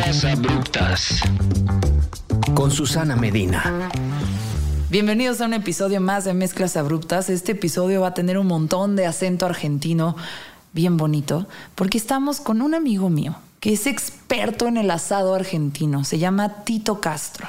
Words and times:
Mezclas 0.00 0.24
abruptas. 0.24 1.20
Con 2.54 2.70
Susana 2.70 3.16
Medina. 3.16 3.90
Bienvenidos 4.88 5.42
a 5.42 5.44
un 5.44 5.52
episodio 5.52 6.00
más 6.00 6.24
de 6.24 6.32
Mezclas 6.32 6.78
Abruptas. 6.78 7.28
Este 7.28 7.52
episodio 7.52 8.00
va 8.00 8.08
a 8.08 8.14
tener 8.14 8.38
un 8.38 8.46
montón 8.46 8.96
de 8.96 9.04
acento 9.04 9.44
argentino 9.44 10.16
bien 10.72 10.96
bonito, 10.96 11.46
porque 11.74 11.98
estamos 11.98 12.40
con 12.40 12.62
un 12.62 12.74
amigo 12.74 13.10
mío 13.10 13.36
que 13.60 13.74
es 13.74 13.86
experto 13.86 14.68
en 14.68 14.78
el 14.78 14.90
asado 14.90 15.34
argentino. 15.34 16.02
Se 16.04 16.18
llama 16.18 16.64
Tito 16.64 16.98
Castro. 17.02 17.46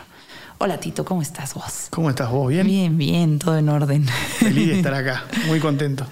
Hola 0.58 0.78
Tito, 0.78 1.06
¿cómo 1.06 1.22
estás 1.22 1.54
vos? 1.54 1.88
¿Cómo 1.90 2.10
estás 2.10 2.30
vos? 2.30 2.50
¿Bien? 2.50 2.68
Bien, 2.68 2.98
bien, 2.98 3.40
todo 3.40 3.58
en 3.58 3.70
orden. 3.70 4.06
Feliz 4.40 4.68
de 4.68 4.78
estar 4.78 4.94
acá, 4.94 5.24
muy 5.48 5.62
contento. 5.62 6.06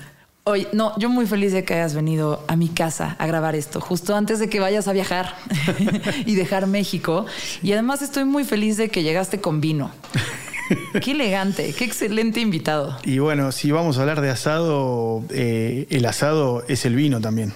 Oye, 0.45 0.67
no, 0.73 0.97
yo 0.97 1.09
muy 1.09 1.27
feliz 1.27 1.53
de 1.53 1.63
que 1.63 1.75
hayas 1.75 1.93
venido 1.93 2.43
a 2.47 2.55
mi 2.55 2.69
casa 2.69 3.15
a 3.19 3.27
grabar 3.27 3.55
esto, 3.55 3.81
justo 3.81 4.15
antes 4.15 4.39
de 4.39 4.49
que 4.49 4.59
vayas 4.59 4.87
a 4.87 4.93
viajar 4.93 5.35
y 6.25 6.35
dejar 6.35 6.65
México. 6.67 7.25
Y 7.61 7.73
además 7.73 8.01
estoy 8.01 8.25
muy 8.25 8.43
feliz 8.43 8.77
de 8.77 8.89
que 8.89 9.03
llegaste 9.03 9.41
con 9.41 9.61
vino. 9.61 9.91
Qué 11.01 11.11
elegante, 11.11 11.73
qué 11.73 11.83
excelente 11.83 12.39
invitado. 12.41 12.95
Y 13.03 13.17
bueno, 13.17 13.51
si 13.51 13.71
vamos 13.71 13.97
a 13.97 14.01
hablar 14.01 14.21
de 14.21 14.29
asado, 14.29 15.23
eh, 15.31 15.87
el 15.89 16.05
asado 16.05 16.63
es 16.67 16.85
el 16.85 16.95
vino 16.95 17.19
también. 17.19 17.53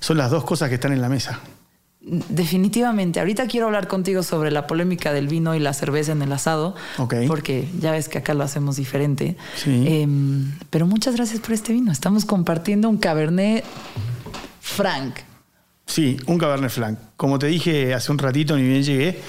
Son 0.00 0.16
las 0.16 0.32
dos 0.32 0.42
cosas 0.42 0.68
que 0.68 0.74
están 0.74 0.92
en 0.92 1.00
la 1.00 1.08
mesa. 1.08 1.38
Definitivamente. 2.02 3.20
Ahorita 3.20 3.46
quiero 3.46 3.66
hablar 3.66 3.86
contigo 3.86 4.22
sobre 4.22 4.50
la 4.50 4.66
polémica 4.66 5.12
del 5.12 5.28
vino 5.28 5.54
y 5.54 5.58
la 5.58 5.74
cerveza 5.74 6.12
en 6.12 6.22
el 6.22 6.32
asado. 6.32 6.74
Porque 7.26 7.68
ya 7.78 7.92
ves 7.92 8.08
que 8.08 8.18
acá 8.18 8.32
lo 8.32 8.42
hacemos 8.42 8.76
diferente. 8.76 9.36
Sí. 9.56 9.84
Em, 9.86 10.52
pero 10.70 10.86
muchas 10.86 11.14
gracias 11.14 11.40
por 11.40 11.52
este 11.52 11.72
vino. 11.74 11.92
Estamos 11.92 12.24
compartiendo 12.24 12.88
un 12.88 12.96
Cabernet 12.96 13.64
Franc. 14.60 15.16
Sí, 15.84 16.16
un 16.26 16.38
Cabernet 16.38 16.70
Franc. 16.70 16.98
Como 17.16 17.38
te 17.38 17.48
dije 17.48 17.92
hace 17.92 18.10
un 18.12 18.18
ratito, 18.18 18.56
ni 18.56 18.62
bien 18.62 18.82
llegué, 18.82 19.20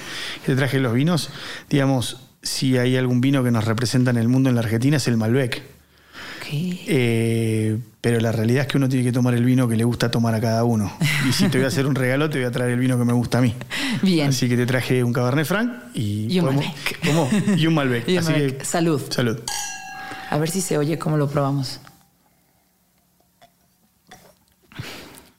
te 0.46 0.56
traje 0.56 0.78
los 0.78 0.94
vinos. 0.94 1.28
Digamos, 1.68 2.20
si 2.42 2.78
hay 2.78 2.96
algún 2.96 3.20
vino 3.20 3.44
que 3.44 3.50
nos 3.50 3.64
representa 3.64 4.10
en 4.12 4.16
el 4.16 4.28
mundo 4.28 4.48
en 4.48 4.54
la 4.54 4.62
Argentina 4.62 4.96
es 4.96 5.08
el 5.08 5.16
Malbec. 5.18 5.62
Eh, 6.50 7.78
pero 8.00 8.20
la 8.20 8.32
realidad 8.32 8.62
es 8.62 8.68
que 8.68 8.76
uno 8.76 8.88
tiene 8.88 9.04
que 9.04 9.12
tomar 9.12 9.34
el 9.34 9.44
vino 9.44 9.68
que 9.68 9.76
le 9.76 9.84
gusta 9.84 10.10
tomar 10.10 10.34
a 10.34 10.40
cada 10.40 10.64
uno. 10.64 10.92
Y 11.28 11.32
si 11.32 11.48
te 11.48 11.58
voy 11.58 11.64
a 11.64 11.68
hacer 11.68 11.86
un 11.86 11.94
regalo, 11.94 12.28
te 12.30 12.38
voy 12.38 12.46
a 12.46 12.50
traer 12.50 12.72
el 12.72 12.78
vino 12.78 12.98
que 12.98 13.04
me 13.04 13.12
gusta 13.12 13.38
a 13.38 13.40
mí. 13.40 13.54
Bien. 14.02 14.28
Así 14.28 14.48
que 14.48 14.56
te 14.56 14.66
traje 14.66 15.04
un 15.04 15.12
Cabernet 15.12 15.46
Franc 15.46 15.72
y, 15.94 16.38
un 16.40 16.46
Malbec. 16.46 17.06
¿cómo? 17.06 17.30
Y 17.56 17.66
un 17.66 17.74
Malbec. 17.76 18.08
Así 18.18 18.32
Que, 18.32 18.64
salud. 18.64 19.00
Salud. 19.08 19.38
A 20.30 20.38
ver 20.38 20.50
si 20.50 20.60
se 20.60 20.78
oye 20.78 20.98
cómo 20.98 21.16
lo 21.16 21.28
probamos. 21.28 21.80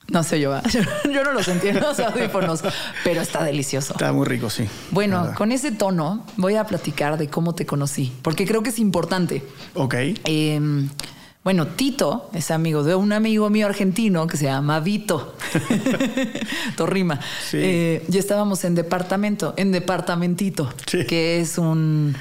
No 0.08 0.22
sé 0.22 0.38
yo, 0.38 0.54
yo 1.12 1.24
no 1.24 1.32
lo 1.32 1.42
sentí 1.42 1.68
en 1.68 1.80
los 1.80 1.98
audífonos, 1.98 2.62
pero 3.02 3.22
está 3.22 3.42
delicioso. 3.42 3.94
Está 3.94 4.12
muy 4.12 4.26
rico, 4.26 4.50
sí. 4.50 4.68
Bueno, 4.90 5.32
con 5.36 5.50
ese 5.50 5.72
tono 5.72 6.24
voy 6.36 6.56
a 6.56 6.64
platicar 6.64 7.16
de 7.16 7.28
cómo 7.28 7.54
te 7.54 7.64
conocí, 7.64 8.12
porque 8.22 8.46
creo 8.46 8.62
que 8.62 8.70
es 8.70 8.78
importante. 8.78 9.42
Ok. 9.74 9.94
Em, 10.24 10.90
bueno, 11.42 11.66
Tito 11.68 12.30
es 12.32 12.50
amigo 12.50 12.82
de 12.82 12.94
un 12.94 13.12
amigo 13.12 13.48
mío 13.50 13.66
argentino 13.66 14.26
que 14.26 14.36
se 14.36 14.44
llama 14.44 14.80
Vito. 14.80 15.36
Torrima. 16.76 17.20
Sí. 17.46 17.58
Eh, 17.60 18.04
y 18.10 18.18
estábamos 18.18 18.64
en 18.64 18.74
departamento, 18.74 19.54
en 19.56 19.72
departamentito, 19.72 20.72
que 20.86 21.40
es 21.40 21.58
un 21.58 22.14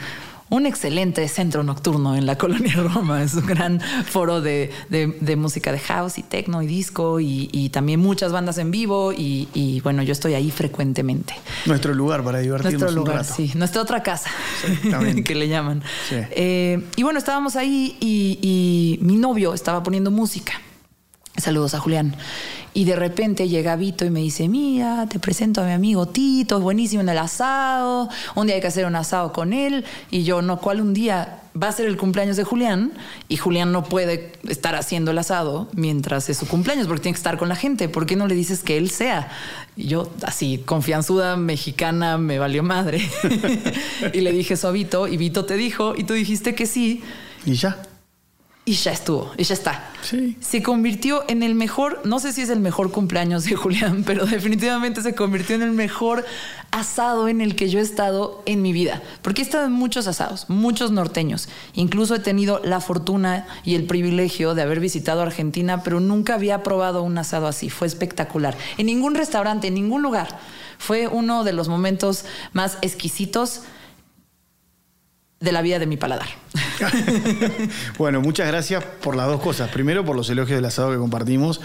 un 0.54 0.68
excelente 0.68 1.28
centro 1.28 1.64
nocturno 1.64 2.16
en 2.16 2.28
la 2.28 2.38
colonia 2.44 2.76
Roma. 2.76 3.24
Es 3.24 3.34
un 3.34 3.46
gran 3.46 3.82
foro 3.82 4.40
de, 4.40 4.70
música 5.36 5.72
de 5.72 5.80
house 5.80 6.20
y 6.20 6.24
techno 6.24 6.62
y 6.62 6.68
disco 6.68 7.20
y, 7.20 7.70
también 7.74 8.00
muchas 8.00 8.32
bandas 8.32 8.58
en 8.60 8.70
vivo. 8.70 9.12
Y, 9.14 9.82
bueno, 9.84 10.04
yo 10.04 10.12
estoy 10.12 10.36
ahí 10.36 10.52
frecuentemente. 10.52 11.34
Nuestro 11.66 11.94
lugar 11.94 12.24
para 12.24 12.40
divertirnos. 12.40 12.82
Nuestro 12.82 13.02
lugar, 13.02 13.26
sí. 13.26 13.52
Nuestra 13.56 13.82
otra 13.82 14.04
casa, 14.04 14.30
que 15.26 15.36
le 15.36 15.48
llaman. 15.48 15.82
Eh, 16.12 16.84
y 16.96 17.04
bueno, 17.04 17.18
estábamos 17.18 17.56
ahí 17.56 17.98
y 18.00 19.00
mi 19.02 19.18
novio 19.18 19.54
estaba 19.54 19.82
poniendo 19.82 20.12
música. 20.12 20.54
Saludos 21.38 21.74
a 21.74 21.80
Julián. 21.80 22.16
Y 22.76 22.86
de 22.86 22.96
repente 22.96 23.50
llega 23.50 23.76
Vito 23.76 24.06
y 24.06 24.12
me 24.12 24.20
dice, 24.20 24.48
mira, 24.48 25.08
te 25.10 25.18
presento 25.18 25.62
a 25.62 25.66
mi 25.66 25.72
amigo 25.72 26.08
Tito, 26.08 26.58
es 26.58 26.64
buenísimo 26.64 27.02
en 27.02 27.10
el 27.10 27.18
asado, 27.18 28.08
un 28.36 28.46
día 28.46 28.56
hay 28.56 28.62
que 28.62 28.68
hacer 28.68 28.86
un 28.86 28.96
asado 28.96 29.34
con 29.34 29.52
él. 29.52 29.84
Y 30.12 30.24
yo, 30.24 30.44
no, 30.44 30.60
¿cuál 30.60 30.80
un 30.80 30.94
día 30.94 31.42
va 31.60 31.70
a 31.70 31.72
ser 31.72 31.88
el 31.88 31.98
cumpleaños 31.98 32.38
de 32.38 32.44
Julián? 32.44 32.94
Y 33.30 33.38
Julián 33.38 33.72
no 33.72 33.84
puede 33.84 34.34
estar 34.48 34.76
haciendo 34.76 35.10
el 35.10 35.18
asado 35.18 35.70
mientras 35.74 36.30
es 36.30 36.38
su 36.38 36.48
cumpleaños, 36.48 36.86
porque 36.86 37.02
tiene 37.02 37.14
que 37.14 37.20
estar 37.20 37.38
con 37.38 37.50
la 37.50 37.56
gente. 37.56 37.90
¿Por 37.90 38.06
qué 38.06 38.16
no 38.16 38.28
le 38.28 38.36
dices 38.36 38.62
que 38.62 38.78
él 38.78 38.92
sea? 38.92 39.32
Y 39.76 39.88
yo, 39.88 40.12
así, 40.24 40.64
confianzuda 40.66 41.36
mexicana, 41.36 42.20
me 42.20 42.38
valió 42.38 42.62
madre. 42.62 43.02
y 44.14 44.22
le 44.22 44.32
dije 44.32 44.54
eso 44.54 44.68
a 44.68 44.72
Vito, 44.72 45.08
y 45.08 45.18
Vito 45.18 45.46
te 45.46 45.58
dijo, 45.58 45.96
y 45.98 46.04
tú 46.04 46.14
dijiste 46.14 46.54
que 46.54 46.68
sí. 46.68 47.04
Y 47.46 47.54
ya 47.54 47.78
y 48.66 48.74
ya 48.74 48.94
estuvo, 48.94 49.32
y 49.38 49.44
ya 49.44 49.56
está. 49.56 49.90
Sí. 50.04 50.38
Se 50.40 50.64
convirtió 50.64 51.26
en 51.28 51.44
el 51.44 51.54
mejor, 51.54 52.00
no 52.06 52.20
sé 52.20 52.32
si 52.32 52.42
es 52.42 52.50
el 52.50 52.62
mejor 52.62 52.92
cumpleaños 52.92 53.44
de 53.44 53.56
Julián, 53.56 54.04
pero 54.08 54.26
definitivamente 54.26 55.02
se 55.02 55.14
convirtió 55.16 55.56
en 55.56 55.64
el 55.64 55.72
mejor 55.72 56.24
asado 56.72 57.28
en 57.28 57.42
el 57.42 57.58
que 57.58 57.68
yo 57.68 57.80
he 57.80 57.82
estado 57.82 58.42
en 58.46 58.62
mi 58.62 58.72
vida. 58.72 59.02
Porque 59.22 59.42
he 59.42 59.46
estado 59.46 59.66
en 59.66 59.74
muchos 59.74 60.08
asados, 60.08 60.50
muchos 60.50 60.92
norteños. 60.92 61.50
Incluso 61.74 62.16
he 62.16 62.20
tenido 62.20 62.62
la 62.64 62.80
fortuna 62.80 63.48
y 63.66 63.76
el 63.76 63.86
privilegio 63.86 64.56
de 64.56 64.62
haber 64.62 64.80
visitado 64.80 65.22
Argentina, 65.22 65.84
pero 65.84 66.00
nunca 66.00 66.36
había 66.36 66.64
probado 66.64 67.04
un 67.04 67.18
asado 67.18 67.48
así. 67.48 67.70
Fue 67.70 67.86
espectacular. 67.86 68.58
En 68.78 68.86
ningún 68.86 69.16
restaurante, 69.16 69.68
en 69.68 69.74
ningún 69.74 70.02
lugar. 70.02 70.40
Fue 70.78 71.08
uno 71.08 71.44
de 71.44 71.54
los 71.54 71.68
momentos 71.68 72.24
más 72.54 72.78
exquisitos 72.82 73.64
de 75.44 75.52
la 75.52 75.62
vida 75.62 75.78
de 75.78 75.86
mi 75.86 75.98
paladar. 75.98 76.28
bueno, 77.98 78.22
muchas 78.22 78.48
gracias 78.48 78.82
por 79.02 79.18
las 79.18 79.28
dos 79.28 79.42
cosas. 79.42 79.70
Primero, 79.70 80.06
por 80.06 80.16
los 80.16 80.30
elogios 80.30 80.56
del 80.56 80.64
asado 80.64 80.92
que 80.92 80.98
compartimos. 80.98 81.60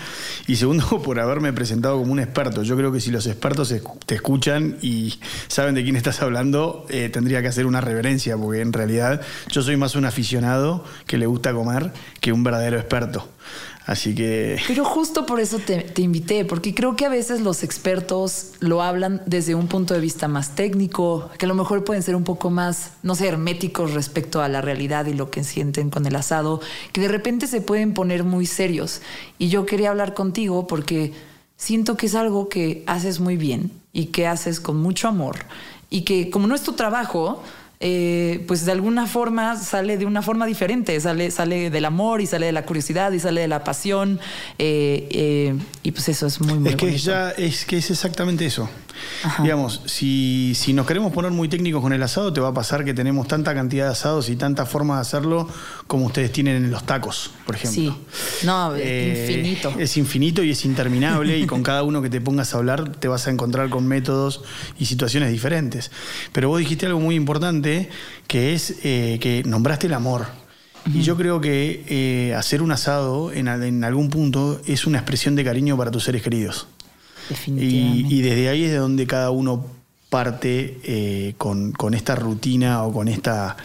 Y 0.49 0.57
segundo, 0.57 1.01
por 1.05 1.21
haberme 1.21 1.53
presentado 1.53 1.97
como 1.99 2.13
un 2.13 2.19
experto. 2.19 2.65
Yo 2.65 2.77
creo 2.77 2.91
que 2.91 3.01
si 3.01 3.13
los 3.13 3.27
expertos 3.27 3.73
te 4.05 4.15
escuchan 4.17 4.79
y 4.83 5.21
saben 5.47 5.77
de 5.77 5.85
quién 5.85 5.95
estás 5.95 6.21
hablando, 6.23 6.87
eh, 6.89 7.09
tendría 7.09 7.41
que 7.41 7.49
hacer 7.49 7.67
una 7.67 7.81
reverencia, 7.81 8.37
porque 8.37 8.63
en 8.63 8.73
realidad 8.73 9.21
yo 9.49 9.63
soy 9.63 9.77
más 9.77 9.95
un 9.95 10.05
aficionado 10.05 10.85
que 11.07 11.17
le 11.17 11.27
gusta 11.27 11.53
comer 11.53 11.93
que 12.21 12.33
un 12.33 12.43
verdadero 12.43 12.79
experto. 12.79 13.29
Así 13.89 14.15
que... 14.15 14.59
Pero 14.67 14.85
justo 14.85 15.25
por 15.25 15.41
eso 15.41 15.61
te, 15.61 16.03
invité, 16.03 16.45
porque 16.45 16.75
creo 16.75 16.95
que 16.95 17.07
a 17.07 17.09
veces 17.09 17.41
los 17.41 17.65
expertos 17.65 18.53
lo 18.61 18.83
hablan 18.83 19.23
desde 19.25 19.55
un 19.55 19.67
punto 19.67 19.95
de 19.95 20.01
vista 20.01 20.29
más 20.29 20.55
técnico, 20.55 21.31
que 21.39 21.47
a 21.47 21.49
lo 21.49 21.55
mejor 21.55 21.85
pueden 21.85 22.03
ser 22.03 22.15
un 22.15 22.23
poco 22.23 22.51
más, 22.51 22.91
no 23.03 23.15
sé, 23.15 23.27
herméticos 23.29 23.95
respecto 23.95 24.43
a 24.43 24.49
la 24.51 24.61
realidad 24.61 25.07
y 25.07 25.15
lo 25.15 25.31
que 25.31 25.43
sienten 25.43 25.89
con 25.89 26.05
el 26.05 26.17
asado, 26.17 26.61
que 26.93 27.01
de 27.01 27.09
repente 27.09 27.47
se 27.47 27.63
pueden 27.63 27.95
poner 27.95 28.25
muy 28.25 28.45
serios. 28.45 29.01
Y 29.39 29.49
yo 29.49 29.65
quería 29.65 29.89
hablar 29.89 30.13
contigo 30.13 30.67
porque 30.67 31.15
siento 31.57 31.97
que 31.97 32.07
es 32.07 32.15
algo 32.15 32.51
que 32.51 32.85
haces 32.87 33.21
muy 33.21 33.39
bien 33.39 33.71
y 33.95 34.09
que 34.09 34.27
haces 34.27 34.61
con 34.61 34.77
mucho 34.77 35.09
amor 35.09 35.37
y 35.89 36.03
que 36.03 36.29
como 36.29 36.47
no 36.47 36.55
es 36.55 36.63
tu 36.63 36.75
trabajo, 36.75 37.43
eh, 37.81 38.45
pues 38.49 38.65
de 38.65 38.73
alguna 38.73 39.07
forma 39.07 39.57
sale 39.57 39.99
de 39.99 40.05
una 40.05 40.21
forma 40.21 40.47
diferente, 40.47 40.99
sale, 41.01 41.31
sale 41.31 41.71
del 41.71 41.85
amor 41.85 42.21
y 42.21 42.27
sale 42.27 42.47
de 42.47 42.53
la 42.53 42.65
curiosidad 42.67 43.13
y 43.13 43.21
sale 43.21 43.43
de 43.43 43.49
la 43.49 43.63
pasión 43.63 44.19
eh, 44.59 45.07
eh, 45.11 45.55
y 45.85 45.93
pues 45.93 46.09
eso 46.09 46.27
es 46.27 46.41
muy, 46.41 46.59
muy 46.59 46.71
Es 46.71 46.77
que 46.77 46.99
ya 46.99 47.31
es 47.31 47.65
que 47.65 47.79
es 47.79 47.91
exactamente 47.91 48.45
eso. 48.47 48.69
Digamos, 49.43 49.83
si, 49.87 50.53
si, 50.55 50.73
nos 50.73 50.87
queremos 50.87 51.13
poner 51.13 51.31
muy 51.31 51.49
técnicos 51.49 51.83
con 51.83 51.93
el 51.93 52.03
asado, 52.03 52.33
te 52.33 52.41
va 52.41 52.49
a 52.49 52.55
pasar 52.55 52.85
que 52.85 52.95
tenemos 52.95 53.27
tanta 53.27 53.55
cantidad 53.55 53.87
de 53.87 53.93
asados 53.93 54.29
y 54.29 54.37
tantas 54.37 54.69
formas 54.69 54.99
de 54.99 55.01
hacerlo 55.03 55.49
como 55.87 56.07
ustedes 56.07 56.33
tienen 56.33 56.57
en 56.57 56.71
los 56.71 56.85
tacos, 56.85 57.31
por 57.47 57.57
ejemplo. 57.57 57.83
Sí, 57.83 58.47
no, 58.47 58.75
eh, 58.77 59.27
infinito. 59.29 59.75
Es 59.79 59.97
infinito 59.97 60.43
y 60.43 60.51
es 60.51 60.65
interminable 60.65 61.39
y 61.39 61.47
con 61.47 61.63
cada 61.63 61.83
uno 61.83 62.03
que 62.03 62.11
te 62.11 62.21
pongas 62.21 62.55
a 62.55 62.59
hablar 62.59 62.93
te 62.93 63.09
vas 63.09 63.27
a 63.27 63.31
encontrar 63.31 63.69
con 63.71 63.87
métodos 63.87 64.43
y 64.79 64.87
situaciones 64.87 65.31
diferentes. 65.31 65.91
Pero 66.33 66.49
vos 66.49 66.59
dijiste 66.59 66.87
algo 66.87 67.01
muy 67.01 67.15
importante, 67.15 67.89
que 68.27 68.55
es 68.55 68.77
eh, 68.85 69.19
que 69.21 69.43
nombraste 69.45 69.87
el 69.87 69.95
amor. 69.95 70.27
Y 70.95 71.03
yo 71.03 71.19
creo 71.19 71.41
que 71.41 71.85
eh, 71.89 72.35
hacer 72.35 72.63
un 72.63 72.71
asado 72.71 73.31
en, 73.33 73.49
en 73.49 73.85
algún 73.85 74.09
punto 74.09 74.61
es 74.67 74.87
una 74.87 74.99
expresión 74.99 75.35
de 75.37 75.45
cariño 75.45 75.77
para 75.77 75.91
tus 75.91 76.05
seres 76.05 76.23
queridos. 76.23 76.67
Y, 77.47 78.23
desde 78.23 78.49
ahí 78.49 78.65
es 78.65 78.73
de 78.73 78.79
donde 78.79 79.07
cada 79.07 79.31
uno 79.31 79.67
parte 80.11 80.81
eh, 80.85 81.35
con, 81.37 81.75
esta 81.95 82.15
rutina 82.15 82.85
o 82.85 82.93
con 82.93 83.09
esta 83.09 83.57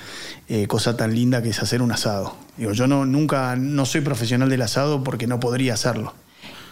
eh, 0.48 0.68
cosa 0.68 0.98
tan 0.98 1.15
linda 1.15 1.42
que 1.42 1.50
es 1.50 1.60
hacer 1.62 1.81
un 1.81 1.92
asado. 1.92 2.36
Digo, 2.57 2.74
yo 2.74 2.88
no, 2.88 3.06
nunca, 3.06 3.56
no 3.56 3.86
soy 3.86 4.01
profesional 4.01 4.50
del 4.50 4.62
asado 4.62 5.04
porque 5.04 5.27
no 5.27 5.39
podría 5.39 5.74
hacerlo. 5.74 6.13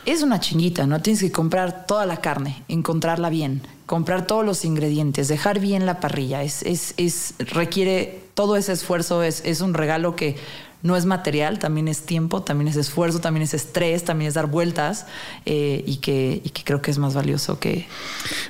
Es 0.05 0.23
una 0.23 0.39
chinguita, 0.39 0.87
¿no? 0.87 0.99
Tienes 1.01 1.21
que 1.21 1.31
comprar 1.31 1.85
toda 1.85 2.07
la 2.07 2.17
carne, 2.17 2.63
encontrarla 2.67 3.29
bien, 3.29 3.61
comprar 3.85 4.25
todos 4.25 4.43
los 4.43 4.65
ingredientes, 4.65 5.27
dejar 5.27 5.59
bien 5.59 5.85
la 5.85 5.99
parrilla. 5.99 6.41
Es, 6.41 6.63
es, 6.63 6.95
es 6.97 7.35
requiere 7.37 8.23
todo 8.33 8.55
ese 8.55 8.71
esfuerzo 8.71 9.21
es, 9.21 9.43
es 9.45 9.61
un 9.61 9.73
regalo 9.73 10.15
que 10.15 10.37
no 10.83 10.95
es 10.95 11.05
material, 11.05 11.59
también 11.59 11.87
es 11.87 12.03
tiempo, 12.03 12.41
también 12.41 12.67
es 12.67 12.75
esfuerzo, 12.75 13.19
también 13.19 13.43
es 13.43 13.53
estrés, 13.53 14.03
también 14.03 14.29
es 14.29 14.33
dar 14.33 14.47
vueltas 14.47 15.05
eh, 15.45 15.83
y, 15.85 15.97
que, 15.97 16.41
creo 16.63 16.81
que 16.81 16.91
es 16.91 16.97
más 16.97 17.13
valioso 17.13 17.59
que... 17.59 17.87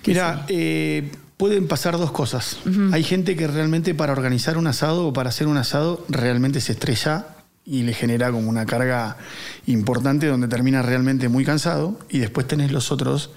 Mira, 0.06 0.46
eh, 0.48 1.12
pueden 1.38 1.68
pasar 1.68 1.98
dos 1.98 2.12
cosas. 2.12 2.60
Hay 2.92 3.04
gente 3.04 3.36
que 3.36 3.48
realmente 3.48 3.96
para 3.96 4.14
organizar 4.14 4.58
un 4.58 4.68
asado 4.68 5.08
o 5.08 5.14
para 5.14 5.30
hacer 5.30 5.48
un 5.48 5.58
asado 5.58 6.06
realmente 6.08 6.62
se 6.62 6.74
estrella 6.74 7.26
y 7.66 7.84
le 7.84 7.94
genera 7.94 8.32
como 8.32 8.50
una 8.50 8.66
carga 8.66 9.18
importante 9.66 10.28
donde 10.28 10.48
termina 10.48 10.82
realmente 10.82 11.30
muy 11.30 11.46
cansado 11.46 11.98
y 12.10 12.20
después 12.20 12.48
tenés 12.48 12.72
los 12.72 12.92
otros 12.92 13.32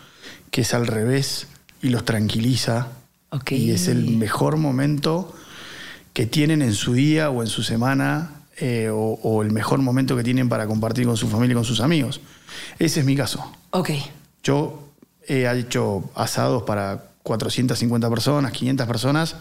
que 0.51 0.63
es 0.63 0.75
al 0.75 0.87
revés 0.87 1.47
y 1.83 1.89
los 1.89 2.05
tranquiliza 2.05 2.89
y 3.49 3.71
es 3.71 3.89
el 3.89 4.17
mejor 4.17 4.57
momento 4.57 5.35
que 6.13 6.27
tienen 6.27 6.63
en 6.63 6.75
su 6.75 6.95
día 6.95 7.31
o 7.31 7.43
en 7.43 7.49
su 7.49 7.63
semana 7.63 8.34
eh, 8.59 8.89
o, 8.93 9.43
el 9.43 9.51
mejor 9.51 9.81
momento 9.81 10.17
que 10.17 10.23
tienen 10.23 10.49
para 10.49 10.67
compartir 10.67 11.07
con 11.07 11.17
su 11.17 11.29
familia 11.29 11.53
y 11.53 11.57
con 11.57 11.65
sus 11.65 11.81
amigos. 11.81 12.21
Ese 12.79 13.01
es 13.01 13.07
mi 13.07 13.17
caso. 13.17 13.53
Ok. 13.71 13.91
Yo 14.43 14.91
he 15.27 15.51
hecho 15.59 16.11
asados 16.15 16.63
para 16.63 17.11
450 17.25 18.09
personas, 18.11 18.53
500 18.53 18.87
personas, 18.87 19.37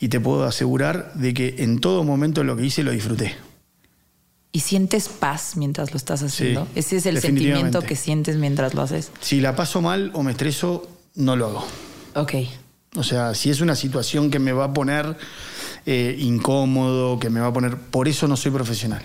y 0.00 0.08
te 0.08 0.20
puedo 0.20 0.44
asegurar 0.44 1.12
de 1.14 1.34
que 1.34 1.56
en 1.58 1.80
todo 1.80 2.04
momento 2.04 2.44
lo 2.44 2.56
que 2.56 2.64
hice 2.64 2.82
lo 2.82 2.92
disfruté. 2.92 3.36
¿Y 4.50 4.60
sientes 4.60 5.08
paz 5.08 5.56
mientras 5.56 5.92
lo 5.92 5.98
estás 5.98 6.22
haciendo? 6.22 6.66
Ese 6.74 6.96
es 6.96 7.06
el 7.06 7.20
sentimiento 7.20 7.82
que 7.82 7.96
sientes 7.96 8.36
mientras 8.36 8.72
lo 8.74 8.82
haces. 8.82 9.10
Si 9.20 9.40
la 9.40 9.54
paso 9.54 9.82
mal 9.82 10.10
o 10.14 10.22
me 10.22 10.30
estreso, 10.30 10.88
no 11.14 11.36
lo 11.36 11.46
hago. 11.48 11.66
Ok. 12.14 12.34
O 12.96 13.02
sea, 13.02 13.34
si 13.34 13.50
es 13.50 13.60
una 13.60 13.74
situación 13.74 14.30
que 14.30 14.38
me 14.38 14.52
va 14.52 14.64
a 14.64 14.72
poner 14.72 15.16
eh, 15.90 16.16
incómodo, 16.18 17.18
que 17.18 17.30
me 17.30 17.40
va 17.40 17.46
a 17.46 17.52
poner... 17.54 17.78
Por 17.78 18.08
eso 18.08 18.28
no 18.28 18.36
soy 18.36 18.52
profesional. 18.52 19.02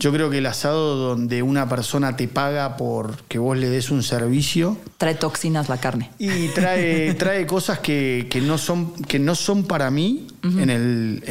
Yo 0.00 0.12
creo 0.12 0.28
que 0.28 0.38
el 0.38 0.46
asado 0.46 0.96
donde 0.96 1.44
una 1.44 1.68
persona 1.68 2.16
te 2.16 2.26
paga 2.26 2.76
por 2.76 3.22
que 3.28 3.38
vos 3.38 3.56
le 3.56 3.70
des 3.70 3.92
un 3.92 4.02
servicio. 4.02 4.76
Trae 4.98 5.14
toxinas 5.14 5.68
la 5.68 5.78
carne. 5.78 6.10
Y 6.18 6.48
trae, 6.48 7.14
trae 7.18 7.46
cosas 7.46 7.78
que, 7.78 8.26
no 8.44 8.58
son, 8.58 8.92
que 9.04 9.20
no 9.20 9.36
son 9.36 9.62
para 9.62 9.92
mí 9.92 10.26
en, 10.42 10.68
el, 10.68 11.22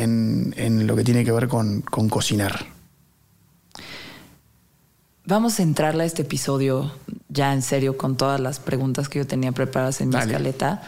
en, 0.56 0.88
lo 0.88 0.96
que 0.96 1.04
tiene 1.04 1.26
que 1.26 1.34
ver 1.34 1.50
con, 1.50 1.82
cocinar. 1.82 2.68
Vamos 5.26 5.60
a 5.60 5.64
entrarle 5.64 6.04
a 6.04 6.06
este 6.06 6.22
episodio 6.22 6.94
ya 7.28 7.52
en 7.54 7.62
serio 7.62 7.98
con 7.98 8.16
todas 8.16 8.40
las 8.40 8.62
preguntas 8.62 9.10
que 9.10 9.20
yo 9.20 9.28
tenía 9.28 9.52
preparadas 9.52 10.00
en 10.00 10.08
mi 10.08 10.16
escaleta. 10.16 10.82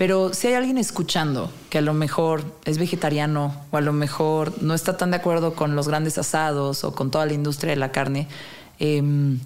Pero 0.00 0.32
si 0.32 0.46
hay 0.46 0.54
alguien 0.54 0.78
escuchando 0.78 1.52
que 1.68 1.76
a 1.76 1.82
lo 1.82 1.92
mejor 1.92 2.42
es 2.64 2.78
vegetariano 2.78 3.54
o 3.70 3.76
a 3.76 3.82
lo 3.82 3.92
mejor 3.92 4.62
no 4.62 4.72
está 4.72 4.96
tan 4.96 5.10
de 5.10 5.18
acuerdo 5.18 5.52
con 5.52 5.76
los 5.76 5.88
grandes 5.88 6.16
asados 6.16 6.84
o 6.84 6.94
con 6.94 7.10
toda 7.10 7.26
la 7.26 7.34
industria 7.34 7.72
de 7.72 7.76
la 7.76 7.92
carne, 7.92 8.26
em, 8.78 9.40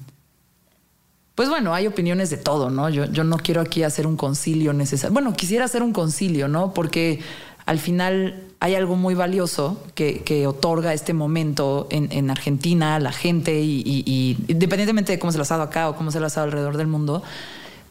pues 1.34 1.48
bueno, 1.48 1.74
hay 1.74 1.88
opiniones 1.88 2.30
de 2.30 2.36
todo, 2.36 2.70
¿no? 2.70 2.88
Yo, 2.88 3.06
yo 3.06 3.24
no 3.24 3.38
quiero 3.38 3.62
aquí 3.62 3.82
hacer 3.82 4.06
un 4.06 4.16
concilio 4.16 4.72
necesario. 4.72 5.12
Bueno, 5.12 5.32
quisiera 5.32 5.64
hacer 5.64 5.82
un 5.82 5.92
concilio, 5.92 6.46
¿no? 6.46 6.72
Porque 6.72 7.18
al 7.66 7.80
final 7.80 8.44
hay 8.60 8.76
algo 8.76 8.94
muy 8.94 9.16
valioso 9.16 9.82
que, 9.96 10.46
otorga 10.46 10.94
este 10.94 11.14
momento 11.14 11.88
en, 11.90 12.30
Argentina 12.30 12.94
a 12.94 13.00
la 13.00 13.10
gente 13.10 13.60
y, 13.60 14.36
independientemente 14.46 15.10
de 15.10 15.18
cómo 15.18 15.32
se 15.32 15.38
lo 15.38 15.42
ha 15.42 15.46
asado 15.46 15.62
acá 15.62 15.88
o 15.88 15.96
cómo 15.96 16.12
se 16.12 16.20
lo 16.20 16.26
ha 16.26 16.28
asado 16.28 16.44
alrededor 16.44 16.76
del 16.76 16.86
mundo, 16.86 17.24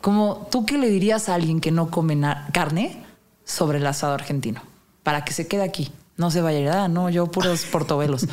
como 0.03 0.50
tú 0.51 0.65
qué 0.65 0.77
le 0.77 0.89
dirías 0.89 1.29
a 1.29 1.35
alguien 1.35 1.61
que 1.61 1.71
no 1.71 1.89
come 1.89 2.19
carne 2.51 2.97
sobre 3.45 3.77
el 3.77 3.88
asado 3.88 4.13
argentino 4.13 4.61
para 5.01 5.23
que 5.23 5.31
se 5.31 5.47
quede 5.47 5.63
aquí. 5.63 5.94
No 6.17 6.29
se 6.29 6.41
vaya 6.41 6.57
a 6.57 6.61
ir, 6.61 6.67
ah, 6.67 6.88
no, 6.89 7.09
yo 7.09 7.27
puros 7.27 7.63
portobelos. 7.71 8.27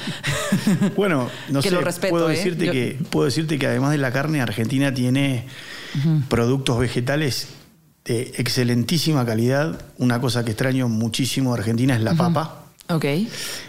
bueno, 0.96 1.30
no 1.48 1.62
sé, 1.62 1.70
puedo, 2.10 2.28
¿eh? 2.28 2.34
decirte 2.34 2.72
que, 2.72 2.98
puedo 3.08 3.26
decirte 3.26 3.56
que 3.56 3.68
además 3.68 3.92
de 3.92 3.98
la 3.98 4.10
carne, 4.10 4.40
Argentina 4.40 4.92
tiene 4.92 5.46
productos 6.28 6.76
vegetales 6.80 7.50
de 8.04 8.32
excelentísima 8.36 9.24
calidad. 9.24 9.80
Una 9.96 10.20
cosa 10.20 10.44
que 10.44 10.50
extraño 10.50 10.88
muchísimo 10.88 11.54
de 11.54 11.60
Argentina 11.60 11.94
es 11.94 12.02
la 12.02 12.14
papa. 12.14 12.64
Ok. 12.88 13.04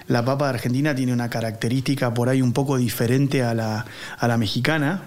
La 0.08 0.26
papa 0.26 0.46
de 0.46 0.56
Argentina 0.56 0.96
tiene 0.96 1.14
una 1.14 1.30
característica 1.30 2.16
por 2.16 2.30
ahí 2.30 2.42
un 2.42 2.52
poco 2.52 2.78
diferente 2.78 3.44
a 3.44 3.54
la, 3.54 3.86
a 4.18 4.28
la 4.28 4.38
mexicana. 4.38 5.04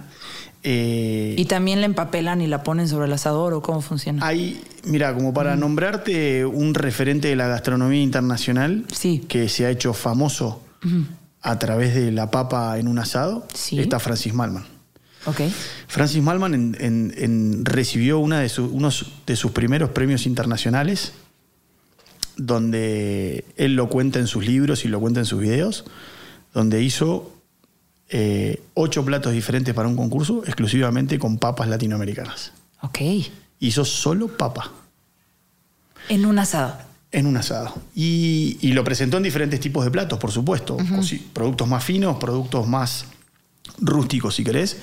Eh, 0.66 1.34
¿Y 1.36 1.44
también 1.44 1.80
la 1.80 1.86
empapelan 1.86 2.40
y 2.40 2.46
la 2.46 2.62
ponen 2.62 2.88
sobre 2.88 3.06
el 3.06 3.12
asador 3.12 3.52
o 3.52 3.60
cómo 3.60 3.82
funciona? 3.82 4.26
Hay, 4.26 4.64
mira, 4.84 5.14
como 5.14 5.34
para 5.34 5.56
nombrarte 5.56 6.46
un 6.46 6.72
referente 6.72 7.28
de 7.28 7.36
la 7.36 7.46
gastronomía 7.46 8.00
internacional 8.00 8.86
que 9.28 9.48
se 9.50 9.66
ha 9.66 9.70
hecho 9.70 9.92
famoso 9.92 10.62
a 11.42 11.58
través 11.58 11.94
de 11.94 12.10
la 12.12 12.30
papa 12.30 12.78
en 12.78 12.88
un 12.88 12.98
asado, 12.98 13.46
está 13.72 14.00
Francis 14.00 14.32
Malman. 14.32 14.64
Okay. 15.26 15.54
Francis 15.86 16.22
Malman 16.22 16.76
recibió 17.64 18.18
una 18.18 18.40
de 18.40 18.50
uno 18.60 18.90
de 19.26 19.36
sus 19.36 19.50
primeros 19.52 19.90
premios 19.90 20.24
internacionales, 20.24 21.12
donde 22.38 23.44
él 23.56 23.76
lo 23.76 23.90
cuenta 23.90 24.18
en 24.18 24.26
sus 24.26 24.46
libros 24.46 24.86
y 24.86 24.88
lo 24.88 24.98
cuenta 24.98 25.20
en 25.20 25.26
sus 25.26 25.40
videos, 25.40 25.84
donde 26.54 26.82
hizo 26.82 27.33
eh, 28.08 28.62
ocho 28.74 29.04
platos 29.04 29.32
diferentes 29.32 29.74
para 29.74 29.88
un 29.88 29.96
concurso 29.96 30.42
exclusivamente 30.44 31.18
con 31.18 31.38
papas 31.38 31.68
latinoamericanas. 31.68 32.52
Ok. 32.82 32.98
Hizo 33.60 33.84
solo 33.84 34.28
papa. 34.28 34.70
En 36.08 36.26
un 36.26 36.38
asado. 36.38 36.76
En 37.10 37.26
un 37.26 37.36
asado. 37.36 37.74
Y, 37.94 38.72
lo 38.72 38.84
presentó 38.84 39.16
en 39.16 39.22
diferentes 39.22 39.60
tipos 39.60 39.84
de 39.84 39.90
platos, 39.90 40.18
por 40.18 40.32
supuesto. 40.32 40.76
Productos 41.32 41.68
más 41.68 41.84
finos, 41.84 42.16
productos 42.16 42.66
más 42.66 43.06
rústicos, 43.78 44.34
si 44.34 44.44
querés. 44.44 44.78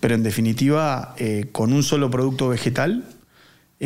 Pero 0.00 0.14
en 0.14 0.22
definitiva, 0.22 1.14
eh, 1.18 1.48
con 1.52 1.72
un 1.72 1.82
solo 1.82 2.10
producto 2.10 2.48
vegetal, 2.48 3.04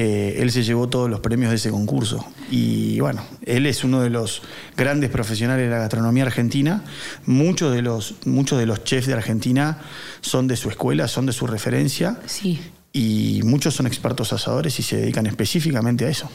eh, 0.01 0.41
él 0.43 0.53
se 0.53 0.63
llevó 0.63 0.89
todos 0.89 1.11
los 1.11 1.19
premios 1.19 1.51
de 1.51 1.57
ese 1.57 1.71
concurso. 1.71 2.25
Y 2.53 3.01
bueno, 3.01 3.21
él 3.45 3.67
es 3.67 3.83
uno 3.83 4.01
de 4.01 4.11
los 4.11 4.43
grandes 4.77 5.11
profesionales 5.11 5.67
de 5.67 5.73
la 5.73 5.79
gastronomía 5.79 6.23
argentina. 6.23 6.85
Muchos 7.27 7.75
de 7.75 7.83
los, 7.83 8.15
muchos 8.25 8.61
de 8.61 8.67
los 8.67 8.85
chefs 8.85 9.09
de 9.09 9.15
Argentina 9.15 9.79
son 10.21 10.47
de 10.47 10.55
su 10.55 10.69
escuela, 10.69 11.09
son 11.09 11.27
de 11.27 11.33
su 11.33 11.49
referencia. 11.49 12.21
Sí. 12.27 12.61
Y 12.93 13.41
muchos 13.43 13.75
son 13.75 13.89
expertos 13.89 14.33
asadores 14.33 14.79
y 14.79 14.85
se 14.85 14.99
dedican 14.99 15.27
específicamente 15.27 16.07
a 16.07 16.11
eso. 16.11 16.31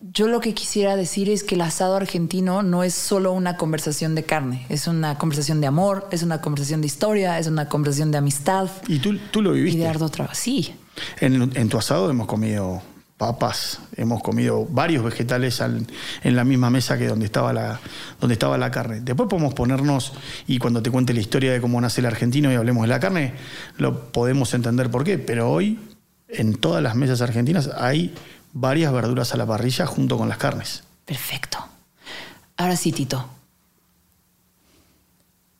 Yo 0.00 0.26
lo 0.26 0.40
que 0.40 0.54
quisiera 0.54 0.96
decir 0.96 1.28
es 1.28 1.44
que 1.44 1.54
el 1.54 1.60
asado 1.60 1.96
argentino 1.96 2.62
no 2.62 2.82
es 2.82 2.94
solo 2.94 3.32
una 3.32 3.58
conversación 3.58 4.14
de 4.14 4.22
carne, 4.22 4.64
es 4.70 4.86
una 4.86 5.18
conversación 5.18 5.60
de 5.60 5.66
amor, 5.66 6.08
es 6.10 6.22
una 6.22 6.40
conversación 6.40 6.80
de 6.80 6.86
historia, 6.86 7.38
es 7.38 7.46
una 7.46 7.68
conversación 7.68 8.10
de 8.10 8.16
amistad. 8.16 8.70
Y 8.88 9.00
tú, 9.00 9.18
tú 9.30 9.42
lo 9.42 9.52
viviste. 9.52 9.76
Y 9.76 9.80
de 9.82 9.88
arduo 9.88 10.08
trabajo. 10.08 10.34
Sí, 10.34 10.74
en, 11.20 11.68
tu 11.68 11.78
asado 11.78 12.10
hemos 12.10 12.26
comido 12.26 12.82
papas, 13.16 13.78
hemos 13.96 14.22
comido 14.22 14.66
varios 14.66 15.04
vegetales 15.04 15.60
en 15.60 16.36
la 16.36 16.44
misma 16.44 16.70
mesa 16.70 16.98
que 16.98 17.06
donde 17.06 17.26
estaba, 17.26 17.52
la, 17.52 17.80
donde 18.20 18.34
estaba 18.34 18.58
la 18.58 18.70
carne. 18.70 19.00
Después 19.00 19.28
podemos 19.28 19.54
ponernos, 19.54 20.12
y 20.46 20.58
cuando 20.58 20.82
te 20.82 20.90
cuente 20.90 21.14
la 21.14 21.20
historia 21.20 21.52
de 21.52 21.60
cómo 21.60 21.80
nace 21.80 22.00
el 22.00 22.06
argentino 22.06 22.52
y 22.52 22.56
hablemos 22.56 22.82
de 22.82 22.88
la 22.88 23.00
carne, 23.00 23.34
lo 23.78 24.10
podemos 24.10 24.52
entender 24.54 24.90
por 24.90 25.04
qué. 25.04 25.18
Pero 25.18 25.50
hoy, 25.50 25.78
en 26.28 26.56
todas 26.56 26.82
las 26.82 26.96
mesas 26.96 27.20
argentinas, 27.20 27.70
hay 27.76 28.14
varias 28.52 28.92
verduras 28.92 29.32
a 29.32 29.36
la 29.36 29.46
parrilla 29.46 29.86
junto 29.86 30.18
con 30.18 30.28
las 30.28 30.38
carnes. 30.38 30.82
Perfecto. 31.04 31.58
Ahora 32.56 32.76
sí, 32.76 32.92
Tito. 32.92 33.28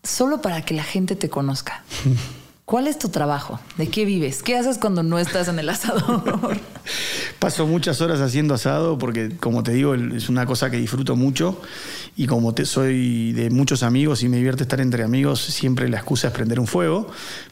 Solo 0.03 0.43
para 0.43 0.63
que 0.63 0.75
la 0.75 0.85
gente 0.85 1.17
te 1.17 1.31
conozca. 1.31 1.83
¿Cuál 2.65 2.87
es 2.87 2.99
tu 2.99 3.11
trabajo? 3.11 3.61
¿De 3.77 3.89
qué 3.89 4.07
vives? 4.07 4.43
¿Qué 4.43 4.57
haces 4.57 4.79
cuando 4.79 5.03
no 5.03 5.19
estás 5.19 5.49
en 5.49 5.59
el 5.59 5.69
asador? 5.69 6.59
Paso 7.39 7.67
muchas 7.67 8.01
horas 8.01 8.23
haciendo 8.23 8.55
asado 8.55 8.97
porque, 8.97 9.37
como 9.39 9.63
te 9.63 9.73
digo, 9.73 9.95
es 9.95 10.31
una 10.31 10.47
cosa 10.47 10.71
que 10.71 10.79
disfruto 10.79 11.15
mucho 11.15 11.61
y 12.17 12.27
como 12.27 12.55
te, 12.55 12.65
soy 12.65 13.33
de 13.33 13.51
muchos 13.51 13.83
amigos 13.83 14.23
y 14.23 14.31
me 14.31 14.39
divierte 14.39 14.63
estar 14.63 14.81
entre 14.81 15.03
amigos, 15.03 15.43
siempre 15.43 15.91
la 15.91 15.99
excusa 15.99 16.29
es 16.29 16.33
prender 16.33 16.59
un 16.59 16.67
fuego. 16.67 17.09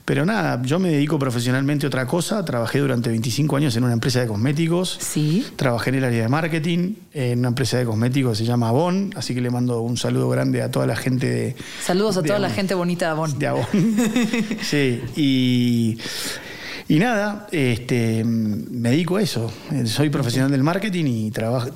Pero 0.07 0.25
nada, 0.25 0.61
yo 0.65 0.79
me 0.79 0.89
dedico 0.89 1.19
profesionalmente 1.19 1.85
a 1.87 1.89
otra 1.89 2.07
cosa. 2.07 2.45
Trabajé 2.45 2.79
durante 2.79 3.11
25 3.11 3.57
años 3.57 3.77
en 3.77 3.85
una 3.85 3.93
empresa 3.93 4.21
de 4.21 4.27
cosméticos. 4.27 4.97
Sí. 4.99 5.47
Trabajé 5.57 5.91
en 5.91 5.97
el 5.97 6.05
área 6.05 6.23
de 6.23 6.29
marketing 6.29 6.95
en 7.13 7.41
una 7.41 7.49
empresa 7.49 7.77
de 7.77 7.85
cosméticos 7.85 8.33
que 8.33 8.39
se 8.39 8.45
llama 8.45 8.71
Avon. 8.71 9.13
Así 9.15 9.35
que 9.35 9.43
le 9.43 9.51
mando 9.51 9.81
un 9.83 9.99
saludo 9.99 10.29
grande 10.31 10.63
a 10.63 10.71
toda 10.71 10.87
la 10.87 10.97
gente 10.97 11.29
de. 11.29 11.57
Saludos 11.83 12.17
a 12.17 12.23
toda 12.23 12.39
la 12.39 12.51
gente 12.51 12.75
bonita 12.75 13.07
de 13.07 13.11
Avon. 13.11 13.39
De 13.39 13.47
Avon. 13.47 13.67
sí. 14.63 15.02
Y. 15.17 15.99
Y 16.89 16.99
nada, 16.99 17.47
este, 17.53 18.23
me 18.25 18.91
dedico 18.91 19.17
a 19.17 19.23
eso. 19.23 19.51
Soy 19.87 20.11
profesional 20.11 20.51
del 20.51 20.63
marketing 20.63 21.07
y 21.07 21.31
trabajo 21.31 21.71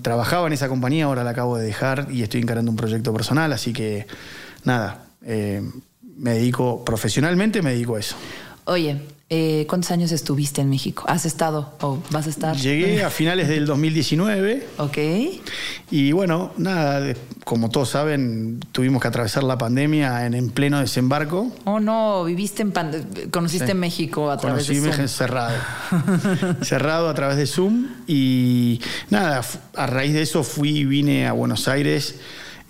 trabajaba 0.00 0.46
en 0.46 0.52
esa 0.52 0.68
compañía, 0.68 1.04
ahora 1.04 1.24
la 1.24 1.30
acabo 1.30 1.58
de 1.58 1.66
dejar 1.66 2.08
y 2.10 2.22
estoy 2.22 2.40
encarando 2.40 2.70
un 2.70 2.76
proyecto 2.76 3.12
personal, 3.12 3.52
así 3.52 3.74
que 3.74 4.06
nada, 4.64 5.08
eh, 5.26 5.62
me 6.16 6.34
dedico 6.34 6.84
profesionalmente, 6.84 7.60
me 7.60 7.72
dedico 7.72 7.96
a 7.96 8.00
eso. 8.00 8.16
Oye, 8.64 8.98
eh, 9.28 9.66
¿cuántos 9.68 9.90
años 9.90 10.12
estuviste 10.12 10.60
en 10.60 10.70
México? 10.70 11.04
¿Has 11.08 11.26
estado 11.26 11.72
o 11.80 11.98
vas 12.10 12.28
a 12.28 12.30
estar? 12.30 12.56
Llegué 12.56 13.02
a 13.02 13.10
finales 13.10 13.48
del 13.48 13.66
2019. 13.66 14.64
Ok. 14.78 14.98
Y 15.90 16.12
bueno, 16.12 16.52
nada, 16.58 17.12
como 17.44 17.68
todos 17.68 17.88
saben, 17.88 18.60
tuvimos 18.70 19.02
que 19.02 19.08
atravesar 19.08 19.42
la 19.42 19.58
pandemia 19.58 20.26
en, 20.26 20.34
en 20.34 20.50
pleno 20.50 20.78
desembarco. 20.78 21.50
Oh, 21.64 21.80
no, 21.80 22.22
viviste 22.22 22.62
en 22.62 22.72
conociste 23.30 23.74
México 23.74 24.30
a 24.30 24.36
través 24.36 24.68
de 24.68 24.80
Zoom. 24.80 25.08
cerrado. 25.08 25.56
cerrado 26.62 27.08
a 27.08 27.14
través 27.14 27.36
de 27.36 27.48
Zoom. 27.48 27.88
Y 28.06 28.80
nada, 29.10 29.42
a 29.74 29.86
raíz 29.88 30.14
de 30.14 30.22
eso 30.22 30.44
fui 30.44 30.78
y 30.78 30.84
vine 30.84 31.26
a 31.26 31.32
Buenos 31.32 31.66
Aires 31.66 32.14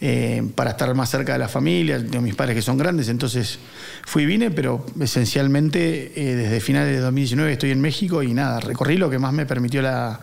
eh, 0.00 0.42
para 0.54 0.70
estar 0.72 0.94
más 0.94 1.10
cerca 1.10 1.32
de 1.32 1.38
la 1.38 1.48
familia, 1.48 1.98
de 1.98 2.20
mis 2.20 2.34
padres 2.34 2.54
que 2.54 2.62
son 2.62 2.76
grandes, 2.76 3.08
entonces 3.08 3.58
fui 4.04 4.24
y 4.24 4.26
vine, 4.26 4.50
pero 4.50 4.84
esencialmente 5.00 6.12
eh, 6.14 6.34
desde 6.36 6.60
finales 6.60 6.94
de 6.94 7.00
2019 7.00 7.52
estoy 7.52 7.70
en 7.70 7.80
México 7.80 8.22
y 8.22 8.34
nada, 8.34 8.60
recorrí 8.60 8.98
lo 8.98 9.08
que 9.08 9.18
más 9.18 9.32
me 9.32 9.46
permitió 9.46 9.80
la, 9.80 10.20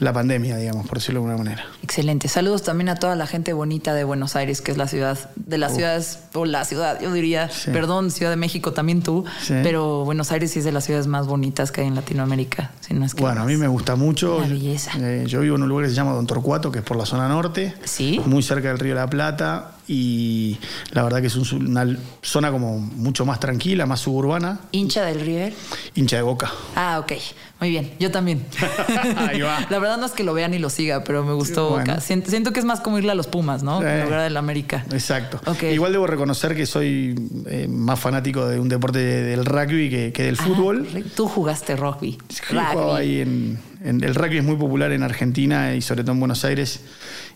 la 0.00 0.12
pandemia, 0.12 0.56
digamos, 0.56 0.86
por 0.86 0.98
decirlo 0.98 1.20
de 1.20 1.26
alguna 1.26 1.44
manera. 1.44 1.66
Excelente. 1.82 2.26
Saludos 2.28 2.62
también 2.62 2.88
a 2.88 2.96
toda 2.96 3.14
la 3.16 3.26
gente 3.26 3.52
bonita 3.52 3.94
de 3.94 4.04
Buenos 4.04 4.34
Aires, 4.34 4.62
que 4.62 4.72
es 4.72 4.78
la 4.78 4.88
ciudad, 4.88 5.18
de 5.36 5.58
las 5.58 5.74
ciudades, 5.74 6.20
o 6.34 6.46
la 6.46 6.64
ciudad, 6.64 7.00
yo 7.00 7.12
diría, 7.12 7.50
perdón, 7.66 8.10
Ciudad 8.10 8.32
de 8.32 8.36
México 8.36 8.72
también 8.72 9.02
tú, 9.02 9.24
pero 9.48 10.04
Buenos 10.04 10.32
Aires 10.32 10.50
sí 10.50 10.60
es 10.60 10.64
de 10.64 10.72
las 10.72 10.84
ciudades 10.84 11.06
más 11.06 11.26
bonitas 11.26 11.70
que 11.70 11.82
hay 11.82 11.86
en 11.86 11.94
Latinoamérica. 11.94 12.72
bueno, 13.18 13.42
a 13.42 13.44
mí 13.44 13.56
me 13.56 13.68
gusta 13.68 13.94
mucho. 13.94 14.38
Una 14.38 14.48
belleza. 14.48 14.92
Eh, 14.98 15.24
yo 15.26 15.40
vivo 15.40 15.56
en 15.56 15.62
un 15.62 15.68
lugar 15.68 15.84
que 15.84 15.90
se 15.90 15.96
llama 15.96 16.12
Don 16.12 16.26
Torcuato, 16.26 16.72
que 16.72 16.78
es 16.78 16.84
por 16.84 16.96
la 16.96 17.04
zona 17.04 17.28
norte. 17.28 17.74
Sí. 17.84 18.20
Muy 18.24 18.42
cerca 18.42 18.68
del 18.68 18.78
Río 18.78 18.94
de 18.94 19.00
la 19.00 19.10
Plata 19.10 19.72
y 19.88 20.58
la 20.92 21.02
verdad 21.02 21.20
que 21.20 21.26
es 21.26 21.52
una 21.52 21.86
zona 22.22 22.50
como 22.50 22.78
mucho 22.78 23.24
más 23.24 23.40
tranquila, 23.40 23.86
más 23.86 24.00
suburbana. 24.00 24.60
¿Hincha 24.72 25.04
del 25.04 25.20
River? 25.20 25.52
Hincha 25.94 26.16
de 26.16 26.22
Boca. 26.22 26.50
Ah, 26.76 26.98
ok. 27.00 27.12
Muy 27.60 27.70
bien, 27.70 27.92
yo 27.98 28.10
también. 28.10 28.44
Ahí 29.16 29.40
va. 29.40 29.66
La 29.68 29.78
verdad 29.78 29.98
no 29.98 30.06
es 30.06 30.12
que 30.12 30.24
lo 30.24 30.32
vea 30.32 30.48
ni 30.48 30.58
lo 30.58 30.70
siga, 30.70 31.04
pero 31.04 31.24
me 31.24 31.32
gustó 31.32 31.70
Boca. 31.70 32.00
Siento, 32.00 32.52
que 32.52 32.60
es 32.60 32.66
más 32.66 32.80
como 32.80 32.98
irle 32.98 33.12
a 33.12 33.14
los 33.14 33.26
Pumas, 33.26 33.62
¿no? 33.62 33.82
En 33.86 34.04
lugar 34.04 34.22
del 34.22 34.36
América. 34.36 34.84
Exacto. 34.92 35.40
Igual 35.62 35.92
debo 35.92 36.06
reconocer 36.06 36.56
que 36.56 36.66
soy 36.66 37.14
eh, 37.46 37.68
más 37.68 38.00
fanático 38.00 38.46
de 38.46 38.58
un 38.58 38.68
deporte 38.68 38.98
del 38.98 39.44
rugby 39.44 40.12
que, 40.12 40.22
del 40.22 40.36
ah, 40.38 40.44
fútbol. 40.44 40.88
Tú 41.14 41.28
jugaste 41.28 41.76
rugby. 41.76 42.18
rugby. 42.50 42.96
Ahí 42.96 43.20
en, 43.20 43.58
el 43.82 44.14
rugby 44.14 44.38
es 44.38 44.44
muy 44.44 44.56
popular 44.56 44.92
en 44.92 45.02
Argentina 45.02 45.74
y 45.74 45.80
sobre 45.80 46.02
todo 46.02 46.12
en 46.12 46.20
Buenos 46.20 46.44
Aires. 46.44 46.80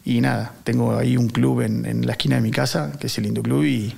Y 0.04 0.20
nada, 0.20 0.52
tengo 0.64 0.96
ahí 0.96 1.16
un 1.16 1.28
club 1.28 1.62
en, 1.62 2.06
la 2.06 2.12
esquina 2.12 2.36
de 2.36 2.42
mi 2.42 2.50
casa, 2.50 2.92
que 3.00 3.06
es 3.06 3.18
el 3.18 3.26
Indo 3.26 3.42
Club, 3.42 3.64
y 3.64 3.94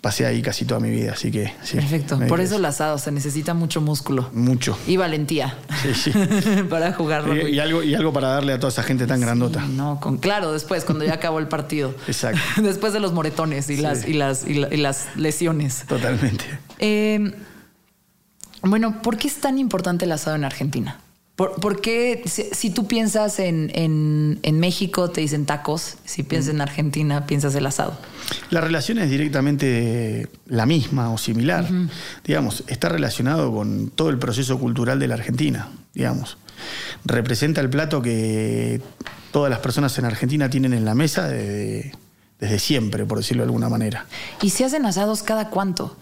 pasé 0.00 0.26
ahí 0.26 0.42
casi 0.42 0.64
toda 0.64 0.80
mi 0.80 0.90
vida, 0.90 1.12
así 1.12 1.30
que 1.30 1.52
sí. 1.62 1.76
Perfecto. 1.76 2.18
Por 2.28 2.40
eso 2.40 2.56
el 2.56 2.64
asado, 2.64 2.98
se 2.98 3.10
necesita 3.10 3.54
mucho 3.54 3.80
músculo. 3.80 4.30
Mucho. 4.32 4.78
Y 4.86 4.96
valentía. 4.96 5.56
Sí, 5.82 5.94
sí. 5.94 6.12
para 6.70 6.92
jugar 6.92 7.24
y, 7.36 7.56
y, 7.56 7.58
algo, 7.58 7.82
y 7.82 7.94
algo 7.94 8.12
para 8.12 8.28
darle 8.28 8.52
a 8.52 8.60
toda 8.60 8.70
esa 8.70 8.84
gente 8.84 9.06
tan 9.06 9.20
grandota. 9.20 9.64
No, 9.66 9.98
con, 9.98 10.18
claro, 10.18 10.52
después, 10.52 10.84
cuando 10.84 11.04
ya 11.04 11.14
acabó 11.14 11.40
el 11.40 11.48
partido. 11.48 11.94
Exacto. 12.06 12.40
después 12.62 12.92
de 12.92 13.00
los 13.00 13.12
moretones 13.12 13.68
y, 13.70 13.78
las, 13.78 14.06
y, 14.06 14.12
las, 14.12 14.46
y, 14.46 14.54
las 14.54 15.16
lesiones. 15.16 15.84
Totalmente. 15.88 16.44
Eh, 16.78 17.34
bueno, 18.62 19.02
¿por 19.02 19.16
qué 19.16 19.26
es 19.26 19.36
tan 19.40 19.58
importante 19.58 20.04
el 20.04 20.12
asado 20.12 20.36
en 20.36 20.44
Argentina? 20.44 21.00
¿Por, 21.40 21.80
qué 21.80 22.22
si, 22.26 22.68
tú 22.68 22.86
piensas 22.86 23.38
en, 23.38 24.40
México 24.60 25.08
te 25.08 25.22
dicen 25.22 25.46
tacos, 25.46 25.96
si 26.04 26.22
piensas 26.22 26.52
en 26.52 26.60
Argentina 26.60 27.24
piensas 27.24 27.54
el 27.54 27.64
asado? 27.64 27.96
La 28.50 28.60
relación 28.60 28.98
es 28.98 29.08
directamente 29.08 30.28
la 30.44 30.66
misma 30.66 31.10
o 31.10 31.16
similar. 31.16 31.66
Digamos, 32.24 32.62
está 32.66 32.90
relacionado 32.90 33.54
con 33.54 33.88
todo 33.88 34.10
el 34.10 34.18
proceso 34.18 34.58
cultural 34.58 34.98
de 34.98 35.08
la 35.08 35.14
Argentina, 35.14 35.70
digamos. 35.94 36.36
Representa 37.06 37.62
el 37.62 37.70
plato 37.70 38.02
que 38.02 38.82
todas 39.30 39.48
las 39.48 39.60
personas 39.60 39.98
en 39.98 40.04
Argentina 40.04 40.50
tienen 40.50 40.74
en 40.74 40.84
la 40.84 40.94
mesa 40.94 41.26
desde, 41.26 41.92
desde 42.38 42.58
siempre, 42.58 43.06
por 43.06 43.16
decirlo 43.16 43.44
de 43.44 43.46
alguna 43.46 43.70
manera. 43.70 44.04
¿Y 44.42 44.50
se 44.50 44.66
hacen 44.66 44.84
asados 44.84 45.22
cada 45.22 45.48
cuánto? 45.48 45.96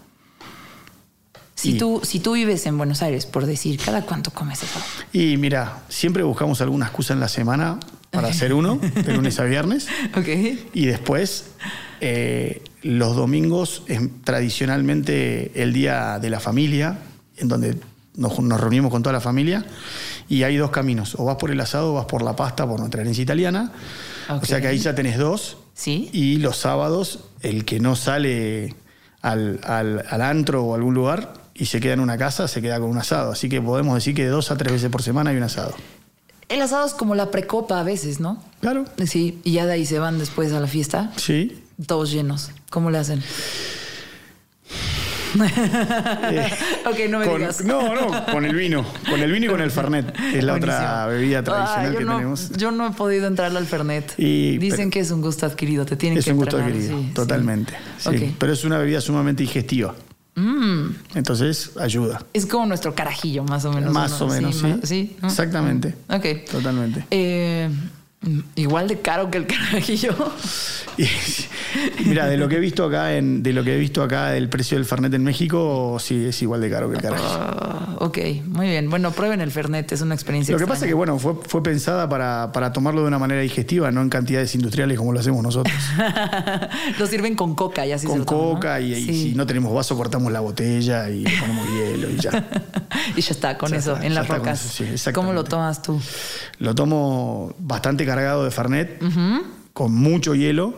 Si, 1.59 1.77
tú, 1.77 1.99
si 2.03 2.21
tú 2.21 2.33
vives 2.33 2.65
en 2.67 2.77
Buenos 2.77 3.01
Aires, 3.01 3.25
por 3.25 3.45
decir, 3.45 3.77
¿cada 3.83 4.05
cuánto 4.05 4.31
comes 4.31 4.63
eso? 4.63 4.79
Y 5.11 5.35
mira, 5.35 5.83
siempre 5.89 6.23
buscamos 6.23 6.61
alguna 6.61 6.85
excusa 6.85 7.13
en 7.13 7.19
la 7.19 7.27
semana 7.27 7.81
para 8.11 8.29
hacer 8.29 8.53
uno, 8.53 8.77
de 8.77 9.13
lunes 9.13 9.41
a 9.41 9.43
viernes. 9.43 9.87
Ok. 10.15 10.27
Y 10.73 10.85
después, 10.85 11.51
eh, 11.99 12.63
los 12.81 13.13
domingos 13.17 13.83
es 13.87 13.99
tradicionalmente 14.23 15.61
el 15.61 15.73
día 15.73 16.17
de 16.19 16.29
la 16.29 16.39
familia, 16.39 16.99
en 17.35 17.49
donde 17.49 17.75
nos, 18.15 18.37
reunimos 18.37 18.89
con 18.89 19.03
toda 19.03 19.11
la 19.11 19.21
familia. 19.21 19.65
Y 20.29 20.43
hay 20.43 20.55
dos 20.55 20.71
caminos, 20.71 21.15
o 21.19 21.25
vas 21.25 21.35
por 21.35 21.51
el 21.51 21.59
asado 21.59 21.91
o 21.91 21.95
vas 21.95 22.05
por 22.05 22.21
la 22.21 22.37
pasta, 22.37 22.65
por 22.65 22.79
nuestra 22.79 23.01
herencia 23.01 23.21
italiana. 23.21 23.73
O 24.29 24.45
sea 24.45 24.61
que 24.61 24.67
ahí 24.67 24.77
ya 24.77 24.95
tenés 24.95 25.17
dos. 25.17 25.57
Sí. 25.73 26.09
Y 26.13 26.37
los 26.37 26.55
sábados, 26.55 27.25
el 27.41 27.65
que 27.65 27.81
no 27.81 27.97
sale 27.97 28.75
al, 29.21 29.59
al, 29.63 30.05
al 30.09 30.21
antro 30.21 30.63
o 30.63 30.73
algún 30.73 30.93
lugar, 30.93 31.33
y 31.59 31.65
se 31.65 31.79
queda 31.79 31.93
en 31.93 31.99
una 31.99 32.17
casa, 32.17 32.47
se 32.47 32.61
queda 32.61 32.79
con 32.79 32.89
un 32.89 32.97
asado. 32.97 33.31
Así 33.33 33.49
que 33.49 33.61
podemos 33.61 33.93
decir 33.95 34.15
que 34.15 34.23
de 34.23 34.29
dos 34.29 34.49
a 34.49 34.57
tres 34.57 34.71
veces 34.71 34.89
por 34.89 35.03
semana 35.03 35.31
hay 35.31 35.37
un 35.37 35.43
asado. 35.43 35.75
El 36.47 36.61
asado 36.61 36.87
es 36.87 36.93
como 36.93 37.13
la 37.13 37.29
precopa 37.29 37.79
a 37.79 37.83
veces, 37.83 38.19
¿no? 38.19 38.41
Claro. 38.61 38.85
Sí, 39.05 39.39
y 39.43 39.51
ya 39.51 39.65
de 39.65 39.73
ahí 39.73 39.85
se 39.85 39.99
van 39.99 40.17
después 40.17 40.51
a 40.53 40.59
la 40.59 40.67
fiesta. 40.67 41.11
Sí. 41.17 41.61
Todos 41.85 42.11
llenos. 42.11 42.51
¿Cómo 42.71 42.89
le 42.89 42.97
hacen? 42.97 43.21
Eh, 46.31 46.49
ok, 46.87 46.99
no 47.09 47.19
me 47.19 47.27
digas. 47.27 47.63
No, 47.63 47.93
no, 47.93 48.25
con 48.31 48.45
el 48.45 48.55
vino. 48.55 48.83
Con 49.07 49.19
el 49.19 49.31
vino 49.31 49.45
y 49.45 49.49
con 49.49 49.61
el 49.61 49.69
Fernet, 49.69 50.11
que 50.11 50.39
es 50.39 50.43
la 50.43 50.55
otra 50.55 51.05
bebida 51.05 51.43
tradicional 51.43 51.91
que 51.91 51.97
tenemos. 51.99 52.51
Yo 52.57 52.71
no 52.71 52.87
he 52.87 52.91
podido 52.91 53.27
entrarle 53.27 53.59
al 53.59 53.67
Fernet. 53.67 54.15
Dicen 54.15 54.89
que 54.89 55.01
es 55.01 55.11
un 55.11 55.21
gusto 55.21 55.45
adquirido, 55.45 55.85
te 55.85 55.97
tienen 55.97 56.15
que 56.15 56.21
Es 56.21 56.27
un 56.27 56.37
gusto 56.37 56.57
adquirido, 56.57 56.99
totalmente. 57.13 57.73
Sí. 57.97 58.33
Pero 58.39 58.53
es 58.53 58.63
una 58.63 58.77
bebida 58.77 59.01
sumamente 59.01 59.43
digestiva. 59.43 59.93
Mm. 60.39 60.95
Entonces 61.15 61.71
ayuda. 61.77 62.25
Es 62.33 62.45
como 62.45 62.65
nuestro 62.65 62.95
carajillo, 62.95 63.43
más 63.43 63.65
o 63.65 63.73
menos. 63.73 63.93
Más 63.93 64.21
o 64.21 64.27
menos, 64.27 64.63
sí. 64.83 65.17
Exactamente. 65.21 65.95
Ok. 66.09 66.49
Totalmente. 66.49 67.05
Eh, 67.11 67.69
igual 68.55 68.87
de 68.87 68.99
caro 68.99 69.31
que 69.31 69.37
el 69.37 69.47
carajillo. 69.47 70.13
Mira, 72.05 72.27
de 72.27 72.37
lo 72.37 72.49
que 72.49 72.57
he 72.57 72.59
visto 72.59 72.83
acá, 72.83 73.15
en, 73.15 73.41
de 73.41 73.53
lo 73.53 73.63
que 73.63 73.75
he 73.75 73.77
visto 73.77 74.03
acá 74.03 74.29
del 74.29 74.49
precio 74.49 74.77
del 74.77 74.85
Fernet 74.85 75.13
en 75.13 75.23
México, 75.23 75.97
sí 75.99 76.25
es 76.25 76.41
igual 76.41 76.61
de 76.61 76.69
caro 76.69 76.89
que 76.89 76.97
el 76.97 77.01
carajo. 77.01 77.23
Ah, 77.25 77.95
ok, 77.99 78.17
muy 78.45 78.67
bien. 78.67 78.89
Bueno, 78.89 79.11
prueben 79.11 79.39
el 79.39 79.51
Fernet, 79.51 79.91
es 79.91 80.01
una 80.01 80.15
experiencia. 80.15 80.53
Lo 80.53 80.59
que 80.59 80.67
pasa 80.67 80.85
es 80.85 80.89
que 80.89 80.95
bueno, 80.95 81.17
fue, 81.19 81.35
fue 81.47 81.63
pensada 81.63 82.09
para, 82.09 82.51
para, 82.51 82.73
tomarlo 82.73 83.01
de 83.01 83.07
una 83.07 83.19
manera 83.19 83.41
digestiva, 83.41 83.91
no 83.91 84.01
en 84.01 84.09
cantidades 84.09 84.53
industriales 84.55 84.97
como 84.97 85.13
lo 85.13 85.19
hacemos 85.19 85.41
nosotros. 85.41 85.75
lo 86.99 87.07
sirven 87.07 87.35
con 87.35 87.55
coca 87.55 87.85
y 87.85 87.93
así 87.93 88.07
Con 88.07 88.25
coca 88.25 88.81
y, 88.81 89.05
si 89.05 89.35
no 89.35 89.45
tenemos 89.45 89.73
vaso 89.73 89.95
cortamos 89.95 90.31
la 90.31 90.41
botella 90.41 91.09
y 91.09 91.23
ponemos 91.23 91.67
hielo 91.69 92.09
y 92.09 92.17
ya. 92.17 92.49
y 93.15 93.21
ya 93.21 93.31
está, 93.31 93.57
con 93.57 93.73
eso, 93.73 93.97
en 94.01 94.13
las 94.13 94.27
rocas. 94.27 94.81
¿Cómo 95.13 95.33
lo 95.33 95.43
tomas 95.43 95.81
tú? 95.81 96.01
Lo 96.57 96.75
tomo 96.75 97.53
bastante 97.59 98.05
cargado 98.09 98.43
de 98.43 98.51
Fernet 98.51 99.01
con 99.73 99.93
mucho 99.93 100.35
hielo 100.35 100.75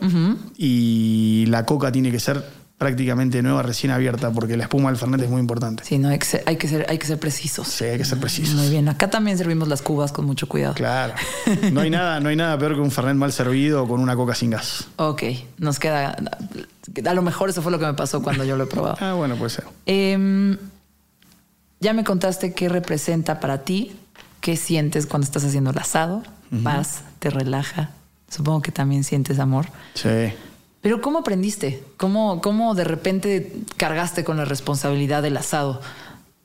y 0.57 1.45
la 1.47 1.65
coca 1.65 1.91
tiene 1.91 2.11
que 2.11 2.19
ser 2.19 2.43
prácticamente 2.81 3.43
nueva, 3.43 3.61
recién 3.61 3.91
abierta, 3.91 4.31
porque 4.31 4.57
la 4.57 4.63
espuma 4.63 4.89
del 4.89 4.97
Fernet 4.97 5.21
es 5.21 5.29
muy 5.29 5.39
importante. 5.39 5.83
Sí, 5.85 5.99
no, 5.99 6.09
hay 6.09 6.17
que 6.17 6.25
ser, 6.25 6.41
hay 6.47 6.55
que 6.55 6.67
ser, 6.67 6.87
hay 6.89 6.97
que 6.97 7.05
ser 7.05 7.19
precisos. 7.19 7.67
Sí, 7.67 7.83
hay 7.83 7.99
que 7.99 8.05
ser 8.05 8.19
precisos. 8.19 8.55
Muy 8.55 8.69
bien. 8.69 8.89
Acá 8.89 9.07
también 9.07 9.37
servimos 9.37 9.67
las 9.67 9.83
cubas 9.83 10.11
con 10.11 10.25
mucho 10.25 10.49
cuidado. 10.49 10.73
Claro. 10.73 11.13
No 11.73 11.81
hay 11.81 11.91
nada, 11.91 12.19
no 12.19 12.29
hay 12.29 12.35
nada 12.35 12.57
peor 12.57 12.73
que 12.73 12.81
un 12.81 12.89
Fernet 12.89 13.15
mal 13.15 13.31
servido 13.31 13.87
con 13.87 13.99
una 13.99 14.15
coca 14.15 14.33
sin 14.33 14.49
gas. 14.49 14.87
Ok. 14.95 15.21
Nos 15.59 15.77
queda. 15.77 16.17
A 17.05 17.13
lo 17.13 17.21
mejor 17.21 17.51
eso 17.51 17.61
fue 17.61 17.71
lo 17.71 17.77
que 17.77 17.85
me 17.85 17.93
pasó 17.93 18.23
cuando 18.23 18.43
yo 18.45 18.57
lo 18.57 18.63
he 18.63 18.67
probado. 18.67 18.97
ah, 18.99 19.13
bueno, 19.13 19.35
puede 19.35 19.51
ser. 19.51 19.65
Em, 19.85 20.57
ya 21.81 21.93
me 21.93 22.03
contaste 22.03 22.55
qué 22.55 22.67
representa 22.67 23.39
para 23.39 23.59
ti, 23.59 23.91
qué 24.39 24.57
sientes 24.57 25.05
cuando 25.05 25.25
estás 25.25 25.43
haciendo 25.43 25.69
el 25.69 25.77
asado. 25.77 26.23
Vas, 26.51 27.03
te 27.19 27.29
relaja, 27.29 27.91
Supongo 28.31 28.61
que 28.61 28.71
también 28.71 29.03
sientes 29.03 29.39
amor. 29.39 29.67
Sí. 29.93 30.09
Pero 30.79 31.01
¿cómo 31.01 31.19
aprendiste? 31.19 31.83
¿Cómo, 31.97 32.41
cómo 32.41 32.73
de 32.75 32.85
repente 32.85 33.53
cargaste 33.75 34.23
con 34.23 34.37
la 34.37 34.45
responsabilidad 34.45 35.21
del 35.21 35.35
asado? 35.35 35.81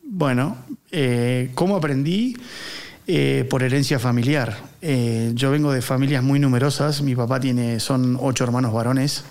Bueno, 0.03 0.57
eh, 0.91 1.53
¿cómo 1.55 1.77
aprendí? 1.77 2.37
Eh, 3.07 3.47
por 3.49 3.63
herencia 3.63 4.01
familiar. 4.01 4.57
Eh, 4.83 5.31
yo 5.35 5.53
vengo 5.53 5.71
de 5.71 5.81
familias 5.81 6.25
muy 6.25 6.41
numerosas. 6.41 7.03
Mi 7.03 7.15
papá 7.15 7.39
tiene, 7.39 7.79
son 7.79 8.19
ocho 8.21 8.43
hermanos 8.43 8.73
varones 8.73 9.25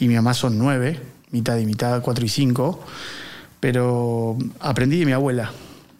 y 0.00 0.08
mi 0.08 0.14
mamá 0.14 0.32
son 0.32 0.56
nueve, 0.56 0.98
mitad 1.30 1.58
y 1.58 1.66
mitad, 1.66 2.00
cuatro 2.00 2.24
y 2.24 2.30
cinco. 2.30 2.80
Pero 3.60 4.38
aprendí 4.60 4.98
de 4.98 5.04
mi 5.04 5.12
abuela. 5.12 5.52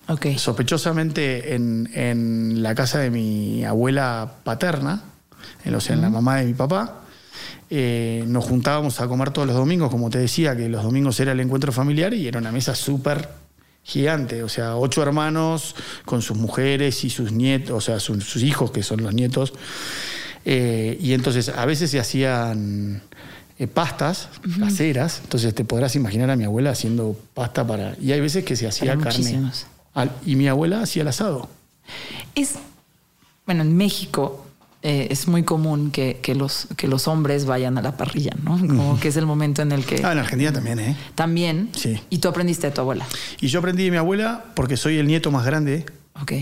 Okay. 0.09 0.39
Sospechosamente 0.39 1.55
en, 1.55 1.89
en 1.95 2.63
la 2.63 2.75
casa 2.75 2.99
de 2.99 3.11
mi 3.11 3.65
abuela 3.65 4.35
paterna, 4.43 5.03
en, 5.65 5.75
en 5.75 6.01
la 6.01 6.11
mamá 6.11 6.37
de 6.37 6.47
mi 6.47 6.55
papá. 6.55 6.99
Eh, 7.71 8.25
nos 8.27 8.45
juntábamos 8.45 9.01
a 9.01 9.09
comer 9.09 9.31
todos 9.31 9.49
los 9.49 9.57
domingos, 9.57 9.91
como 9.91 10.11
te 10.11 10.19
decía, 10.19 10.55
que 10.55 10.69
los 10.69 10.83
domingos 10.83 11.19
era 11.21 11.33
el 11.33 11.41
encuentro 11.41 11.73
familiar 11.73 12.13
y 12.13 12.29
era 12.29 12.39
una 12.39 12.53
mesa 12.53 12.75
súper 12.75 13.31
gigante, 13.83 14.43
o 14.43 14.49
sea, 14.49 14.77
ocho 14.77 15.03
hermanos 15.03 15.75
con 16.05 16.21
sus 16.23 16.37
mujeres 16.37 17.03
y 17.05 17.11
sus 17.11 17.33
nietos, 17.33 17.77
o 17.77 17.81
sea, 17.81 17.99
sus, 17.99 18.37
hijos, 18.37 18.71
que 18.71 18.83
son 18.83 19.03
los 19.03 19.15
nietos. 19.15 19.55
Eh, 20.45 20.99
y 21.01 21.15
entonces 21.15 21.49
a 21.49 21.65
veces 21.65 21.91
se 21.91 21.99
hacían 21.99 23.01
eh, 23.59 23.67
pastas 23.67 24.29
caseras, 24.59 25.21
entonces 25.25 25.55
te 25.55 25.65
podrás 25.65 25.97
imaginar 25.97 26.31
a 26.31 26.37
mi 26.37 26.45
abuela 26.45 26.71
haciendo 26.71 27.17
pasta 27.33 27.67
para... 27.67 27.97
Y 28.01 28.13
hay 28.13 28.21
veces 28.21 28.45
que 28.45 28.55
se 28.55 28.67
hacía 28.67 28.99
carne. 28.99 29.51
Y 30.25 30.37
mi 30.37 30.49
abuela 30.49 30.83
hacía 30.83 31.03
el 31.03 31.09
asado. 31.09 31.49
Es, 32.35 32.55
bueno, 33.47 33.63
en 33.63 33.77
México 33.77 34.47
eh, 34.83 35.09
es 35.11 35.29
muy 35.29 35.45
común 35.45 35.91
que, 35.93 36.21
los, 36.35 36.67
que 36.77 36.89
los 36.89 37.07
hombres 37.07 37.45
vayan 37.45 37.79
a 37.79 37.83
la 37.83 37.97
parrilla, 37.97 38.33
¿no? 38.43 38.59
Como 38.59 38.99
que 38.99 39.09
es 39.09 39.17
el 39.17 39.27
momento 39.27 39.63
en 39.63 39.71
el 39.71 39.85
que... 39.85 40.05
Ah, 40.05 40.13
en 40.13 40.19
Argentina 40.19 40.53
también, 40.53 40.81
¿eh? 40.81 40.97
También. 41.15 41.71
Sí. 41.77 42.01
Y 42.11 42.19
tú 42.19 42.29
aprendiste 42.29 42.67
de 42.67 42.73
tu 42.73 42.81
abuela. 42.81 43.07
Y 43.41 43.47
yo 43.47 43.61
aprendí 43.61 43.85
de 43.85 43.91
mi 43.93 43.97
abuela 43.97 44.45
porque 44.55 44.77
soy 44.77 44.99
el 44.99 45.07
nieto 45.07 45.31
más 45.31 45.45
grande. 45.45 45.87
Ok. 46.21 46.33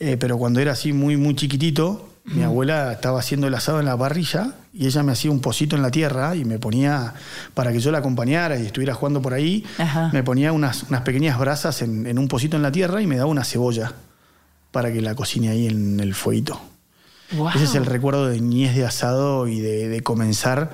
Eh, 0.00 0.16
pero 0.18 0.38
cuando 0.38 0.60
era 0.60 0.72
así 0.72 0.92
muy, 0.92 1.16
muy 1.16 1.36
chiquitito, 1.36 2.07
mi 2.34 2.42
abuela 2.42 2.92
estaba 2.92 3.18
haciendo 3.18 3.46
el 3.46 3.54
asado 3.54 3.80
en 3.80 3.86
la 3.86 3.96
parrilla 3.96 4.52
y 4.72 4.86
ella 4.86 5.02
me 5.02 5.12
hacía 5.12 5.30
un 5.30 5.40
pocito 5.40 5.76
en 5.76 5.82
la 5.82 5.90
tierra 5.90 6.36
y 6.36 6.44
me 6.44 6.58
ponía, 6.58 7.14
para 7.54 7.72
que 7.72 7.80
yo 7.80 7.90
la 7.90 7.98
acompañara 7.98 8.58
y 8.58 8.66
estuviera 8.66 8.94
jugando 8.94 9.22
por 9.22 9.34
ahí, 9.34 9.64
me 10.12 10.22
ponía 10.22 10.52
unas, 10.52 10.84
unas 10.84 11.02
pequeñas 11.02 11.38
brasas 11.38 11.82
en, 11.82 12.06
en, 12.06 12.18
un 12.18 12.28
pocito 12.28 12.56
en 12.56 12.62
la 12.62 12.72
tierra 12.72 13.02
y 13.02 13.06
me 13.06 13.16
daba 13.16 13.30
una 13.30 13.44
cebolla 13.44 13.92
para 14.70 14.92
que 14.92 15.00
la 15.00 15.14
cocine 15.14 15.50
ahí 15.50 15.66
en 15.66 16.00
el 16.00 16.14
fueguito. 16.14 16.60
Ese 17.54 17.64
es 17.64 17.74
el 17.74 17.84
recuerdo 17.84 18.26
de 18.28 18.40
niñez 18.40 18.74
de 18.74 18.86
asado 18.86 19.48
y 19.48 19.60
de, 19.60 20.00
comenzar 20.02 20.70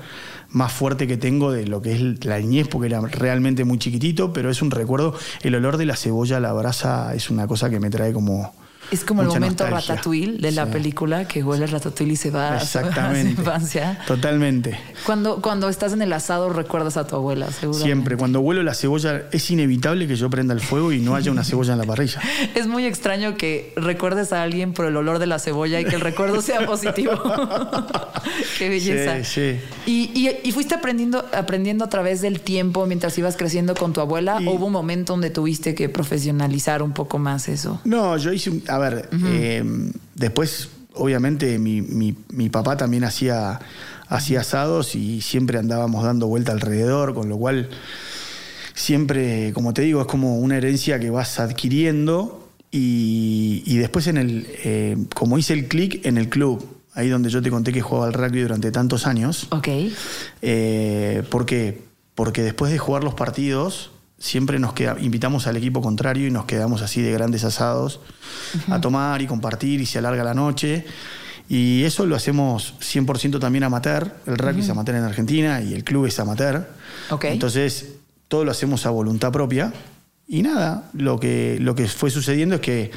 más 0.51 0.73
fuerte 0.73 1.09
que 1.09 1.17
tengo 1.17 1.51
de 1.51 1.67
lo 1.67 1.83
que 1.83 1.95
es 1.95 2.25
la 2.25 2.39
niñez, 2.39 2.69
porque 2.69 2.87
era 2.87 3.01
realmente 3.01 3.65
muy 3.65 3.79
chiquitito, 3.79 4.33
pero 4.33 4.51
es 4.51 4.63
un 4.63 4.71
recuerdo. 4.71 5.15
El 5.43 5.57
olor 5.57 5.79
de 5.79 5.87
la 5.87 5.97
cebolla, 5.97 6.39
la 6.39 6.53
brasa, 6.53 7.13
es 7.15 7.29
una 7.29 7.49
cosa 7.49 7.71
que 7.71 7.81
me 7.81 7.91
trae 7.91 8.13
como, 8.13 8.55
es 8.91 9.05
como 9.05 9.23
el 9.23 9.29
momento 9.29 9.67
ratatouille 9.67 10.39
de 10.39 10.53
la 10.53 10.67
película 10.67 11.27
que 11.27 11.43
huele 11.43 11.67
ratatouille 11.67 12.13
y 12.13 12.17
se 12.17 12.31
va 12.31 12.57
Exactamente. 12.57 13.21
a 13.21 13.23
su 13.23 13.29
infancia. 13.29 13.99
Totalmente. 14.07 14.79
Cuando, 15.05 15.41
cuando 15.41 15.69
estás 15.69 15.93
en 15.93 16.03
el 16.03 16.13
asado 16.13 16.51
recuerdas 16.51 16.97
a 16.97 17.07
tu 17.07 17.17
abuela, 17.17 17.51
seguro. 17.51 17.79
Siempre. 17.79 18.17
Cuando 18.17 18.41
huelo 18.41 18.63
la 18.63 18.75
cebolla 18.75 19.25
es 19.33 19.51
inevitable 19.51 20.07
que 20.07 20.17
yo 20.17 20.31
prenda 20.31 20.55
el 20.55 20.61
fuego 20.61 20.93
y 20.93 21.01
no 21.01 21.15
haya 21.15 21.31
una 21.31 21.45
cebolla 21.45 21.73
en 21.73 21.79
la 21.79 21.85
parrilla. 21.85 22.21
Es 22.55 22.67
muy 22.67 22.87
extraño 22.87 23.37
que 23.37 23.73
recuerdes 23.77 24.33
a 24.33 24.43
alguien 24.43 24.73
por 24.73 24.87
el 24.87 24.97
olor 24.97 25.19
de 25.19 25.27
la 25.27 25.39
cebolla 25.39 25.81
y 25.81 25.85
que 25.85 25.97
el 25.97 26.01
recuerdo 26.01 26.41
sea 26.41 26.67
positivo. 26.67 27.13
Qué 28.59 28.69
belleza. 28.69 29.25
Sí, 29.25 29.59
sí. 29.87 30.31
Y, 30.45 30.53
fuiste 30.53 30.75
aprendiendo, 30.75 31.25
aprendiendo 31.33 31.85
a 31.85 31.89
través 31.89 32.21
del 32.21 32.41
tiempo 32.41 32.87
mientras 32.87 33.17
ibas 33.19 33.37
creciendo 33.37 33.75
con 33.75 33.93
tu 33.93 34.01
abuela. 34.01 34.39
¿O 34.47 34.53
hubo 34.53 34.67
un 34.67 34.73
momento 34.73 35.13
donde 35.13 35.31
tuviste 35.31 35.75
que 35.75 35.89
profesionalizar 35.89 36.83
un 36.83 36.93
poco 36.93 37.19
más 37.19 37.49
eso? 37.49 37.81
No, 37.85 38.17
yo 38.17 38.33
hice, 38.33 38.63
a 38.75 38.79
ver, 38.79 39.09
em, 39.13 39.93
después, 40.15 40.69
obviamente, 40.95 41.59
mi, 41.59 42.49
papá 42.51 42.77
también 42.77 43.05
hacía, 43.05 43.61
hacía 44.09 44.41
asados 44.41 44.95
y 44.95 45.21
siempre 45.21 45.59
andábamos 45.59 46.05
dando 46.05 46.27
vuelta 46.27 46.53
alrededor, 46.53 47.15
con 47.15 47.29
lo 47.29 47.37
cual 47.37 47.69
siempre, 48.75 49.53
como 49.53 49.73
te 49.75 49.83
digo, 49.83 50.01
es 50.01 50.07
como 50.07 50.39
una 50.39 50.57
herencia 50.57 50.99
que 50.99 51.11
vas 51.11 51.41
adquiriendo. 51.41 52.41
Y, 52.71 53.77
después 53.79 54.09
en 54.09 54.17
el, 54.17 54.49
em, 54.65 55.05
como 55.07 55.39
hice 55.39 55.53
el 55.53 55.69
clic 55.69 56.05
en 56.05 56.19
el 56.19 56.29
club, 56.29 56.67
ahí 56.95 57.09
donde 57.09 57.31
yo 57.31 57.43
te 57.43 57.51
conté 57.51 57.73
que 57.73 57.81
jugaba 57.81 58.07
al 58.07 58.13
rugby 58.13 58.41
durante 58.41 58.71
tantos 58.73 59.07
años. 59.07 59.47
Ok. 59.51 59.69
Eh, 60.43 61.23
¿Por 61.31 61.47
qué? 61.47 61.83
Porque 62.15 62.43
después 62.43 62.73
de 62.73 62.79
jugar 62.79 63.05
los 63.05 63.15
partidos, 63.15 63.91
siempre 64.25 64.59
nos 64.59 64.73
queda, 64.73 64.97
invitamos 65.01 65.47
al 65.47 65.59
equipo 65.59 65.83
contrario 65.83 66.27
y 66.27 66.31
nos 66.31 66.47
quedamos 66.47 66.81
así 66.81 67.03
de 67.03 67.13
grandes 67.13 67.45
asados 67.45 68.01
a 68.71 68.81
tomar 68.81 69.21
y 69.21 69.27
compartir 69.27 69.83
y 69.83 69.87
se 69.87 69.99
alarga 69.99 70.25
la 70.25 70.33
noche. 70.33 70.87
Y 71.47 71.85
eso 71.85 72.07
lo 72.07 72.17
hacemos 72.17 72.75
100% 72.81 73.39
también 73.39 73.65
amateur. 73.65 74.17
El 74.27 74.39
rugby 74.39 74.61
es 74.61 74.71
amateur 74.71 74.97
en 74.97 75.03
Argentina 75.03 75.61
y 75.61 75.75
el 75.75 75.85
club 75.85 76.07
es 76.07 76.19
amateur. 76.19 76.67
Entonces, 77.25 77.97
todo 78.27 78.47
lo 78.47 78.51
hacemos 78.51 78.87
a 78.87 78.91
voluntad 78.91 79.31
propia. 79.31 79.75
Y 80.27 80.41
nada, 80.41 80.89
lo 80.95 81.21
que, 81.21 81.59
lo 81.61 81.75
que 81.75 81.87
fue 81.87 82.09
sucediendo 82.09 82.55
es 82.55 82.61
que 82.63 82.93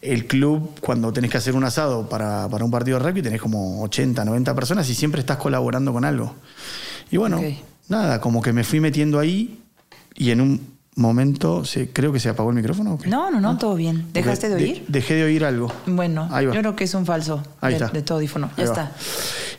el 0.00 0.26
club, 0.26 0.80
cuando 0.80 1.12
tenés 1.12 1.30
que 1.30 1.36
hacer 1.36 1.54
un 1.54 1.64
asado 1.64 2.08
para, 2.08 2.46
un 2.46 2.70
partido 2.70 2.98
de 2.98 3.04
rugby, 3.04 3.20
tenés 3.20 3.42
como 3.42 3.82
80, 3.82 4.24
90 4.24 4.54
personas 4.54 4.88
y 4.88 4.94
siempre 4.94 5.20
estás 5.20 5.36
colaborando 5.36 5.92
con 5.92 6.06
algo. 6.06 6.34
Y 7.10 7.18
bueno, 7.18 7.38
nada, 7.88 8.22
como 8.22 8.40
que 8.40 8.54
me 8.54 8.64
fui 8.64 8.80
metiendo 8.80 9.18
ahí 9.18 9.60
y 10.14 10.30
en 10.30 10.40
un 10.40 10.74
momento, 10.96 11.64
se, 11.64 11.90
creo 11.90 12.12
que 12.12 12.20
se 12.20 12.28
apagó 12.28 12.50
el 12.50 12.56
micrófono. 12.56 12.98
No, 13.06 13.30
no, 13.30 13.40
no, 13.40 13.58
todo 13.58 13.74
bien. 13.74 14.06
¿Dejaste 14.12 14.48
de 14.48 14.54
oír? 14.54 14.84
dejé 14.88 15.14
de 15.14 15.24
oír 15.24 15.44
algo. 15.44 15.72
Bueno, 15.86 16.28
yo 16.40 16.50
creo 16.50 16.76
que 16.76 16.84
es 16.84 16.94
un 16.94 17.04
falso 17.04 17.42
de, 17.62 17.78
de, 17.92 18.02
todo 18.02 18.18
audífono. 18.18 18.50
Ya 18.56 18.64
está. 18.64 18.92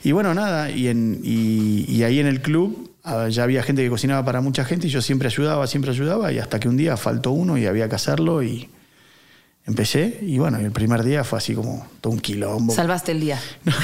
Y 0.03 0.11
bueno, 0.11 0.33
nada, 0.33 0.69
y, 0.69 0.87
en, 0.87 1.19
y, 1.23 2.03
ahí 2.03 2.19
en 2.19 2.27
el 2.27 2.41
club 2.41 2.91
ah, 3.03 3.27
ya 3.29 3.43
había 3.43 3.63
gente 3.63 3.83
que 3.83 3.89
cocinaba 3.89 4.23
para 4.23 4.39
mucha 4.39 4.63
gente 4.63 4.87
y 4.87 4.89
yo 4.89 5.01
siempre 5.01 5.27
ayudaba, 5.27 5.65
siempre 5.67 5.91
ayudaba 5.91 6.31
y 6.31 6.39
hasta 6.39 6.59
que 6.59 6.69
un 6.69 6.77
día 6.77 6.95
faltó 6.95 7.31
uno 7.31 7.57
y 7.57 7.65
había 7.65 7.89
que 7.89 7.95
hacerlo 7.95 8.43
y, 8.43 8.69
empecé 9.67 10.19
y 10.21 10.37
bueno, 10.37 10.59
el 10.59 10.71
primer 10.71 11.03
día 11.03 11.23
fue 11.23 11.39
así 11.39 11.55
como 11.55 11.85
todo 11.99 12.13
un 12.13 12.19
quilombo. 12.19 12.73
Salvaste 12.73 13.11
el 13.11 13.19
día. 13.19 13.39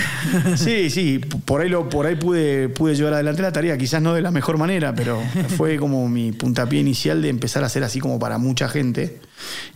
sí, 0.55 0.89
sí, 0.89 1.19
por 1.19 1.61
ahí, 1.61 1.69
lo, 1.69 1.89
por 1.89 2.05
ahí 2.05 2.15
pude, 2.15 2.69
pude 2.69 2.95
llevar 2.95 3.13
adelante 3.13 3.41
la 3.41 3.51
tarea, 3.51 3.77
quizás 3.77 4.01
no 4.01 4.13
de 4.13 4.21
la 4.21 4.31
mejor 4.31 4.57
manera, 4.57 4.93
pero 4.93 5.21
fue 5.57 5.77
como 5.77 6.07
mi 6.07 6.31
puntapié 6.31 6.79
inicial 6.79 7.21
de 7.21 7.29
empezar 7.29 7.63
a 7.63 7.65
hacer 7.65 7.83
así 7.83 7.99
como 7.99 8.19
para 8.19 8.37
mucha 8.37 8.69
gente. 8.69 9.19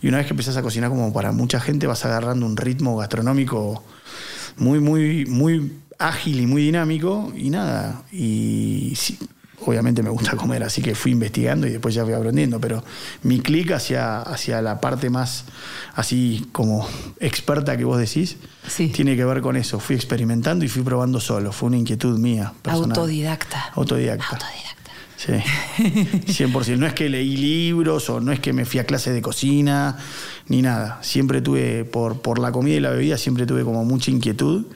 Y 0.00 0.08
una 0.08 0.18
vez 0.18 0.26
que 0.26 0.32
empezás 0.32 0.56
a 0.56 0.62
cocinar 0.62 0.90
como 0.90 1.12
para 1.12 1.32
mucha 1.32 1.60
gente, 1.60 1.86
vas 1.86 2.04
agarrando 2.04 2.46
un 2.46 2.56
ritmo 2.56 2.96
gastronómico 2.96 3.82
muy, 4.56 4.78
muy, 4.78 5.26
muy 5.26 5.72
ágil 5.98 6.40
y 6.40 6.46
muy 6.46 6.62
dinámico 6.62 7.32
y 7.36 7.50
nada. 7.50 8.02
Y 8.12 8.96
obviamente 9.66 10.02
me 10.02 10.10
gusta 10.10 10.36
comer, 10.36 10.62
así 10.62 10.82
que 10.82 10.94
fui 10.94 11.12
investigando 11.12 11.66
y 11.66 11.70
después 11.70 11.94
ya 11.94 12.04
fui 12.04 12.14
aprendiendo, 12.14 12.60
pero 12.60 12.82
mi 13.22 13.40
clic 13.40 13.72
hacia, 13.72 14.20
hacia 14.22 14.62
la 14.62 14.80
parte 14.80 15.10
más 15.10 15.44
así 15.94 16.46
como 16.52 16.88
experta 17.20 17.76
que 17.76 17.84
vos 17.84 17.98
decís, 17.98 18.36
tiene 18.94 19.16
que 19.16 19.24
ver 19.24 19.40
con 19.40 19.56
eso. 19.56 19.80
Fui 19.80 19.96
experimentando 19.96 20.64
y 20.64 20.68
fui 20.68 20.82
probando 20.82 21.20
solo, 21.20 21.52
fue 21.52 21.68
una 21.68 21.78
inquietud 21.78 22.18
mía. 22.18 22.52
Autodidacta. 22.64 23.72
Autodidacta. 23.74 24.28
Autodidacta. 24.30 24.76
Sí, 25.16 25.32
100%. 26.44 26.76
No 26.76 26.86
es 26.86 26.92
que 26.92 27.08
leí 27.08 27.36
libros 27.36 28.10
o 28.10 28.20
no 28.20 28.32
es 28.32 28.40
que 28.40 28.52
me 28.52 28.66
fui 28.66 28.80
a 28.80 28.84
clases 28.84 29.14
de 29.14 29.22
cocina, 29.22 29.96
ni 30.48 30.60
nada. 30.60 30.98
Siempre 31.02 31.40
tuve, 31.40 31.84
por, 31.84 32.20
por 32.20 32.38
la 32.38 32.52
comida 32.52 32.76
y 32.76 32.80
la 32.80 32.90
bebida, 32.90 33.16
siempre 33.16 33.46
tuve 33.46 33.64
como 33.64 33.84
mucha 33.84 34.10
inquietud 34.10 34.66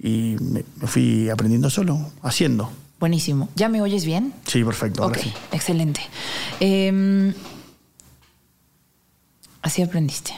y 0.00 0.36
me 0.40 0.64
fui 0.86 1.30
aprendiendo 1.30 1.70
solo, 1.70 2.10
haciendo. 2.22 2.72
Buenísimo. 3.04 3.50
¿Ya 3.54 3.68
me 3.68 3.82
oyes 3.82 4.06
bien? 4.06 4.32
Sí, 4.46 4.64
perfecto. 4.64 5.04
ok, 5.04 5.18
excelente. 5.52 6.00
Em, 6.58 7.34
así 9.60 9.82
aprendiste. 9.82 10.32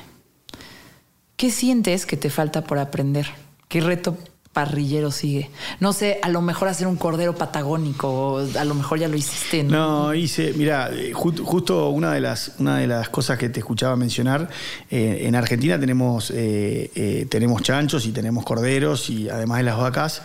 ¿Qué 1.36 1.52
sientes 1.52 2.06
que 2.06 2.16
te 2.16 2.28
falta 2.28 2.64
por 2.64 2.80
aprender? 2.80 3.28
¿Qué 3.68 3.80
reto 3.80 4.18
parrillero 4.56 5.10
sigue? 5.10 5.50
No 5.80 5.92
sé, 5.92 6.18
a 6.22 6.30
lo 6.30 6.40
mejor 6.40 6.68
hacer 6.68 6.86
un 6.86 6.96
cordero 6.96 7.34
patagónico, 7.34 8.40
a 8.58 8.64
lo 8.64 8.74
mejor 8.74 8.98
ya 8.98 9.06
lo 9.06 9.14
hiciste. 9.14 9.62
No, 9.62 10.14
hice, 10.14 10.54
mira, 10.56 10.88
eh, 10.94 11.12
justo 11.12 11.90
una 11.90 12.14
de, 12.14 12.22
las, 12.22 12.52
una 12.58 12.78
de 12.78 12.86
las 12.86 13.10
cosas 13.10 13.36
que 13.36 13.50
te 13.50 13.60
escuchaba 13.60 13.96
mencionar, 13.96 14.48
eh, 14.90 15.24
en 15.24 15.34
Argentina 15.34 15.78
tenemos, 15.78 16.32
eh, 16.34 17.26
tenemos 17.28 17.60
chanchos 17.60 18.06
y 18.06 18.12
tenemos 18.12 18.46
corderos 18.46 19.10
y 19.10 19.28
además 19.28 19.58
de 19.58 19.64
las 19.64 19.76
vacas. 19.76 20.22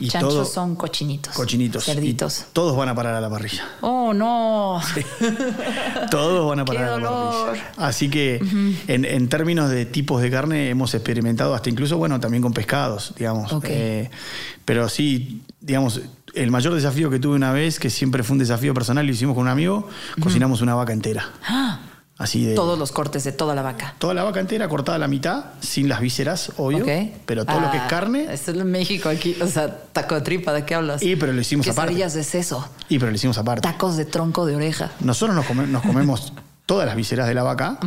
y 0.00 0.08
chanchos 0.08 0.50
son 0.50 0.74
cochinitos. 0.74 1.34
Cochinitos. 1.34 1.84
Cerditos. 1.84 2.46
todos 2.54 2.74
van 2.78 2.88
a 2.88 2.94
parar 2.94 3.14
a 3.14 3.20
la 3.20 3.28
parrilla. 3.28 3.68
Oh, 3.82 4.14
no. 4.14 4.80
todos 6.10 6.48
van 6.48 6.60
a 6.60 6.64
parar 6.64 6.84
a 6.84 6.98
la 6.98 7.10
parrilla. 7.10 7.72
Así 7.76 8.08
que 8.08 8.40
en, 8.88 9.04
en, 9.04 9.28
términos 9.28 9.68
de 9.68 9.84
tipos 9.84 10.22
de 10.22 10.30
carne 10.30 10.70
hemos 10.70 10.94
experimentado 10.94 11.54
hasta 11.54 11.68
incluso, 11.68 11.98
bueno, 11.98 12.18
también 12.20 12.42
con 12.42 12.54
pescados, 12.54 13.12
digamos. 13.18 13.52
Eh, 13.72 14.10
pero 14.64 14.88
sí, 14.88 15.42
digamos, 15.60 16.00
el 16.34 16.50
mayor 16.50 16.74
desafío 16.74 17.10
que 17.10 17.18
tuve 17.18 17.36
una 17.36 17.52
vez, 17.52 17.78
que 17.78 17.90
siempre 17.90 18.22
fue 18.22 18.34
un 18.34 18.38
desafío 18.38 18.74
personal, 18.74 19.06
lo 19.06 19.12
hicimos 19.12 19.34
con 19.34 19.42
un 19.42 19.48
amigo, 19.48 19.88
cocinamos 20.20 20.60
una 20.60 20.74
vaca 20.74 20.92
entera. 20.92 21.30
Ah. 21.48 21.80
Así 22.18 22.46
de, 22.46 22.54
Todos 22.54 22.78
los 22.78 22.92
cortes 22.92 23.24
de 23.24 23.32
toda 23.32 23.54
la 23.54 23.60
vaca. 23.60 23.94
Toda 23.98 24.14
la 24.14 24.24
vaca 24.24 24.40
entera 24.40 24.68
cortada 24.68 24.96
a 24.96 24.98
la 24.98 25.08
mitad, 25.08 25.44
sin 25.60 25.86
las 25.86 26.00
vísceras, 26.00 26.52
obvio. 26.56 26.86
Pero 27.26 27.44
todo 27.44 27.60
lo 27.60 27.70
que 27.70 27.76
es 27.76 27.82
ah, 27.82 27.88
carne. 27.88 28.32
Esto 28.32 28.52
es 28.52 28.56
en 28.56 28.70
México 28.70 29.10
aquí, 29.10 29.36
o 29.42 29.46
sea, 29.46 29.84
taco 29.92 30.14
de 30.14 30.22
tripa, 30.22 30.54
¿de 30.54 30.64
qué 30.64 30.74
hablas? 30.74 31.02
Y 31.02 31.16
pero 31.16 31.34
lo 31.34 31.40
hicimos 31.42 31.68
aparte. 31.68 31.94
de 31.94 32.24
seso. 32.24 32.66
Y 32.88 32.98
pero 32.98 33.10
lo 33.10 33.16
hicimos 33.16 33.36
aparte. 33.36 33.68
Tacos 33.68 33.98
de 33.98 34.06
tronco 34.06 34.46
de 34.46 34.56
oreja. 34.56 34.92
Nosotros 35.00 35.36
nos, 35.36 35.82
comemos 35.82 36.32
todas 36.64 36.86
las 36.86 36.96
vísceras 36.96 37.28
de 37.28 37.34
la 37.34 37.42
vaca, 37.42 37.78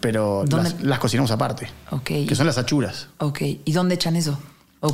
pero 0.00 0.44
las, 0.50 0.82
las, 0.82 0.98
cocinamos 0.98 1.30
aparte. 1.30 1.68
Ok. 1.90 2.06
Que 2.26 2.34
son 2.34 2.46
las 2.46 2.56
achuras. 2.56 3.08
Ok. 3.18 3.42
¿Y 3.42 3.72
dónde 3.72 3.96
echan 3.96 4.16
eso? 4.16 4.38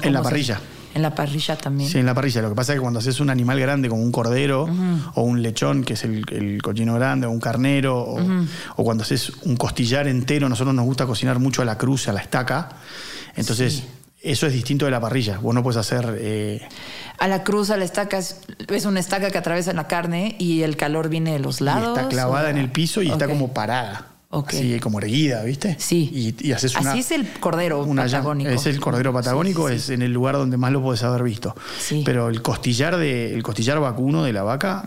En 0.03 0.13
la 0.13 0.23
parrilla. 0.23 0.61
En 0.93 1.03
la 1.03 1.15
parrilla 1.15 1.57
también. 1.57 1.89
Sí, 1.89 1.99
en 1.99 2.07
la 2.07 2.15
parrilla. 2.15 2.43
Lo 2.43 2.49
que 2.49 2.57
pasa 2.57 2.73
es 2.73 2.79
que 2.79 2.81
cuando 2.81 2.99
haces 2.99 3.21
un 3.21 3.31
animal 3.31 3.61
grande 3.61 3.89
como 3.89 4.03
un 4.03 4.11
cordero 4.11 4.67
o 5.15 5.23
un 5.23 5.43
lechón, 5.43 5.85
que 5.85 5.93
es 5.93 6.05
el, 6.05 6.25
el 6.31 6.61
cochino 6.63 6.95
grande, 6.95 7.27
o 7.27 7.31
un 7.31 7.41
carnero, 7.41 7.99
o, 8.77 8.85
cuando 8.85 9.05
haces 9.05 9.31
un 9.43 9.57
costillar 9.57 10.09
entero, 10.09 10.49
nosotros 10.49 10.75
nos 10.75 10.85
gusta 10.85 11.07
cocinar 11.07 11.39
mucho 11.39 11.63
a 11.63 11.65
la 11.65 11.79
cruz, 11.79 12.09
a 12.09 12.13
la 12.13 12.21
estaca. 12.21 12.71
Entonces, 13.37 13.85
eso 14.21 14.47
es 14.47 14.53
distinto 14.53 14.85
de 14.85 14.91
la 14.91 15.01
parrilla. 15.01 15.39
Vos 15.39 15.55
no 15.55 15.63
puedes 15.63 15.79
hacer. 15.79 16.19
Eh, 16.19 16.61
a 17.19 17.29
la 17.29 17.45
cruz, 17.45 17.71
a 17.71 17.77
la 17.77 17.85
estaca, 17.85 18.19
es, 18.19 18.37
una 18.85 19.01
estaca 19.01 19.31
que 19.31 19.39
atraviesa 19.39 19.73
la 19.73 19.87
carne 19.87 20.35
y 20.39 20.63
el 20.63 20.77
calor 20.77 21.09
viene 21.09 21.33
de 21.33 21.39
los 21.39 21.61
lados. 21.61 21.97
está 21.97 22.09
clavada 22.09 22.51
en 22.51 22.59
el 22.59 22.71
piso 22.71 23.01
y 23.03 23.11
está 23.11 23.29
como 23.29 23.55
parada. 23.55 24.10
Así 24.33 24.79
como 24.79 25.01
erguida, 25.01 25.43
¿viste? 25.43 25.77
Sí. 25.81 26.35
Y, 26.41 26.53
haces 26.53 26.77
una, 26.77 26.93
Así 26.93 27.01
es 27.01 27.11
el 27.11 27.29
cordero 27.41 27.85
patagónico. 27.85 28.51
Es 28.51 28.67
el 28.67 28.79
cordero 28.79 29.13
patagónico, 29.13 29.69
es 29.69 29.91
en 29.91 30.03
el 30.03 30.13
lugar 30.13 30.37
donde 30.37 30.57
más 30.57 30.71
lo 30.71 30.81
puedes 30.81 31.03
haber 31.03 31.25
visto. 31.25 31.55
Pero 32.05 32.29
el 32.29 32.41
costillar 32.41 32.97
de, 32.97 33.35
el 33.35 33.43
costillar 33.43 33.81
vacuno 33.81 34.23
de 34.23 34.33
la 34.33 34.45
vaca 34.45 34.87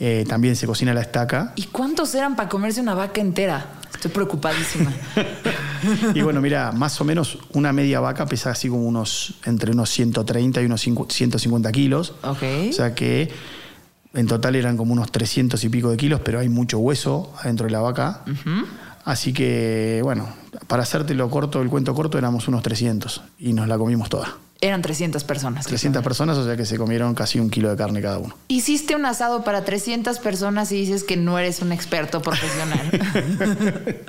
eh, 0.00 0.24
también 0.28 0.56
se 0.56 0.66
cocina 0.66 0.92
la 0.92 1.02
estaca. 1.02 1.52
¿Y 1.54 1.66
cuántos 1.66 2.12
eran 2.16 2.34
para 2.34 2.48
comerse 2.48 2.80
una 2.80 2.94
vaca 2.94 3.20
entera? 3.20 3.64
Estoy 3.94 4.10
preocupadísima. 4.10 4.92
y 6.14 6.20
bueno, 6.22 6.40
mira, 6.40 6.72
más 6.72 7.00
o 7.00 7.04
menos 7.04 7.38
una 7.52 7.72
media 7.72 8.00
vaca 8.00 8.26
pesa 8.26 8.50
así 8.50 8.68
como 8.68 8.82
unos 8.82 9.34
entre 9.44 9.70
unos 9.70 9.88
130 9.90 10.62
y 10.62 10.66
unos 10.66 10.80
150 10.80 11.70
kilos. 11.70 12.14
Ok. 12.22 12.42
O 12.70 12.72
sea 12.72 12.92
que 12.92 13.30
en 14.14 14.26
total 14.26 14.56
eran 14.56 14.76
como 14.76 14.92
unos 14.92 15.10
300 15.10 15.62
y 15.64 15.68
pico 15.68 15.90
de 15.90 15.96
kilos, 15.96 16.20
pero 16.24 16.40
hay 16.40 16.48
mucho 16.48 16.78
hueso 16.78 17.32
adentro 17.40 17.66
de 17.66 17.72
la 17.72 17.80
vaca. 17.80 18.22
Así 19.04 19.32
que, 19.32 20.00
bueno, 20.02 20.28
para 20.66 20.84
hacértelo 20.84 21.28
corto, 21.28 21.60
el 21.60 21.68
cuento 21.68 21.94
corto, 21.94 22.18
éramos 22.18 22.46
unos 22.48 22.62
300 22.62 23.22
y 23.38 23.52
nos 23.52 23.66
la 23.66 23.76
comimos 23.78 24.08
toda. 24.08 24.36
Eran 24.60 24.80
300 24.80 25.24
personas. 25.24 25.66
300 25.66 26.04
personas, 26.04 26.38
o 26.38 26.44
sea 26.44 26.56
que 26.56 26.64
se 26.64 26.78
comieron 26.78 27.16
casi 27.16 27.40
un 27.40 27.50
kilo 27.50 27.68
de 27.68 27.76
carne 27.76 28.00
cada 28.00 28.18
uno. 28.18 28.36
Hiciste 28.46 28.94
un 28.94 29.04
asado 29.04 29.42
para 29.42 29.64
300 29.64 30.20
personas 30.20 30.70
y 30.70 30.76
dices 30.76 31.02
que 31.02 31.16
no 31.16 31.36
eres 31.36 31.62
un 31.62 31.72
experto 31.72 32.22
profesional. 32.22 32.88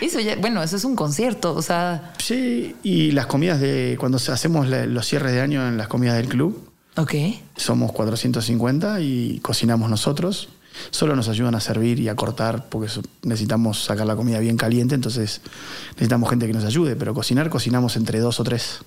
eso 0.00 0.20
ya, 0.20 0.36
bueno, 0.36 0.62
eso 0.62 0.76
es 0.76 0.84
un 0.84 0.94
concierto, 0.94 1.52
o 1.52 1.62
sea... 1.62 2.12
Sí, 2.18 2.76
y 2.84 3.10
las 3.10 3.26
comidas 3.26 3.60
de... 3.60 3.96
Cuando 3.98 4.18
hacemos 4.18 4.68
los 4.68 5.04
cierres 5.04 5.32
de 5.32 5.40
año 5.40 5.66
en 5.66 5.76
las 5.76 5.88
comidas 5.88 6.16
del 6.16 6.28
club, 6.28 6.71
Ok. 6.96 7.14
Somos 7.56 7.92
450 7.92 9.00
y 9.00 9.38
cocinamos 9.40 9.88
nosotros. 9.88 10.48
Solo 10.90 11.16
nos 11.16 11.28
ayudan 11.28 11.54
a 11.54 11.60
servir 11.60 12.00
y 12.00 12.08
a 12.08 12.16
cortar 12.16 12.68
porque 12.68 12.90
necesitamos 13.22 13.84
sacar 13.84 14.06
la 14.06 14.16
comida 14.16 14.38
bien 14.38 14.56
caliente, 14.56 14.94
entonces 14.94 15.42
necesitamos 15.90 16.30
gente 16.30 16.46
que 16.46 16.52
nos 16.52 16.64
ayude, 16.64 16.96
pero 16.96 17.14
cocinar 17.14 17.50
cocinamos 17.50 17.96
entre 17.96 18.20
dos 18.20 18.40
o 18.40 18.44
tres. 18.44 18.80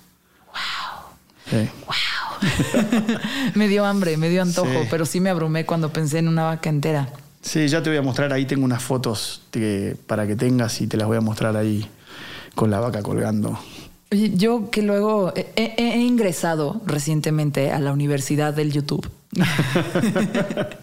¡Wow! 1.52 1.60
¡Wow! 1.86 1.96
me 3.54 3.68
dio 3.68 3.84
hambre, 3.84 4.16
me 4.16 4.28
dio 4.28 4.42
antojo, 4.42 4.86
pero 4.90 5.06
sí 5.06 5.20
me 5.20 5.30
abrumé 5.30 5.64
cuando 5.64 5.92
pensé 5.92 6.18
en 6.18 6.28
una 6.28 6.44
vaca 6.44 6.68
entera. 6.68 7.08
Sí, 7.40 7.68
ya 7.68 7.82
te 7.82 7.90
voy 7.90 7.98
a 7.98 8.02
mostrar, 8.02 8.32
ahí 8.32 8.44
tengo 8.44 8.64
unas 8.64 8.82
fotos 8.82 9.42
para 10.06 10.26
que 10.26 10.34
tengas 10.34 10.80
y 10.80 10.88
te 10.88 10.96
las 10.96 11.06
voy 11.06 11.16
a 11.16 11.20
mostrar 11.20 11.56
ahí 11.56 11.88
con 12.54 12.70
la 12.70 12.80
vaca 12.80 13.02
colgando. 13.02 13.58
Yo 14.10 14.70
que 14.70 14.82
luego 14.82 15.32
he, 15.34 15.98
ingresado 15.98 16.80
recientemente 16.86 17.72
a 17.72 17.80
la 17.80 17.92
Universidad 17.92 18.54
del 18.54 18.72
YouTube. 18.72 19.10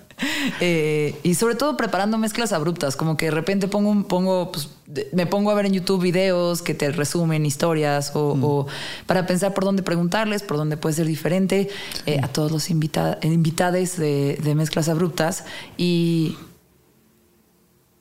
Eh, 0.61 1.19
y 1.23 1.33
sobre 1.33 1.55
todo 1.55 1.75
preparando 1.75 2.17
mezclas 2.17 2.53
abruptas, 2.53 2.95
como 2.95 3.17
que 3.17 3.25
de 3.25 3.31
repente 3.31 3.67
pongo, 3.67 4.07
pongo 4.07 4.51
pues, 4.51 4.69
me 5.11 5.25
pongo 5.25 5.49
a 5.51 5.55
ver 5.55 5.65
en 5.65 5.73
YouTube 5.73 6.01
videos 6.01 6.61
que 6.61 6.73
te 6.73 6.91
resumen 6.91 7.45
historias 7.45 8.11
o, 8.13 8.65
mm. 8.65 9.05
para 9.07 9.25
pensar 9.25 9.53
por 9.53 9.65
dónde 9.65 9.83
preguntarles, 9.83 10.43
por 10.43 10.57
dónde 10.57 10.77
puede 10.77 10.95
ser 10.95 11.07
diferente 11.07 11.67
eh, 12.05 12.19
a 12.21 12.27
todos 12.27 12.51
los 12.51 12.69
invitados 12.69 13.97
de, 13.97 14.39
de 14.41 14.55
mezclas 14.55 14.87
abruptas. 14.87 15.45
Y 15.77 16.37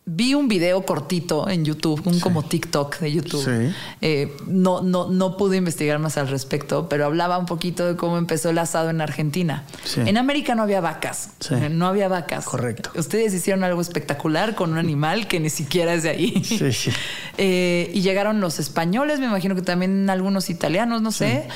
vi 0.05 0.35
un 0.35 0.49
video 0.49 0.85
cortito 0.85 1.49
en 1.49 1.65
YouTube, 1.65 2.03
un 2.07 2.19
como 2.19 2.43
TikTok 2.43 2.99
de 2.99 3.13
YouTube. 3.13 3.73
Eh, 4.01 4.37
no, 4.47 4.83
no, 4.83 5.09
no 5.09 5.37
pude 5.37 5.57
investigar 5.57 5.99
más 6.01 6.19
al 6.19 6.29
respecto, 6.29 6.89
pero 6.89 7.07
hablaba 7.07 7.39
un 7.39 7.47
poquito 7.47 7.87
de 7.87 7.97
cómo 7.97 8.19
empezó 8.19 8.51
el 8.51 8.59
asado 8.59 8.91
en 8.91 9.01
Argentina. 9.01 9.65
En 9.97 10.17
América 10.17 10.55
no 10.55 10.63
había 10.63 10.81
vacas. 10.81 11.31
Eh, 11.51 11.69
no 11.71 11.87
había 11.87 12.09
vacas. 12.09 12.45
Correcto. 12.45 12.91
Ustedes 12.97 13.33
hicieron 13.33 13.63
algo 13.63 13.81
espectacular 13.81 14.55
con 14.55 14.73
un 14.73 14.79
animal 14.79 15.29
que 15.29 15.39
ni 15.39 15.51
siquiera 15.51 15.95
es 15.95 16.03
de 16.03 16.11
ahí. 16.11 16.43
Eh, 17.39 17.91
y 17.95 18.03
llegaron 18.03 18.41
los 18.41 18.59
españoles, 18.59 19.19
me 19.19 19.25
imagino 19.27 19.55
que 19.55 19.63
también 19.63 20.11
algunos 20.11 20.51
italianos, 20.51 21.01
no 21.01 21.13
sé 21.13 21.49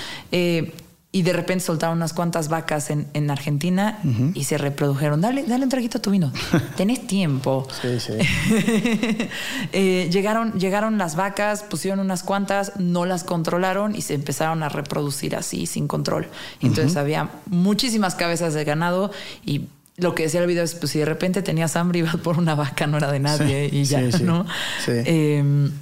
y 1.16 1.22
de 1.22 1.32
repente 1.32 1.64
soltaron 1.64 1.96
unas 1.96 2.12
cuantas 2.12 2.50
vacas 2.50 2.90
en, 2.90 3.30
Argentina 3.30 4.00
y 4.34 4.44
se 4.44 4.58
reprodujeron. 4.58 5.22
Dale, 5.22 5.44
dale 5.44 5.64
un 5.64 5.70
traguito 5.70 5.96
a 5.96 6.02
tu 6.02 6.10
vino. 6.10 6.30
Tenés 6.76 7.06
tiempo. 7.06 7.66
Sí, 7.80 7.98
sí. 7.98 8.12
Eh, 9.72 10.08
llegaron, 10.12 10.52
llegaron 10.58 10.98
las 10.98 11.16
vacas, 11.16 11.62
pusieron 11.62 12.00
unas 12.00 12.22
cuantas, 12.22 12.72
no 12.78 13.06
las 13.06 13.24
controlaron 13.24 13.94
y 13.94 14.02
se 14.02 14.14
empezaron 14.14 14.62
a 14.62 14.68
reproducir 14.68 15.36
así, 15.36 15.66
sin 15.66 15.88
control. 15.88 16.28
Entonces 16.60 16.96
había 16.96 17.30
muchísimas 17.46 18.14
cabezas 18.14 18.52
de 18.52 18.64
ganado 18.64 19.10
y 19.44 19.68
lo 19.96 20.14
que 20.14 20.24
decía 20.24 20.40
el 20.40 20.46
video 20.46 20.64
es, 20.64 20.74
pues 20.74 20.92
si 20.92 20.98
de 20.98 21.06
repente 21.06 21.40
tenías 21.40 21.76
hambre 21.76 22.00
ibas 22.00 22.16
por 22.16 22.36
una 22.36 22.54
vaca, 22.54 22.86
no 22.86 22.98
era 22.98 23.10
de 23.10 23.20
nadie 23.20 23.70
y 23.72 23.84
ya, 23.84 24.02
¿no? 24.20 24.44
Sí. 24.84 24.92
Em, 24.92 25.72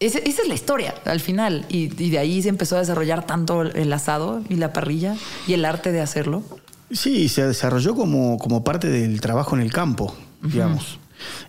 esa, 0.00 0.18
es 0.18 0.48
la 0.48 0.54
historia 0.54 0.94
al 1.04 1.20
final. 1.20 1.66
Y, 1.68 1.88
de 1.88 2.18
ahí 2.18 2.42
se 2.42 2.48
empezó 2.48 2.76
a 2.76 2.80
desarrollar 2.80 3.26
tanto 3.26 3.62
el 3.62 3.92
asado 3.92 4.42
y 4.48 4.56
la 4.56 4.72
parrilla 4.72 5.14
y 5.46 5.52
el 5.52 5.64
arte 5.64 5.92
de 5.92 6.00
hacerlo. 6.00 6.42
Sí, 6.90 7.28
se 7.28 7.46
desarrolló 7.46 7.94
como, 7.94 8.38
como 8.38 8.64
parte 8.64 8.88
del 8.88 9.20
trabajo 9.20 9.54
en 9.54 9.62
el 9.62 9.72
campo, 9.72 10.14
digamos. 10.42 10.98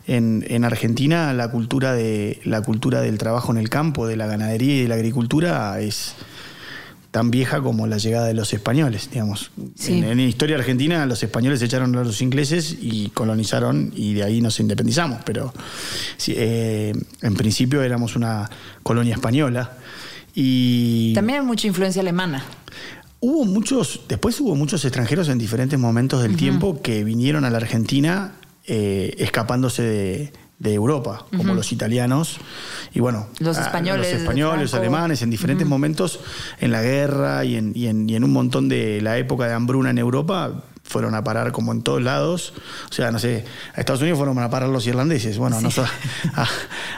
En, 0.06 0.46
en, 0.50 0.66
Argentina 0.66 1.34
la 1.34 1.50
cultura, 1.50 1.94
de, 1.94 2.42
la 2.44 2.62
cultura 2.62 3.00
del 3.00 3.18
trabajo 3.18 3.52
en 3.54 3.58
el 3.58 3.70
campo, 3.70 4.06
de 4.06 4.18
la 4.18 4.28
ganadería 4.28 4.76
y 4.76 4.82
de 4.82 4.88
la 4.90 4.96
agricultura 4.96 5.80
es, 5.80 6.16
tan 7.12 7.30
vieja 7.30 7.62
como 7.62 7.88
la 7.88 7.98
llegada 7.98 8.26
de 8.26 8.34
los 8.34 8.54
españoles, 8.54 9.10
digamos. 9.12 9.52
En, 9.86 10.18
la 10.18 10.24
historia 10.24 10.56
argentina 10.56 11.06
los 11.06 11.22
españoles 11.22 11.62
echaron 11.62 11.96
a 11.98 12.04
los 12.04 12.22
ingleses 12.22 12.78
y 12.82 13.10
colonizaron 13.10 13.92
y 13.94 14.14
de 14.14 14.24
ahí 14.24 14.42
nos 14.42 14.60
independizamos, 14.62 15.20
pero 15.26 15.54
eh, 16.28 16.94
en 17.22 17.34
principio 17.36 17.82
éramos 17.84 18.16
una 18.16 18.50
colonia 18.82 19.16
española. 19.16 19.78
Y 20.34 21.14
También 21.14 21.42
hay 21.42 21.46
mucha 21.46 21.68
influencia 21.68 22.02
alemana. 22.02 22.46
Hubo 23.20 23.44
muchos, 23.44 24.02
después 24.08 24.40
hubo 24.40 24.56
muchos 24.56 24.84
extranjeros 24.86 25.28
en 25.28 25.38
diferentes 25.38 25.78
momentos 25.78 26.24
del 26.24 26.38
tiempo 26.38 26.82
que 26.82 27.04
vinieron 27.04 27.44
a 27.44 27.50
la 27.50 27.58
Argentina 27.58 28.36
eh, 28.66 29.16
escapándose 29.20 29.84
de, 29.84 30.34
de 30.62 30.76
Europa, 30.76 31.26
como 31.36 31.56
los 31.56 31.72
italianos 31.72 32.38
y 32.94 33.00
bueno, 33.00 33.28
los 33.40 33.58
españoles, 33.58 34.12
los, 34.12 34.22
españoles, 34.22 34.74
alemanes, 34.76 35.24
en 35.24 35.32
diferentes 35.32 35.68
momentos 35.68 36.20
en 36.60 36.72
la 36.72 36.84
guerra 36.84 37.44
y 37.44 37.56
en, 37.56 37.72
y, 37.76 37.88
en, 37.88 38.24
un 38.24 38.32
montón 38.32 38.70
de 38.70 39.02
la 39.02 39.18
época 39.18 39.48
de 39.48 39.54
hambruna 39.54 39.90
en 39.90 39.98
Europa 39.98 40.64
fueron 40.84 41.16
a 41.16 41.24
parar 41.24 41.52
como 41.52 41.72
en 41.72 41.82
todos 41.82 42.04
lados. 42.04 42.54
O 42.92 42.94
sea, 42.94 43.10
no 43.10 43.18
sé, 43.18 43.44
a 43.74 43.80
Estados 43.80 44.02
Unidos 44.02 44.20
fueron 44.20 44.38
a 44.38 44.52
parar 44.52 44.70
los 44.70 44.86
irlandeses. 44.86 45.40
Bueno, 45.40 45.58
a, 46.36 46.48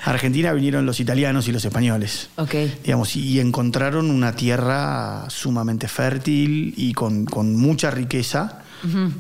Argentina 0.04 0.52
vinieron 0.52 0.86
los 0.86 1.00
italianos 1.00 1.48
y 1.48 1.54
los 1.54 1.64
españoles. 1.64 2.32
Ok. 2.36 2.56
Digamos, 2.84 3.16
y, 3.16 3.40
encontraron 3.40 4.10
una 4.10 4.36
tierra 4.36 5.30
sumamente 5.30 5.88
fértil 5.88 6.74
y 6.76 6.94
con, 6.94 7.24
con 7.24 7.56
mucha 7.56 7.92
riqueza 7.92 8.63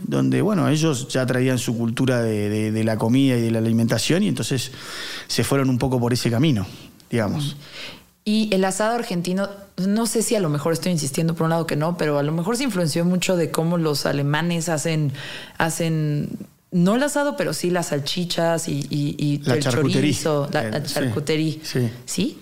donde, 0.04 0.41
bueno, 0.41 0.67
ellos 0.69 1.08
ya 1.08 1.26
traían 1.26 1.58
su 1.58 1.78
cultura 1.78 2.21
de, 2.21 2.84
la 2.84 2.97
comida 2.97 3.38
y 3.38 3.41
de 3.41 3.52
la 3.52 3.60
alimentación 3.60 4.23
y 4.23 4.28
entonces 4.28 4.71
se 5.28 5.43
fueron 5.43 5.69
un 5.69 5.78
poco 5.78 5.99
por 5.99 6.13
ese 6.13 6.30
camino, 6.30 6.65
digamos. 7.10 7.56
Y 8.26 8.49
el 8.54 8.63
asado 8.63 8.95
argentino, 8.95 9.49
no 9.78 10.06
sé 10.06 10.21
si 10.21 10.36
a 10.36 10.39
lo 10.39 10.49
mejor 10.49 10.73
estoy 10.73 10.91
insistiendo 10.91 11.36
por 11.36 11.45
un 11.45 11.49
lado 11.49 11.67
que 11.67 11.76
no, 11.76 11.97
pero 11.97 12.17
a 12.17 12.23
lo 12.23 12.32
mejor 12.32 12.56
se 12.58 12.63
influenció 12.63 13.04
mucho 13.04 13.36
de 13.36 13.52
cómo 13.52 13.78
los 13.78 14.06
alemanes 14.06 14.69
hacen, 14.69 15.12
hacen 15.58 16.30
no 16.71 16.95
el 16.95 17.04
asado, 17.04 17.38
pero 17.38 17.54
sí 17.54 17.69
las 17.69 17.88
salchichas 17.88 18.67
y, 18.67 19.41
la 19.45 19.56
el 19.56 19.63
chorizo, 19.63 20.49
la, 20.52 20.84
charcutería. 20.84 21.56
Sí. 21.63 21.89
¿Sí? 22.06 22.38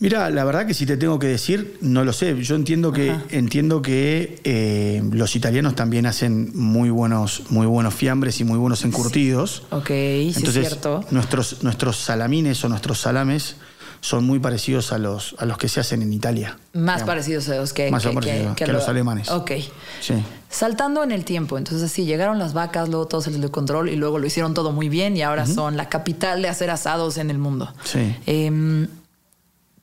Mira, 0.00 0.28
la 0.30 0.44
verdad 0.44 0.66
que 0.66 0.74
si 0.74 0.86
te 0.86 0.96
tengo 0.96 1.18
que 1.18 1.28
decir, 1.28 1.78
no 1.80 2.04
lo 2.04 2.12
sé. 2.12 2.36
Yo 2.42 2.56
entiendo 2.56 2.92
que, 2.92 3.14
entiendo 3.30 3.80
que 3.80 4.40
eh, 4.44 5.02
los 5.12 5.36
italianos 5.36 5.76
también 5.76 6.06
hacen 6.06 6.50
muy 6.54 6.90
buenos, 6.90 7.44
muy 7.50 7.66
buenos 7.66 7.94
fiambres 7.94 8.40
y 8.40 8.44
muy 8.44 8.58
buenos 8.58 8.84
encurtidos. 8.84 9.62
Ok, 9.70 9.88
sí 9.88 10.32
Entonces, 10.36 10.56
es 10.56 10.68
cierto. 10.68 11.04
Nuestros, 11.10 11.62
nuestros 11.62 11.96
salamines 11.96 12.64
o 12.64 12.68
nuestros 12.68 13.00
salames 13.00 13.56
son 14.00 14.26
muy 14.26 14.38
parecidos 14.38 14.92
a 14.92 14.98
los, 14.98 15.34
a 15.38 15.46
los 15.46 15.56
que 15.56 15.68
se 15.68 15.80
hacen 15.80 16.02
en 16.02 16.12
Italia. 16.12 16.58
Más 16.74 17.04
parecidos 17.04 17.48
a 17.48 17.54
los 17.56 17.72
que, 17.72 17.90
Más 17.90 18.02
que, 18.02 18.64
a 18.64 18.72
los 18.72 18.88
alemanes. 18.88 19.30
Ok. 19.30 19.52
Sí. 20.02 20.14
Saltando 20.50 21.02
en 21.02 21.12
el 21.12 21.24
tiempo, 21.24 21.56
entonces 21.56 21.90
sí, 21.90 22.04
llegaron 22.04 22.38
las 22.38 22.52
vacas, 22.52 22.90
luego 22.90 23.06
todo 23.06 23.22
se 23.22 23.30
les 23.30 23.40
dio 23.40 23.50
control 23.50 23.88
y 23.88 23.96
luego 23.96 24.18
lo 24.18 24.26
hicieron 24.26 24.52
todo 24.52 24.72
muy 24.72 24.90
bien 24.90 25.16
y 25.16 25.22
ahora 25.22 25.46
son 25.46 25.78
la 25.78 25.88
capital 25.88 26.42
de 26.42 26.48
hacer 26.48 26.68
asados 26.68 27.16
en 27.16 27.30
el 27.30 27.38
mundo. 27.38 27.72
Sí. 27.84 28.14
Eh, 28.26 28.86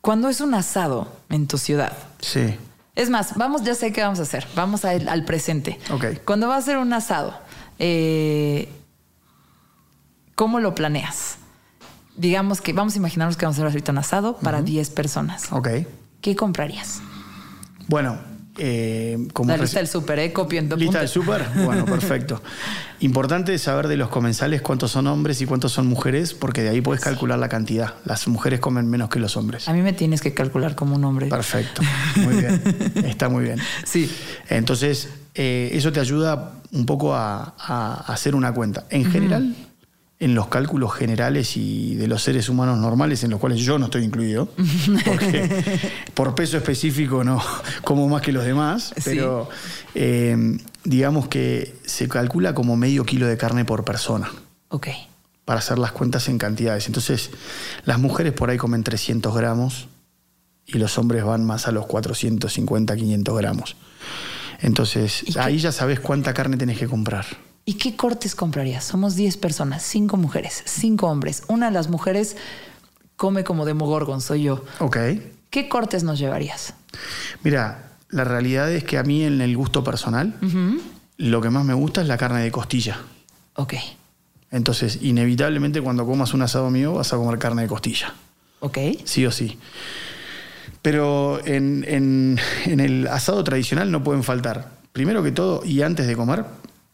cuando 0.01 0.29
es 0.29 0.41
un 0.41 0.53
asado 0.53 1.11
en 1.29 1.47
tu 1.47 1.57
ciudad, 1.57 1.93
Sí. 2.19 2.57
Es 2.93 3.09
más, 3.09 3.35
vamos, 3.37 3.63
ya 3.63 3.73
sé 3.73 3.93
qué 3.93 4.01
vamos 4.01 4.19
a 4.19 4.23
hacer. 4.23 4.45
Vamos 4.53 4.83
al 4.83 5.23
presente. 5.25 5.79
Ok. 5.91 6.05
Cuando 6.25 6.49
va 6.49 6.57
a 6.57 6.61
ser 6.61 6.77
un 6.77 6.91
asado, 6.91 7.33
eh, 7.79 8.69
¿cómo 10.35 10.59
lo 10.59 10.75
planeas? 10.75 11.37
Digamos 12.17 12.59
que 12.59 12.73
vamos 12.73 12.95
a 12.95 12.97
imaginarnos 12.97 13.37
que 13.37 13.45
vamos 13.45 13.55
a 13.57 13.61
hacer 13.61 13.67
ahorita 13.67 13.91
un 13.93 13.97
asado 13.97 14.37
para 14.37 14.61
10 14.61 14.89
personas. 14.89 15.51
Ok. 15.51 15.69
¿Qué 16.19 16.35
comprarías? 16.35 17.01
Bueno, 17.87 18.17
eh, 18.57 19.17
como 19.33 19.49
la 19.49 19.57
lista 19.57 19.79
del 19.79 19.87
súper, 19.87 20.19
¿eh? 20.19 20.33
Copiando. 20.33 20.75
Lista 20.75 20.99
del 20.99 21.07
súper, 21.07 21.45
bueno, 21.63 21.85
perfecto. 21.85 22.41
Importante 22.99 23.57
saber 23.57 23.87
de 23.87 23.97
los 23.97 24.09
comensales 24.09 24.61
cuántos 24.61 24.91
son 24.91 25.07
hombres 25.07 25.41
y 25.41 25.45
cuántos 25.45 25.71
son 25.71 25.87
mujeres, 25.87 26.33
porque 26.33 26.61
de 26.61 26.69
ahí 26.69 26.81
puedes 26.81 27.01
calcular 27.01 27.39
la 27.39 27.49
cantidad. 27.49 27.95
Las 28.05 28.27
mujeres 28.27 28.59
comen 28.59 28.89
menos 28.89 29.09
que 29.09 29.19
los 29.19 29.37
hombres. 29.37 29.67
A 29.67 29.73
mí 29.73 29.81
me 29.81 29.93
tienes 29.93 30.21
que 30.21 30.33
calcular 30.33 30.75
como 30.75 30.95
un 30.95 31.03
hombre. 31.05 31.27
Perfecto, 31.27 31.81
muy 32.17 32.35
bien. 32.35 32.61
Está 33.05 33.29
muy 33.29 33.43
bien. 33.45 33.59
Sí. 33.85 34.11
Entonces, 34.49 35.09
eh, 35.33 35.69
eso 35.73 35.91
te 35.91 35.99
ayuda 35.99 36.53
un 36.73 36.85
poco 36.85 37.15
a, 37.15 37.55
hacer 38.07 38.35
una 38.35 38.53
cuenta. 38.53 38.85
En 38.89 39.05
general, 39.05 39.55
en 40.21 40.35
los 40.35 40.47
cálculos 40.49 40.93
generales 40.93 41.57
y 41.57 41.95
de 41.95 42.07
los 42.07 42.21
seres 42.21 42.47
humanos 42.47 42.77
normales, 42.77 43.23
en 43.23 43.31
los 43.31 43.39
cuales 43.39 43.59
yo 43.59 43.79
no 43.79 43.85
estoy 43.85 44.03
incluido, 44.03 44.49
porque 45.05 45.65
por 46.13 46.35
peso 46.35 46.57
específico 46.57 47.23
no 47.23 47.43
como 47.83 48.07
más 48.07 48.21
que 48.21 48.31
los 48.31 48.45
demás, 48.45 48.93
pero 49.03 49.49
eh, 49.95 50.59
digamos 50.83 51.27
que 51.27 51.75
se 51.85 52.07
calcula 52.07 52.53
como 52.53 52.77
medio 52.77 53.03
kilo 53.03 53.25
de 53.25 53.35
carne 53.35 53.65
por 53.65 53.83
persona. 53.83 54.31
Ok. 54.69 54.89
Para 55.43 55.57
hacer 55.57 55.79
las 55.79 55.91
cuentas 55.91 56.29
en 56.29 56.37
cantidades. 56.37 56.85
Entonces, 56.85 57.31
las 57.85 57.97
mujeres 57.97 58.31
por 58.33 58.51
ahí 58.51 58.57
comen 58.57 58.83
300 58.83 59.35
gramos 59.35 59.87
y 60.67 60.77
los 60.77 60.99
hombres 60.99 61.23
van 61.23 61.43
más 61.43 61.67
a 61.67 61.71
los 61.71 61.87
450, 61.87 62.95
500 62.95 63.37
gramos. 63.37 63.75
Entonces, 64.59 65.35
ahí 65.37 65.57
ya 65.57 65.71
sabes 65.71 65.99
cuánta 65.99 66.31
carne 66.35 66.57
tenés 66.57 66.77
que 66.77 66.87
comprar. 66.87 67.25
¿Y 67.65 67.75
qué 67.75 67.95
cortes 67.95 68.35
comprarías? 68.35 68.83
Somos 68.83 69.15
10 69.15 69.37
personas, 69.37 69.83
5 69.83 70.17
mujeres, 70.17 70.63
5 70.65 71.07
hombres. 71.07 71.43
Una 71.47 71.67
de 71.67 71.71
las 71.71 71.89
mujeres 71.89 72.35
come 73.15 73.43
como 73.43 73.65
demogorgon, 73.65 74.19
soy 74.21 74.43
yo. 74.43 74.63
Ok. 74.79 74.97
¿Qué 75.49 75.69
cortes 75.69 76.03
nos 76.03 76.17
llevarías? 76.17 76.73
Mira, 77.43 77.91
la 78.09 78.23
realidad 78.23 78.71
es 78.71 78.83
que 78.83 78.97
a 78.97 79.03
mí 79.03 79.23
en 79.23 79.41
el 79.41 79.55
gusto 79.55 79.83
personal, 79.83 80.35
lo 81.17 81.41
que 81.41 81.49
más 81.49 81.63
me 81.65 81.73
gusta 81.73 82.01
es 82.01 82.07
la 82.07 82.17
carne 82.17 82.41
de 82.41 82.51
costilla. 82.51 83.01
Ok. 83.55 83.75
Entonces, 84.49 84.99
inevitablemente 85.01 85.81
cuando 85.81 86.05
comas 86.05 86.33
un 86.33 86.41
asado 86.41 86.69
mío 86.71 86.93
vas 86.95 87.13
a 87.13 87.17
comer 87.17 87.37
carne 87.37 87.61
de 87.61 87.67
costilla. 87.67 88.13
Ok. 88.59 88.77
Sí 89.05 89.25
o 89.25 89.31
sí. 89.31 89.57
Pero 90.81 91.45
en, 91.45 91.85
en 91.87 92.79
el 92.79 93.07
asado 93.07 93.43
tradicional 93.43 93.91
no 93.91 94.03
pueden 94.03 94.23
faltar, 94.23 94.71
primero 94.93 95.21
que 95.21 95.31
todo, 95.31 95.63
y 95.63 95.83
antes 95.83 96.07
de 96.07 96.15
comer, 96.15 96.43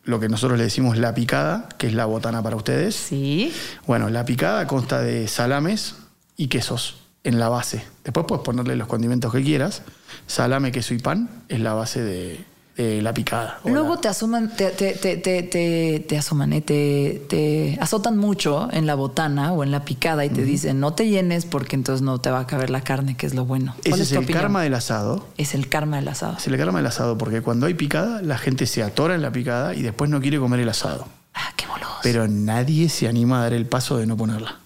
lo 0.08 0.20
que 0.20 0.30
nosotros 0.30 0.58
le 0.58 0.64
decimos 0.64 0.98
la 0.98 1.14
picada, 1.14 1.68
que 1.78 1.88
es 1.88 1.94
la 1.94 2.06
botana 2.06 2.42
para 2.42 2.56
ustedes. 2.56 2.96
Sí. 2.96 3.54
Bueno, 3.86 4.10
la 4.10 4.26
picada 4.26 4.66
consta 4.66 5.02
de 5.02 5.28
salames 5.28 5.96
y 6.38 6.48
quesos 6.48 7.02
en 7.24 7.40
la 7.40 7.50
base. 7.50 7.84
Después 8.06 8.26
puedes 8.26 8.44
ponerle 8.44 8.78
los 8.78 8.88
condimentos 8.88 9.34
que 9.34 9.44
quieras. 9.44 9.84
Salame, 10.26 10.72
queso 10.72 10.94
y 10.94 11.00
pan 11.00 11.30
es 11.50 11.60
la 11.60 11.74
base 11.74 12.02
de, 12.02 12.40
eh, 12.80 13.00
la 13.02 13.12
picada. 13.12 13.60
Luego 13.66 13.98
te 13.98 14.08
asuman, 14.08 14.56
te, 14.56 14.70
te, 14.70 14.94
te, 14.94 15.18
te, 15.18 16.06
te 16.08 16.18
asuman, 16.18 16.54
¿eh? 16.54 16.62
te, 16.62 17.76
azotan 17.82 18.18
mucho 18.18 18.70
en 18.72 18.86
la 18.86 18.94
botana 18.94 19.52
o 19.54 19.64
en 19.64 19.72
la 19.72 19.84
picada 19.84 20.24
y 20.26 20.30
te 20.30 20.44
dicen 20.44 20.80
no 20.80 20.94
te 20.94 21.10
llenes 21.10 21.46
porque 21.46 21.76
entonces 21.76 22.04
no 22.04 22.20
te 22.20 22.30
va 22.30 22.42
a 22.42 22.46
caber 22.48 22.70
la 22.70 22.82
carne, 22.82 23.18
que 23.18 23.26
es 23.26 23.34
lo 23.34 23.46
bueno. 23.46 23.74
Ese 23.84 24.04
es, 24.04 24.12
el 24.12 24.28
karma 24.28 24.62
del 24.62 24.76
asado. 24.76 25.26
Es 25.38 25.56
el 25.56 25.70
karma 25.70 25.96
del 25.96 26.08
asado. 26.08 26.38
Es 26.38 26.46
el 26.46 26.56
karma 26.56 26.78
del 26.78 26.86
asado, 26.86 27.18
porque 27.18 27.42
cuando 27.42 27.66
hay 27.66 27.74
picada, 27.74 28.22
la 28.22 28.38
gente 28.38 28.68
se 28.68 28.84
atora 28.84 29.16
en 29.16 29.24
la 29.24 29.32
picada 29.32 29.74
y 29.74 29.82
después 29.82 30.12
no 30.12 30.22
quiere 30.22 30.38
comer 30.38 30.60
el 30.60 30.70
asado. 30.70 31.08
Ah, 31.34 31.54
qué 31.56 31.66
boludo. 31.66 31.90
Pero 32.04 32.28
nadie 32.28 32.90
se 32.90 33.08
anima 33.08 33.40
a 33.40 33.44
dar 33.44 33.54
el 33.54 33.66
paso 33.66 33.98
de 33.98 34.06
no 34.06 34.16
ponerla. 34.16 34.60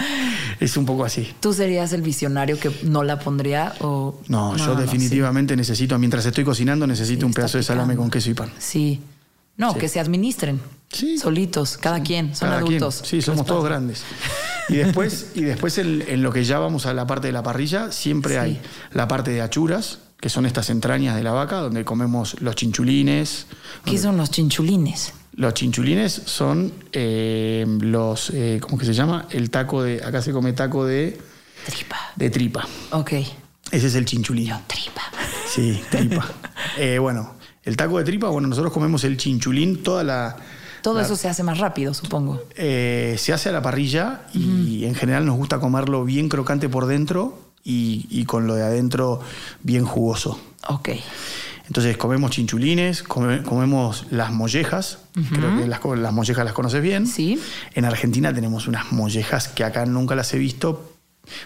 es 0.60 0.76
un 0.78 0.86
poco 0.86 1.06
así. 1.06 1.34
¿Tú 1.40 1.54
serías 1.54 1.94
el 1.94 2.02
visionario 2.02 2.60
que 2.60 2.72
no 2.84 3.04
la 3.04 3.20
pondría 3.20 3.74
o...? 3.80 4.20
No, 4.28 4.58
yo 4.58 4.76
definitivamente 4.76 5.56
necesito, 5.56 5.98
mientras 5.98 6.26
estoy 6.26 6.44
cocinando, 6.44 6.86
necesito 6.86 7.26
un 7.26 7.34
pedazo 7.34 7.58
de 7.58 7.64
salame 7.64 7.96
con 7.96 8.10
queso 8.10 8.30
y 8.30 8.34
pan. 8.34 8.52
Sí. 8.58 9.00
No, 9.58 9.74
que 9.74 9.88
se 9.90 10.00
administren. 10.00 10.60
Sí. 10.92 11.18
Solitos, 11.18 11.78
cada 11.78 12.02
quien, 12.02 12.36
son 12.36 12.50
adultos. 12.50 13.02
Sí, 13.06 13.22
somos 13.22 13.46
todos 13.46 13.64
grandes. 13.64 14.04
Y 14.70 14.76
después, 14.76 15.32
y 15.36 15.42
después 15.42 15.78
en, 15.78 16.22
lo 16.22 16.32
que 16.32 16.44
ya 16.44 16.60
vamos 16.60 16.86
a 16.86 16.94
la 16.94 17.06
parte 17.06 17.28
de 17.28 17.34
la 17.34 17.44
parrilla, 17.44 17.92
siempre 17.92 18.40
hay 18.40 18.62
la 18.92 19.08
parte 19.08 19.32
de 19.32 19.42
achuras, 19.42 20.00
que 20.20 20.30
son 20.30 20.46
estas 20.46 20.70
entrañas 20.70 21.16
de 21.16 21.24
la 21.24 21.32
vaca, 21.32 21.58
donde 21.58 21.86
comemos 21.86 22.40
los 22.42 22.56
chinchulines. 22.56 23.48
¿Qué 23.86 23.98
son 23.98 24.18
los 24.18 24.32
chinchulines? 24.32 25.14
Los 25.40 25.54
chinchulines 25.54 26.12
son 26.26 26.74
eh, 26.92 27.66
los, 27.80 28.30
eh, 28.32 28.60
¿cómo 28.62 28.78
que 28.78 28.84
se 28.84 28.94
llama? 28.94 29.26
El 29.32 29.50
taco 29.50 29.82
de, 29.82 30.04
acá 30.04 30.22
se 30.22 30.34
come 30.34 30.52
taco 30.52 30.86
de... 30.86 31.18
Tripa. 31.66 31.96
De 32.18 32.30
tripa. 32.30 32.68
Ok. 32.92 33.14
Ese 33.72 33.88
es 33.88 33.96
el 33.96 34.04
chinchulín. 34.04 34.52
tripa. 34.68 35.02
Sí, 35.48 35.82
tripa. 35.90 36.28
Eh, 36.78 37.00
bueno, 37.00 37.36
el 37.64 37.78
taco 37.78 37.98
de 38.00 38.04
tripa, 38.04 38.28
bueno, 38.28 38.50
nosotros 38.50 38.74
comemos 38.74 39.06
el 39.06 39.16
chinchulín, 39.16 39.82
toda 39.82 40.04
la... 40.04 40.36
Todo 40.82 41.00
eso 41.00 41.16
se 41.16 41.30
hace 41.30 41.42
más 41.42 41.58
rápido, 41.58 41.94
supongo. 41.94 42.44
se 42.56 43.34
hace 43.34 43.48
a 43.48 43.52
la 43.54 43.62
parrilla 43.62 44.24
y 44.34 44.84
en 44.84 44.94
general 44.94 45.26
nos 45.26 45.38
gusta 45.38 45.60
comerlo 45.60 46.04
bien 46.04 46.28
crocante 46.28 46.68
por 46.68 46.86
dentro 46.86 47.40
y, 47.64 48.08
y 48.10 48.26
con 48.26 48.46
lo 48.46 48.56
de 48.56 48.64
adentro 48.64 49.22
bien 49.64 49.86
jugoso. 49.86 50.38
Ok. 50.68 50.90
Entonces 51.70 51.98
comemos 51.98 52.32
chinchulines, 52.32 53.04
comemos 53.04 54.08
las 54.10 54.32
mollejas, 54.32 54.98
creo 55.14 55.56
que 55.56 55.68
las, 55.68 56.14
mollejas 56.14 56.44
las 56.44 56.54
conoces 56.54 56.82
bien. 56.82 57.06
Sí. 57.06 57.40
En 57.76 57.86
Argentina 57.86 58.34
tenemos 58.34 58.68
unas 58.68 58.92
mollejas 58.92 59.50
que 59.50 59.64
acá 59.64 59.86
nunca 59.86 60.16
las 60.16 60.34
he 60.34 60.40
visto, 60.40 60.96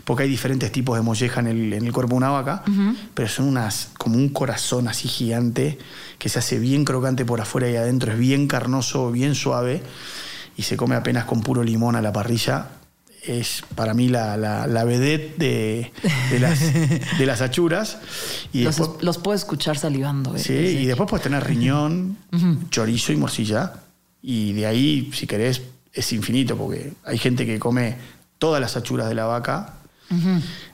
porque 0.06 0.24
hay 0.24 0.30
diferentes 0.30 0.72
tipos 0.72 0.96
de 0.96 1.02
molleja 1.02 1.42
en 1.42 1.74
el, 1.74 1.92
cuerpo 1.92 2.12
de 2.12 2.16
una 2.16 2.30
vaca, 2.30 2.64
pero 3.14 3.28
son 3.28 3.50
unas 3.50 3.90
como 3.98 4.16
un 4.16 4.30
corazón 4.30 4.88
así 4.88 5.10
gigante 5.10 5.78
que 6.20 6.30
se 6.30 6.40
hace 6.40 6.58
bien 6.58 6.86
crocante 6.86 7.26
por 7.26 7.42
afuera 7.42 7.70
y 7.70 7.76
adentro, 7.76 8.14
es 8.14 8.18
bien 8.18 8.48
carnoso, 8.48 9.12
bien 9.12 9.36
suave 9.36 9.84
y 10.56 10.62
se 10.62 10.78
come 10.78 10.96
apenas 10.96 11.26
con 11.26 11.42
puro 11.42 11.64
limón 11.64 11.98
a 11.98 12.02
la 12.02 12.14
parrilla 12.14 12.70
es 13.26 13.64
para 13.76 13.94
mí 13.94 14.10
la, 14.10 14.38
la, 14.38 14.84
vedette 14.84 15.38
de, 15.38 15.92
de, 16.32 16.40
las, 17.26 17.42
achuras. 17.42 17.98
Y 18.52 18.64
los, 18.64 19.18
puedo 19.18 19.36
escuchar 19.36 19.78
salivando. 19.78 20.36
Eh, 20.36 20.40
sí, 20.40 20.54
y 20.54 20.86
después 20.86 21.10
puedes 21.10 21.24
tener 21.24 21.44
riñón, 21.44 22.18
chorizo 22.70 23.14
y 23.14 23.18
morcilla. 23.18 23.74
Y 24.22 24.54
de 24.54 24.66
ahí, 24.66 25.12
si 25.14 25.28
querés, 25.28 25.62
es 25.94 26.14
infinito, 26.14 26.58
porque 26.58 26.94
hay 27.04 27.18
gente 27.18 27.46
que 27.46 27.60
come 27.60 27.96
todas 28.38 28.60
las 28.60 28.76
achuras 28.76 29.10
de 29.10 29.16
la 29.16 29.26
vaca. 29.26 29.74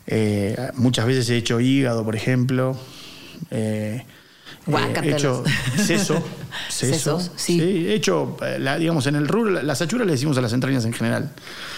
Eh, 0.07 0.57
muchas 0.75 1.05
veces 1.05 1.29
he 1.29 1.37
hecho 1.37 1.59
hígado, 1.59 2.03
por 2.03 2.15
ejemplo. 2.15 2.77
Eh, 3.51 4.03
eh, 4.67 5.01
hecho 5.03 5.43
seso, 5.77 6.21
seso 6.67 7.19
sí. 7.35 7.87
hecho, 7.89 8.37
eh, 8.41 8.77
digamos, 8.79 9.07
en 9.07 9.15
el 9.15 9.27
rural, 9.27 9.65
las 9.65 9.81
achuras 9.81 10.05
le 10.05 10.13
decimos 10.13 10.37
a 10.37 10.41
las 10.41 10.53
entrañas 10.53 10.85
en 10.85 10.93
general. 10.93 11.31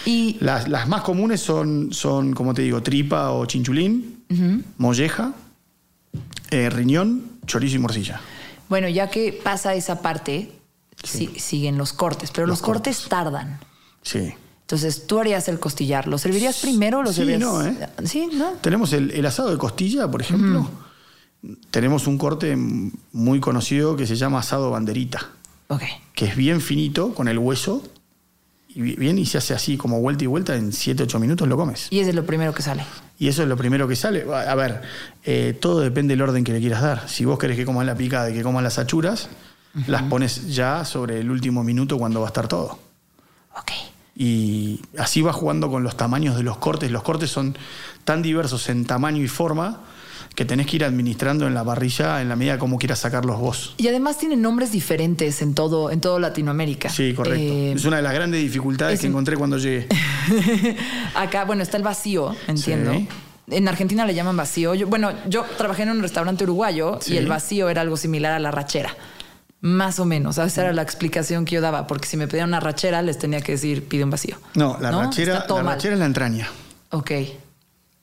Y 0.04 0.36
las, 0.40 0.68
más 0.88 1.02
comunes 1.02 1.40
son, 1.40 1.92
son, 1.92 2.32
como 2.34 2.54
te 2.54 2.62
digo, 2.62 2.82
tripa 2.82 3.30
o 3.30 3.46
chinchulín, 3.46 4.24
molleja, 4.78 5.32
eh, 6.50 6.70
riñón, 6.70 7.38
chorizo 7.46 7.76
y 7.76 7.78
morcilla. 7.78 8.20
Bueno, 8.68 8.88
ya 8.88 9.10
que 9.10 9.32
pasa 9.32 9.74
esa 9.74 10.00
parte, 10.00 10.52
siguen 11.02 11.78
los 11.78 11.92
cortes, 11.92 12.30
pero 12.30 12.46
los, 12.46 12.60
cortes. 12.60 13.06
tardan. 13.08 13.60
Sí. 14.02 14.34
Entonces, 14.62 15.06
tú 15.06 15.18
harías 15.18 15.48
el 15.48 15.58
costillar. 15.58 16.08
¿Lo 16.08 16.16
servirías 16.16 16.60
primero 16.60 17.00
o 17.00 17.02
lo 17.02 17.12
sí, 17.12 17.24
No, 17.38 17.62
¿eh? 17.62 17.76
Sí, 18.04 18.30
¿no? 18.32 18.52
Tenemos 18.62 18.92
el, 18.92 19.24
asado 19.26 19.50
de 19.50 19.58
costilla, 19.58 20.10
por 20.10 20.22
ejemplo 20.22 20.68
tenemos 21.70 22.06
un 22.06 22.18
corte 22.18 22.56
muy 22.56 23.40
conocido 23.40 23.96
que 23.96 24.06
se 24.06 24.16
llama 24.16 24.38
asado 24.38 24.70
banderita. 24.70 25.30
Que 26.14 26.26
es 26.26 26.36
bien 26.36 26.60
finito, 26.60 27.14
con 27.14 27.28
el 27.28 27.38
hueso, 27.38 27.82
y 28.74 28.80
bien, 28.96 29.18
y 29.18 29.26
se 29.26 29.38
hace 29.38 29.54
así 29.54 29.76
como 29.76 30.00
vuelta 30.00 30.24
y 30.24 30.26
vuelta, 30.26 30.54
en 30.54 30.72
7, 30.72 31.02
8 31.04 31.18
minutos 31.18 31.48
lo 31.48 31.56
comes. 31.56 31.88
Y 31.90 32.00
ese 32.00 32.10
es 32.10 32.16
lo 32.16 32.24
primero 32.24 32.54
que 32.54 32.62
sale. 32.62 32.84
Y 33.18 33.28
eso 33.28 33.42
es 33.42 33.48
lo 33.48 33.56
primero 33.56 33.88
que 33.88 33.96
sale. 33.96 34.24
A 34.32 34.54
ver, 34.54 34.82
eh, 35.24 35.56
todo 35.58 35.80
depende 35.80 36.12
del 36.12 36.22
orden 36.22 36.44
que 36.44 36.52
le 36.52 36.60
quieras 36.60 36.82
dar. 36.82 37.08
Si 37.08 37.24
vos 37.24 37.38
querés 37.38 37.56
que 37.56 37.64
comas 37.64 37.86
la 37.86 37.94
picada 37.94 38.30
y 38.30 38.34
que 38.34 38.42
comas 38.42 38.62
las 38.62 38.78
achuras, 38.78 39.28
las 39.86 40.02
pones 40.02 40.54
ya 40.54 40.84
sobre 40.84 41.20
el 41.20 41.30
último 41.30 41.64
minuto 41.64 41.98
cuando 41.98 42.20
va 42.20 42.26
a 42.26 42.28
estar 42.28 42.48
todo. 42.48 42.78
Ok. 43.56 43.70
Y 44.14 44.80
así 44.98 45.22
va 45.22 45.32
jugando 45.32 45.70
con 45.70 45.82
los 45.82 45.96
tamaños 45.96 46.36
de 46.36 46.42
los 46.42 46.58
cortes. 46.58 46.90
Los 46.90 47.02
cortes 47.02 47.30
son 47.30 47.56
tan 48.04 48.22
diversos 48.22 48.68
en 48.68 48.84
tamaño 48.84 49.22
y 49.22 49.28
forma 49.28 49.80
que 50.34 50.44
tenés 50.44 50.66
que 50.66 50.76
ir 50.76 50.84
administrando 50.84 51.46
en 51.46 51.54
la 51.54 51.64
parrilla 51.64 52.20
en 52.22 52.28
la 52.28 52.36
medida 52.36 52.58
como 52.58 52.78
quieras 52.78 53.00
sacarlos 53.00 53.38
vos. 53.38 53.74
Y 53.76 53.88
además 53.88 54.18
tienen 54.18 54.40
nombres 54.40 54.72
diferentes 54.72 55.42
en 55.42 55.54
todo, 55.54 55.90
en 55.90 56.00
todo 56.00 56.18
Latinoamérica. 56.18 56.88
Sí, 56.88 57.12
correcto. 57.14 57.40
Eh, 57.40 57.72
es 57.72 57.84
una 57.84 57.96
de 57.96 58.02
las 58.02 58.14
grandes 58.14 58.40
dificultades 58.40 59.00
que 59.00 59.06
encontré 59.06 59.36
cuando 59.36 59.58
llegué. 59.58 59.88
Acá, 61.14 61.44
bueno, 61.44 61.62
está 61.62 61.76
el 61.76 61.82
vacío, 61.82 62.34
entiendo. 62.46 62.92
en 63.48 63.68
Argentina 63.68 64.06
le 64.06 64.14
llaman 64.14 64.36
vacío. 64.36 64.74
bueno, 64.86 65.12
yo 65.28 65.44
trabajé 65.58 65.82
en 65.82 65.90
un 65.90 66.00
restaurante 66.00 66.44
uruguayo 66.44 66.98
y 67.06 67.16
el 67.16 67.26
vacío 67.26 67.68
era 67.68 67.82
algo 67.82 67.96
similar 67.96 68.32
a 68.32 68.38
la 68.38 68.50
rachera. 68.50 68.96
Más 69.60 70.00
o 70.00 70.04
menos. 70.04 70.38
esa 70.38 70.62
era 70.62 70.72
la 70.72 70.82
explicación 70.82 71.44
que 71.44 71.54
yo 71.54 71.60
daba, 71.60 71.86
porque 71.86 72.08
si 72.08 72.16
me 72.16 72.26
pedían 72.26 72.48
una 72.48 72.58
rachera, 72.58 73.00
les 73.00 73.16
tenía 73.18 73.40
que 73.40 73.52
decir, 73.52 73.86
pide 73.86 74.02
un 74.02 74.10
vacío. 74.10 74.36
No, 74.54 74.76
la, 74.80 74.90
Rachera, 74.90 75.46
la 75.48 75.62
rachera 75.62 75.94
es 75.94 76.00
la 76.00 76.06
entraña. 76.06 76.48
Ok. 76.90 77.12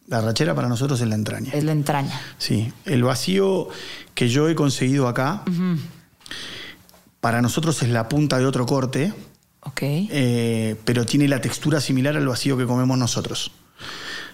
La 0.09 0.21
rachera 0.21 0.55
para 0.55 0.67
nosotros 0.67 0.99
es 1.01 1.07
la 1.07 1.13
entraña. 1.13 1.51
Es 1.53 1.63
la 1.63 1.71
entraña. 1.71 2.19
Sí. 2.39 2.73
El 2.85 3.03
vacío 3.03 3.69
que 4.15 4.27
yo 4.27 4.49
he 4.49 4.55
conseguido 4.55 5.07
acá, 5.07 5.43
para 7.19 7.43
nosotros 7.43 7.81
es 7.83 7.89
la 7.89 8.09
punta 8.09 8.39
de 8.39 8.45
otro 8.47 8.65
corte. 8.65 9.13
Ok. 9.61 9.81
Eh, 9.81 10.75
pero 10.83 11.05
tiene 11.05 11.27
la 11.27 11.41
textura 11.41 11.79
similar 11.79 12.17
al 12.17 12.27
vacío 12.27 12.57
que 12.57 12.65
comemos 12.65 12.97
nosotros. 12.97 13.51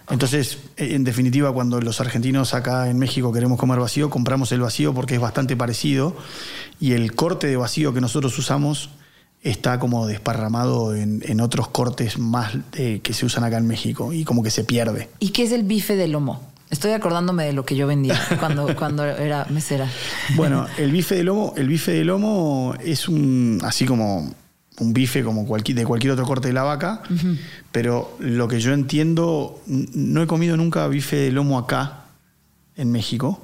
Entonces, 0.09 0.59
en 0.77 1.03
definitiva, 1.03 1.51
cuando 1.51 1.81
los 1.81 1.99
argentinos 1.99 2.53
acá 2.53 2.89
en 2.89 2.97
México 2.97 3.33
queremos 3.33 3.59
comer 3.59 3.79
vacío, 3.79 4.09
compramos 4.09 4.53
el 4.53 4.61
vacío 4.61 4.93
porque 4.93 5.15
es 5.15 5.19
bastante 5.19 5.57
parecido 5.57 6.15
y 6.79 6.93
el 6.93 7.15
corte 7.15 7.47
de 7.47 7.57
vacío 7.57 7.93
que 7.93 7.99
nosotros 7.99 8.38
usamos 8.38 8.91
está 9.45 9.79
como 9.79 10.08
desparramado 10.08 10.95
en, 10.95 11.39
otros 11.39 11.69
cortes 11.69 12.17
más 12.17 12.53
que 12.71 13.13
se 13.13 13.25
usan 13.25 13.43
acá 13.43 13.58
en 13.58 13.67
México 13.67 14.12
y 14.12 14.25
como 14.25 14.41
que 14.43 14.49
se 14.49 14.63
pierde. 14.63 15.10
¿Y 15.19 15.29
qué 15.29 15.43
es 15.43 15.51
el 15.51 15.63
bife 15.63 15.95
de 15.95 16.08
lomo? 16.08 16.41
Estoy 16.71 16.91
acordándome 16.91 17.45
de 17.45 17.53
lo 17.53 17.63
que 17.63 17.75
yo 17.75 17.86
vendía 17.86 18.19
cuando, 18.39 18.75
cuando 18.75 19.05
era 19.05 19.45
mesera. 19.51 19.88
Bueno, 20.36 20.65
el 20.77 20.91
bife 20.91 21.15
de 21.15 21.23
lomo, 21.23 21.53
el 21.55 21.67
bife 21.67 21.91
de 21.91 22.03
lomo 22.03 22.73
es 22.84 23.08
un 23.08 23.60
así 23.63 23.86
como 23.86 24.34
un 24.79 24.93
bife 24.93 25.23
como 25.23 25.45
cualquier, 25.45 25.77
de 25.77 25.86
cualquier 25.86 26.13
otro 26.13 26.25
corte 26.25 26.49
de 26.49 26.53
la 26.53 26.63
vaca, 26.63 27.01
pero 27.71 28.17
lo 28.19 28.47
que 28.47 28.60
yo 28.60 28.73
entiendo, 28.73 29.62
no 29.67 30.21
he 30.21 30.27
comido 30.27 30.58
nunca 30.58 30.88
bife 30.88 31.15
de 31.15 31.31
lomo 31.31 31.58
acá, 31.58 32.05
en 32.75 32.91
México. 32.91 33.41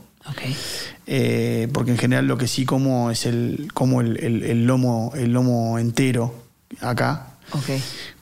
Eh, 1.08 1.68
porque 1.74 1.92
en 1.92 1.98
general 1.98 2.28
lo 2.28 2.38
que 2.38 2.48
sí 2.48 2.66
como 2.66 3.12
es 3.12 3.26
el, 3.26 3.70
como 3.74 4.02
el, 4.02 4.66
lomo, 4.66 5.12
el 5.16 5.34
lomo 5.34 5.80
entero 5.80 6.34
acá. 6.80 7.38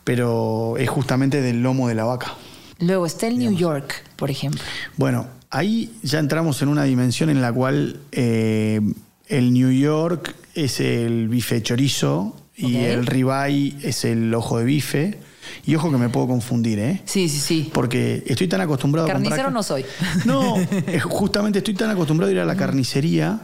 Pero 0.03 0.75
es 0.77 0.89
justamente 0.89 1.41
del 1.41 1.61
lomo 1.61 1.87
de 1.87 1.95
la 1.95 2.05
vaca. 2.05 2.35
Luego 2.79 3.05
está 3.05 3.27
el 3.27 3.37
New 3.37 3.55
York, 3.55 4.03
por 4.15 4.31
ejemplo. 4.31 4.61
Bueno, 4.97 5.27
ahí 5.49 5.93
ya 6.01 6.19
entramos 6.19 6.61
en 6.61 6.69
una 6.69 6.83
dimensión 6.83 7.29
en 7.29 7.41
la 7.41 7.51
cual 7.51 7.99
eh, 8.11 8.79
el 9.27 9.53
New 9.53 9.71
York 9.71 10.35
es 10.55 10.79
el 10.79 11.27
bife 11.27 11.61
chorizo 11.61 12.35
y 12.55 12.77
el 12.77 13.05
ribeye 13.05 13.75
es 13.83 14.05
el 14.05 14.33
ojo 14.33 14.59
de 14.59 14.65
bife. 14.65 15.19
Y 15.65 15.75
ojo 15.75 15.91
que 15.91 15.97
me 15.97 16.09
puedo 16.09 16.27
confundir, 16.27 16.79
¿eh? 16.79 17.01
Sí, 17.05 17.29
sí, 17.29 17.39
sí. 17.39 17.71
Porque 17.73 18.23
estoy 18.27 18.47
tan 18.47 18.61
acostumbrado 18.61 19.07
a 19.07 19.11
Carnicero 19.11 19.51
no 19.51 19.63
soy. 19.63 19.85
No, 20.25 20.55
justamente 21.03 21.59
estoy 21.59 21.73
tan 21.73 21.89
acostumbrado 21.89 22.29
a 22.29 22.33
ir 22.33 22.39
a 22.39 22.45
la 22.45 22.55
carnicería 22.55 23.39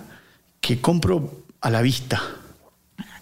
que 0.62 0.82
compro 0.82 1.44
a 1.62 1.70
la 1.70 1.82
vista. 1.82 2.22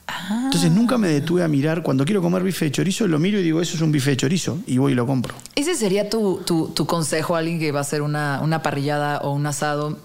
Ah. 0.08 0.42
Entonces 0.46 0.72
nunca 0.72 0.98
me 0.98 1.08
detuve 1.08 1.44
a 1.44 1.48
mirar. 1.48 1.84
Cuando 1.84 2.06
quiero 2.06 2.22
comer 2.22 2.44
bife 2.44 2.66
de 2.66 2.72
chorizo, 2.72 3.08
lo 3.08 3.20
miro 3.20 3.40
y 3.40 3.44
digo, 3.44 3.62
eso 3.62 3.76
es 3.76 3.82
un 3.82 3.92
bife 3.92 4.12
de 4.12 4.18
chorizo. 4.18 4.60
Y 4.68 4.78
voy 4.78 4.94
y 4.94 4.96
lo 4.96 5.06
compro. 5.06 5.36
¿Ese 5.56 5.76
sería 5.76 6.10
tu, 6.10 6.42
tu, 6.46 6.86
consejo 6.86 7.36
a 7.36 7.40
alguien 7.40 7.60
que 7.60 7.72
va 7.72 7.80
a 7.80 7.82
hacer 7.82 8.02
una, 8.02 8.42
una 8.42 8.62
parrillada 8.62 9.20
o 9.20 9.32
un 9.32 9.46
asado? 9.46 9.98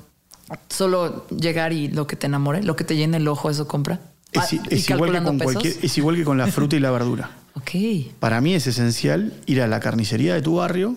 Solo 0.69 1.27
llegar 1.29 1.73
y 1.73 1.89
lo 1.89 2.07
que 2.07 2.17
te 2.17 2.27
enamore, 2.27 2.63
lo 2.63 2.75
que 2.75 2.85
te 2.85 2.97
llene 2.97 3.19
el 3.19 3.29
ojo, 3.29 3.51
eso 3.51 3.69
compra. 3.69 4.01
Es, 4.33 4.43
ah, 4.43 4.95
igual 4.95 5.13
que 5.13 5.23
con 5.23 5.41
es 5.67 5.99
igual 5.99 6.17
que 6.17 6.25
con 6.25 6.39
la 6.39 6.47
fruta 6.49 6.77
y 6.77 6.81
la 6.81 6.91
verdura. 6.91 7.31
Okay. 7.63 8.13
Para 8.21 8.41
mí 8.41 8.55
es 8.55 8.67
esencial 8.67 9.33
ir 9.47 9.63
a 9.63 9.67
la 9.67 9.81
carnicería 9.81 10.35
de 10.35 10.43
tu 10.43 10.57
barrio 10.57 10.97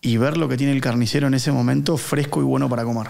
y 0.00 0.16
ver 0.18 0.36
lo 0.36 0.48
que 0.48 0.56
tiene 0.56 0.72
el 0.72 0.80
carnicero 0.80 1.26
en 1.26 1.34
ese 1.34 1.50
momento 1.50 1.96
fresco 1.96 2.40
y 2.40 2.44
bueno 2.44 2.68
para 2.68 2.84
comer. 2.84 3.08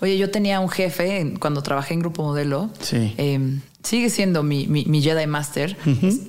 Oye, 0.00 0.16
yo 0.18 0.30
tenía 0.30 0.60
un 0.60 0.68
jefe 0.68 1.34
cuando 1.40 1.62
trabajé 1.62 1.94
en 1.94 2.00
Grupo 2.00 2.22
Modelo. 2.22 2.70
Sí. 2.80 3.14
Em, 3.16 3.60
sigue 3.82 4.10
siendo 4.10 4.42
mi, 4.42 4.66
mi, 4.66 5.02
Jedi 5.02 5.26
Master. 5.26 5.76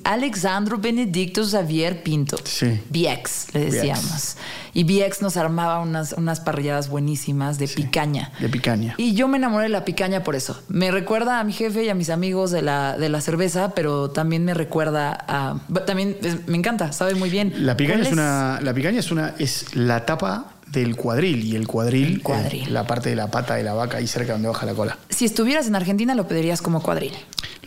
Alexandro 0.04 0.78
Benedicto 0.78 1.44
Xavier 1.44 2.02
Pinto. 2.02 2.38
Sí. 2.44 2.80
BX, 2.88 3.54
le 3.54 3.70
decíamos. 3.70 4.36
Y 4.72 4.84
BX 4.84 5.22
nos 5.22 5.36
armaba 5.36 5.80
unas, 5.80 6.12
unas 6.12 6.40
parrilladas 6.40 6.88
buenísimas 6.88 7.58
de 7.58 7.68
picaña. 7.68 8.32
De 8.40 8.48
picaña. 8.48 8.94
Y 8.96 9.14
yo 9.14 9.28
me 9.28 9.36
enamoré 9.36 9.64
de 9.64 9.70
la 9.70 9.84
picaña 9.84 10.22
por 10.22 10.36
eso. 10.36 10.60
Me 10.68 10.90
recuerda 10.90 11.40
a 11.40 11.44
mi 11.44 11.52
jefe 11.52 11.84
y 11.84 11.88
a 11.88 11.94
mis 11.94 12.10
amigos 12.10 12.50
de 12.50 12.62
la, 12.62 12.96
de 12.96 13.08
la 13.08 13.20
cerveza, 13.20 13.74
pero 13.74 14.10
también 14.10 14.44
me 14.44 14.54
recuerda 14.54 15.24
a. 15.28 15.60
También 15.86 16.16
me 16.46 16.56
encanta, 16.56 16.92
sabe 16.92 17.14
muy 17.14 17.30
bien. 17.30 17.52
La 17.66 17.76
picaña 17.76 18.02
es, 18.02 18.12
una. 18.12 18.60
La 18.62 18.72
picaña 18.72 19.00
es 19.00 19.10
una. 19.10 19.34
es 19.38 19.74
la 19.74 20.06
tapa 20.06 20.54
del 20.70 20.96
cuadril 20.96 21.44
y 21.44 21.56
el 21.56 21.66
cuadril, 21.66 22.22
la 22.68 22.86
parte 22.86 23.10
de 23.10 23.16
la 23.16 23.30
pata 23.30 23.56
de 23.56 23.64
la 23.64 23.74
vaca 23.74 23.98
ahí 23.98 24.06
cerca 24.06 24.32
donde 24.32 24.48
baja 24.48 24.66
la 24.66 24.74
cola. 24.74 24.98
Si 25.08 25.24
estuvieras 25.24 25.66
en 25.66 25.74
Argentina 25.74 26.14
lo 26.14 26.28
pedirías 26.28 26.62
como 26.62 26.80
cuadril. 26.82 27.12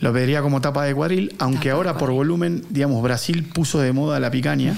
Lo 0.04 0.12
pediría 0.12 0.42
como 0.42 0.60
tapa 0.60 0.84
de 0.84 0.94
cuadril, 0.94 1.34
aunque 1.38 1.70
ahora 1.70 1.96
por 1.96 2.10
volumen, 2.10 2.62
digamos, 2.68 3.02
Brasil 3.02 3.42
puso 3.42 3.80
de 3.80 3.94
moda 3.94 4.20
la 4.20 4.30
picaña 4.30 4.76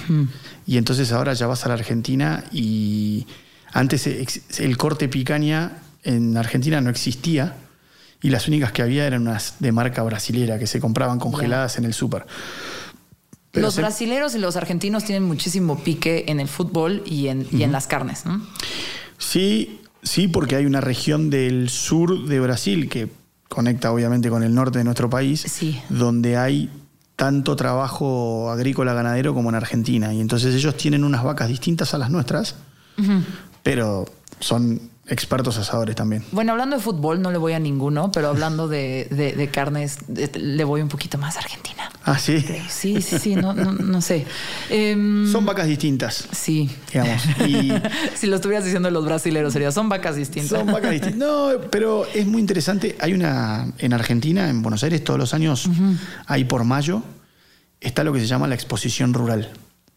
y 0.68 0.76
entonces 0.76 1.10
ahora 1.10 1.34
ya 1.34 1.48
vas 1.48 1.64
a 1.64 1.68
la 1.68 1.74
Argentina 1.74 2.44
y 2.52 3.26
antes 3.72 4.06
el 4.60 4.76
corte 4.76 5.08
picaña 5.08 5.78
en 6.04 6.36
Argentina 6.36 6.80
no 6.80 6.90
existía 6.90 7.56
y 8.22 8.30
las 8.30 8.46
únicas 8.46 8.70
que 8.70 8.82
había 8.82 9.04
eran 9.04 9.22
unas 9.22 9.56
de 9.58 9.72
marca 9.72 10.00
brasilera 10.04 10.60
que 10.60 10.68
se 10.68 10.78
compraban 10.78 11.18
congeladas 11.18 11.76
en 11.76 11.86
el 11.86 11.92
súper. 11.92 12.24
Los 13.52 13.74
brasileros 13.74 14.36
y 14.36 14.38
los 14.38 14.54
argentinos 14.54 15.02
tienen 15.02 15.24
muchísimo 15.24 15.82
pique 15.82 16.26
en 16.28 16.38
el 16.38 16.46
fútbol 16.46 17.02
y 17.04 17.26
en, 17.26 17.48
en 17.50 17.72
las 17.72 17.88
carnes, 17.88 18.26
¿no? 18.26 18.46
Sí, 19.18 19.80
sí, 20.04 20.28
porque 20.28 20.54
hay 20.54 20.66
una 20.66 20.80
región 20.80 21.30
del 21.30 21.68
sur 21.68 22.28
de 22.28 22.38
Brasil 22.38 22.88
que 22.88 23.08
conecta 23.48 23.92
obviamente 23.92 24.30
con 24.30 24.42
el 24.42 24.54
norte 24.54 24.78
de 24.78 24.84
nuestro 24.84 25.08
país, 25.10 25.44
donde 25.88 26.36
hay 26.36 26.70
tanto 27.16 27.56
trabajo 27.56 28.50
agrícola 28.50 28.92
ganadero 28.92 29.34
como 29.34 29.48
en 29.48 29.54
Argentina. 29.54 30.12
Y 30.12 30.20
entonces 30.20 30.54
ellos 30.54 30.76
tienen 30.76 31.04
unas 31.04 31.24
vacas 31.24 31.48
distintas 31.48 31.94
a 31.94 31.98
las 31.98 32.10
nuestras, 32.10 32.56
pero 33.62 34.04
son 34.40 34.80
expertos 35.08 35.56
asadores 35.56 35.94
también. 35.94 36.24
Bueno, 36.32 36.52
hablando 36.52 36.76
de 36.76 36.82
fútbol, 36.82 37.22
no 37.22 37.30
le 37.30 37.38
voy 37.38 37.52
a 37.52 37.58
ninguno, 37.58 38.10
pero 38.10 38.28
hablando 38.28 38.66
de, 38.68 39.48
carnes, 39.52 39.98
le 40.08 40.64
voy 40.64 40.80
un 40.80 40.88
poquito 40.88 41.16
más 41.18 41.36
a 41.36 41.40
Argentina. 41.40 41.90
Ah, 42.04 42.18
sí. 42.18 42.44
Sí, 42.68 43.00
sí, 43.02 43.18
sí, 43.18 43.36
no, 43.36 43.52
no, 43.52 44.00
sé. 44.00 44.26
Em, 44.70 45.30
son 45.30 45.46
vacas 45.46 45.66
distintas. 45.66 46.28
Sí. 46.32 46.70
Digamos. 46.92 47.22
si 48.14 48.26
lo 48.26 48.36
estuvieras 48.36 48.64
diciendo 48.64 48.90
los 48.90 49.04
brasileros, 49.04 49.52
sería, 49.52 49.70
son 49.72 49.88
vacas 49.88 50.16
distintas. 50.16 50.58
Son 50.58 50.66
vacas 50.66 50.90
distintas. 50.90 51.18
No, 51.18 51.50
pero 51.70 52.06
es 52.06 52.26
muy 52.26 52.40
interesante. 52.40 52.96
Hay 53.00 53.12
una, 53.12 53.72
en 53.78 53.92
Argentina, 53.92 54.48
en 54.48 54.62
Buenos 54.62 54.82
Aires, 54.82 55.02
todos 55.04 55.18
los 55.18 55.34
años, 55.34 55.68
hay 56.26 56.44
por 56.44 56.64
mayo, 56.64 57.02
está 57.80 58.04
lo 58.04 58.12
que 58.12 58.20
se 58.20 58.26
llama 58.26 58.46
la 58.48 58.54
exposición 58.54 59.14
rural. 59.14 59.52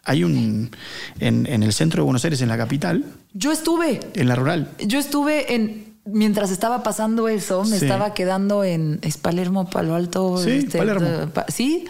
Hay 0.10 0.24
un. 0.24 0.72
En, 1.20 1.46
el 1.46 1.72
centro 1.72 2.02
de 2.02 2.06
Buenos 2.06 2.26
Aires, 2.26 2.42
en 2.42 2.50
la 2.50 2.58
capital. 2.58 3.06
Yo 3.34 3.52
estuve. 3.52 4.00
En 4.16 4.28
la 4.28 4.34
rural. 4.34 4.72
Yo 4.80 4.98
estuve 4.98 5.54
en. 5.54 5.94
Mientras 6.06 6.50
estaba 6.50 6.82
pasando 6.82 7.28
eso, 7.28 7.64
me 7.64 7.78
estaba 7.78 8.16
quedando 8.16 8.64
en. 8.64 8.98
¿Es 9.04 9.18
Palermo, 9.18 9.70
Palo 9.70 9.94
Alto? 9.94 10.40
Sí, 10.44 10.50
este, 10.50 10.80
Palermo. 10.80 11.32
¿Sí? 11.50 11.86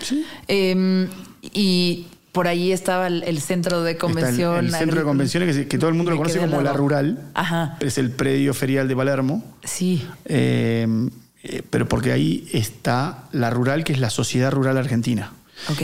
Em, 0.49 1.07
y 1.41 2.07
por 2.33 2.49
ahí 2.49 2.73
estaba 2.73 3.07
el, 3.07 3.39
centro 3.39 3.83
de 3.83 3.95
convención. 3.95 4.65
El, 4.65 4.73
centro 4.73 4.99
de 4.99 5.05
convenciones 5.05 5.65
que, 5.65 5.77
todo 5.77 5.89
el 5.89 5.95
mundo 5.95 6.11
lo 6.11 6.17
conoce 6.17 6.39
como 6.39 6.59
la 6.61 6.73
rural. 6.73 7.23
Ajá. 7.35 7.77
Es 7.79 7.97
el 7.97 8.11
predio 8.11 8.53
ferial 8.53 8.89
de 8.89 8.97
Palermo. 8.97 9.45
Sí. 9.63 10.05
Em, 10.25 11.09
eh, 11.43 11.63
pero 11.69 11.87
porque 11.87 12.11
ahí 12.11 12.49
está 12.51 13.29
la 13.31 13.49
rural, 13.49 13.85
que 13.85 13.93
es 13.93 13.99
la 14.01 14.09
Sociedad 14.09 14.51
Rural 14.51 14.77
Argentina. 14.77 15.31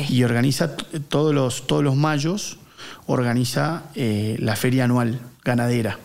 Y 0.09 0.23
organiza 0.23 0.75
todos 0.75 1.33
los, 1.33 1.67
todos 1.67 1.83
los 1.83 1.95
mayos, 1.95 2.57
organiza 3.07 3.83
eh, 3.95 4.35
la 4.39 4.55
feria 4.55 4.85
anual 4.85 5.19
ganadera, 5.43 5.99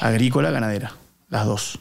agrícola, 0.00 0.50
ganadera, 0.50 0.92
las 1.28 1.46
dos. 1.46 1.78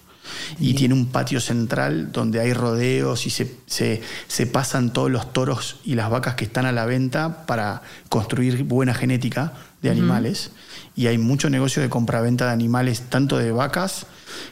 Y 0.60 0.76
tiene 0.76 0.94
un 0.94 1.08
patio 1.08 1.42
central 1.42 2.12
donde 2.12 2.40
hay 2.40 2.54
rodeos 2.54 3.26
y 3.26 3.32
se, 3.32 3.58
se, 3.66 4.46
pasan 4.48 4.94
todos 4.94 5.10
los 5.10 5.34
toros 5.34 5.78
y 5.84 5.96
las 5.96 6.12
vacas 6.12 6.36
que 6.36 6.46
están 6.46 6.68
a 6.68 6.72
la 6.72 6.86
venta 6.86 7.48
para 7.48 7.82
construir 8.10 8.64
buena 8.64 8.94
genética 8.94 9.54
de 9.82 9.90
animales. 9.90 10.52
Y 10.96 11.08
hay 11.08 11.18
mucho 11.18 11.50
negocio 11.50 11.82
de 11.82 11.90
compraventa 11.90 12.46
de 12.46 12.52
animales, 12.52 13.04
tanto 13.10 13.38
de 13.38 13.52
vacas 13.52 14.06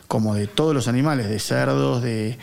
como 0.07 0.35
de 0.35 0.47
todos 0.47 0.73
los 0.73 0.87
animales, 0.87 1.29
de 1.29 1.39
cerdos, 1.39 2.01
de, 2.01 2.37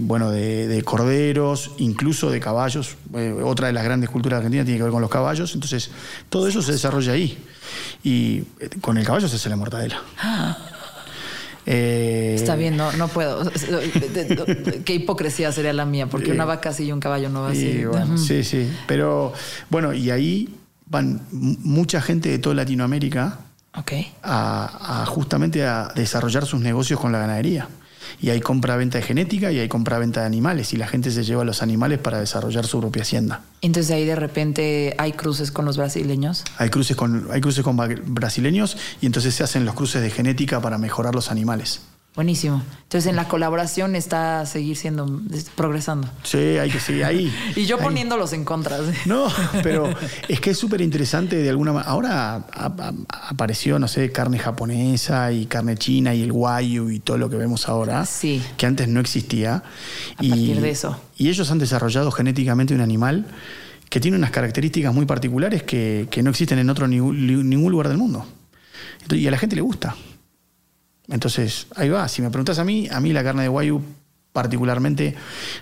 bueno, 0.00 0.30
de, 0.30 0.82
corderos, 0.84 1.72
incluso 1.78 2.30
de 2.30 2.40
caballos. 2.40 2.96
Eh, 3.14 3.34
otra 3.42 3.68
de 3.68 3.72
las 3.72 3.84
grandes 3.84 4.10
culturas 4.10 4.38
argentinas 4.38 4.66
tiene 4.66 4.78
que 4.78 4.84
ver 4.84 4.92
con 4.92 5.00
los 5.00 5.10
caballos. 5.10 5.54
Entonces, 5.54 5.90
todo 6.28 6.48
eso 6.48 6.62
se 6.62 6.72
desarrolla 6.72 7.12
ahí. 7.12 7.38
Y 8.02 8.42
eh, 8.60 8.70
con 8.80 8.98
el 8.98 9.04
caballo 9.04 9.28
se 9.28 9.36
hace 9.36 9.48
la 9.48 9.56
mortadela. 9.56 10.02
Eh, 11.66 12.34
Está 12.36 12.56
bien, 12.56 12.76
no, 12.76 12.92
no 12.92 13.08
puedo. 13.08 13.50
Qué 14.84 14.94
hipocresía 14.94 15.50
sería 15.50 15.72
la 15.72 15.86
mía, 15.86 16.08
porque 16.08 16.30
una 16.30 16.44
vaca 16.44 16.72
sí 16.72 16.84
y 16.84 16.92
un 16.92 17.00
caballo 17.00 17.30
no 17.30 17.42
va 17.42 17.50
así. 17.50 17.84
sí, 18.16 18.44
sí. 18.44 18.70
Pero 18.86 19.32
bueno, 19.70 19.94
y 19.94 20.10
ahí 20.10 20.54
van 20.94 21.20
mucha 21.30 22.00
gente 22.00 22.30
de 22.30 22.38
toda 22.38 22.54
Latinoamérica 22.54 23.38
a, 24.22 25.04
justamente 25.08 25.66
a 25.66 25.92
desarrollar 25.94 26.46
sus 26.46 26.60
negocios 26.60 26.98
con 26.98 27.12
la 27.12 27.18
ganadería. 27.18 27.68
Y 28.20 28.30
hay 28.30 28.40
compra-venta 28.40 28.98
de 28.98 29.04
genética 29.04 29.50
y 29.50 29.58
hay 29.58 29.68
compra-venta 29.68 30.20
de 30.20 30.26
animales. 30.26 30.72
Y 30.72 30.76
la 30.76 30.86
gente 30.86 31.10
se 31.10 31.24
lleva 31.24 31.44
los 31.44 31.62
animales 31.62 31.98
para 31.98 32.20
desarrollar 32.20 32.64
su 32.64 32.80
propia 32.80 33.02
hacienda. 33.02 33.42
Entonces 33.60 33.90
ahí 33.90 34.04
de 34.04 34.14
repente 34.14 34.94
hay 34.98 35.12
cruces 35.12 35.50
con 35.50 35.64
los 35.64 35.76
brasileños. 35.76 36.44
Hay 36.58 36.70
cruces 36.70 36.96
con, 36.96 37.26
hay 37.32 37.40
cruces 37.40 37.64
con 37.64 37.76
brasileños 37.76 38.76
y 39.00 39.06
entonces 39.06 39.34
se 39.34 39.42
hacen 39.42 39.64
los 39.64 39.74
cruces 39.74 40.00
de 40.00 40.10
genética 40.10 40.60
para 40.60 40.78
mejorar 40.78 41.14
los 41.14 41.30
animales. 41.30 41.80
Buenísimo. 42.14 42.62
Entonces 42.84 43.10
en 43.10 43.16
la 43.16 43.26
colaboración 43.26 43.96
está 43.96 44.46
seguir 44.46 44.76
siendo 44.76 45.20
progresando. 45.56 46.08
Sí, 46.22 46.38
hay 46.38 46.70
que 46.70 46.78
seguir 46.78 47.04
ahí. 47.04 47.34
y 47.56 47.66
yo 47.66 47.76
poniéndolos 47.78 48.32
en 48.32 48.44
contra. 48.44 48.78
No, 49.04 49.26
pero 49.64 49.92
es 50.28 50.38
que 50.38 50.50
es 50.50 50.58
súper 50.58 50.80
interesante 50.80 51.34
de 51.34 51.50
alguna 51.50 51.72
manera. 51.72 51.90
Ahora 51.90 52.46
apareció, 53.08 53.80
no 53.80 53.88
sé, 53.88 54.12
carne 54.12 54.38
japonesa 54.38 55.32
y 55.32 55.46
carne 55.46 55.76
china 55.76 56.14
y 56.14 56.22
el 56.22 56.30
guayu 56.30 56.88
y 56.90 57.00
todo 57.00 57.18
lo 57.18 57.28
que 57.28 57.36
vemos 57.36 57.68
ahora. 57.68 58.06
Sí. 58.06 58.40
Que 58.56 58.66
antes 58.66 58.86
no 58.86 59.00
existía. 59.00 59.64
A 60.16 60.24
y, 60.24 60.28
partir 60.28 60.60
de 60.60 60.70
eso. 60.70 61.00
Y 61.16 61.30
ellos 61.30 61.50
han 61.50 61.58
desarrollado 61.58 62.12
genéticamente 62.12 62.74
un 62.74 62.80
animal 62.80 63.26
que 63.90 63.98
tiene 63.98 64.16
unas 64.16 64.30
características 64.30 64.94
muy 64.94 65.04
particulares 65.04 65.64
que, 65.64 66.08
no 66.22 66.30
existen 66.30 66.60
en 66.60 66.70
otro 66.70 66.86
ningún 66.86 67.72
lugar 67.72 67.88
del 67.88 67.98
mundo. 67.98 68.24
Y 69.10 69.26
a 69.26 69.32
la 69.32 69.38
gente 69.38 69.56
le 69.56 69.62
gusta. 69.62 69.96
Entonces, 71.08 71.66
ahí 71.76 71.88
va. 71.88 72.08
Si 72.08 72.22
me 72.22 72.30
preguntas 72.30 72.58
a 72.58 72.64
mí, 72.64 72.88
a 72.90 73.00
mí 73.00 73.12
la 73.12 73.22
carne 73.22 73.42
de 73.42 73.48
guayu 73.48 73.82
particularmente 74.32 75.14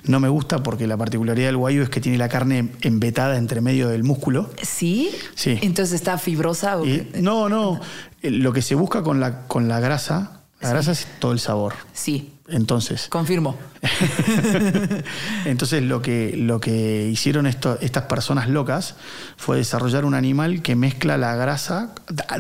no 0.05 0.19
me 0.19 0.31
gusta 0.31 0.63
porque 0.63 0.87
la 0.87 0.97
particularidad 0.97 1.49
del 1.49 1.59
guayu 1.59 1.83
es 1.83 1.91
que 1.91 2.01
tiene 2.01 2.17
la 2.17 2.31
carne 2.31 2.71
embetada 2.81 3.37
entre 3.37 3.61
medio 3.61 3.89
del 3.89 4.03
músculo. 4.03 4.51
¿Sí? 4.63 5.11
Sí. 5.35 5.59
Entonces 5.61 5.95
está 5.95 6.17
fibrosa. 6.17 6.79
¿o 6.79 6.87
no, 7.21 7.49
no. 7.51 7.81
Lo 8.23 8.53
que 8.53 8.63
se 8.63 8.75
busca 8.75 9.03
con 9.03 9.21
la, 9.21 9.47
con 9.47 9.69
la 9.69 9.79
grasa, 9.79 10.43
la 10.61 10.71
grasa 10.71 10.93
es 10.93 11.07
todo 11.19 11.33
el 11.33 11.41
sabor. 11.41 11.75
Sí. 11.93 12.33
Entonces. 12.53 13.07
Confirmo. 13.09 13.57
Entonces 15.45 15.83
lo 15.83 16.03
que, 16.03 16.35
lo 16.37 16.61
que 16.61 17.09
hicieron 17.11 17.47
estas 17.47 18.03
personas 18.09 18.49
locas 18.49 18.95
fue 19.37 19.57
desarrollar 19.57 20.05
un 20.05 20.15
animal 20.15 20.63
que 20.63 20.77
mezcla 20.77 21.17
la 21.17 21.35
grasa 21.35 21.93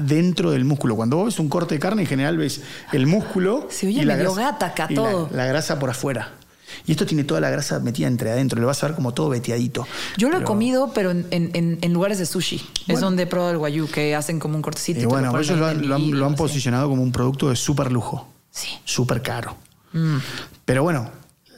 dentro 0.02 0.50
del 0.50 0.64
músculo. 0.64 0.94
Cuando 0.94 1.16
vos 1.16 1.26
ves 1.26 1.38
un 1.38 1.48
corte 1.48 1.74
de 1.74 1.80
carne, 1.80 2.02
en 2.02 2.08
general 2.08 2.36
ves 2.36 2.62
el 2.92 3.06
músculo. 3.06 3.66
Se 3.70 3.86
oye 3.86 4.02
y 4.02 4.04
la 4.04 4.16
medio 4.16 4.34
gata 4.34 4.66
acá 4.66 4.88
todo. 4.94 5.30
La, 5.32 5.46
grasa 5.46 5.78
por 5.78 5.90
afuera. 5.90 6.32
Y 6.86 6.92
esto 6.92 7.06
tiene 7.06 7.24
toda 7.24 7.40
la 7.40 7.50
grasa 7.50 7.80
metida 7.80 8.06
entre 8.06 8.30
adentro, 8.30 8.58
le 8.58 8.66
vas 8.66 8.82
a 8.82 8.86
ver 8.86 8.96
como 8.96 9.12
todo 9.12 9.28
veteadito. 9.28 9.86
Yo 10.16 10.30
lo 10.30 10.38
he 10.38 10.42
comido, 10.42 10.92
pero 10.94 11.10
en, 11.10 11.92
lugares 11.92 12.18
de 12.18 12.26
sushi. 12.26 12.62
es 12.88 13.00
donde 13.00 13.24
he 13.24 13.26
probado 13.26 13.52
el 13.52 13.58
guayú, 13.58 13.88
que 13.88 14.14
hacen 14.14 14.38
como 14.38 14.56
un 14.56 14.62
cortecito. 14.62 15.00
Y 15.00 15.04
bueno, 15.04 15.38
ellos 15.38 15.58
lo 15.58 15.66
han, 15.66 16.10
lo 16.18 16.26
han 16.26 16.34
posicionado 16.34 16.88
como 16.88 17.02
un 17.02 17.12
producto 17.12 17.50
de 17.50 17.56
súper 17.56 17.90
lujo. 17.92 18.28
Sí. 18.50 18.68
Súper 18.84 19.22
caro. 19.22 19.56
Mm. 19.92 20.16
Pero 20.64 20.82
bueno, 20.82 21.10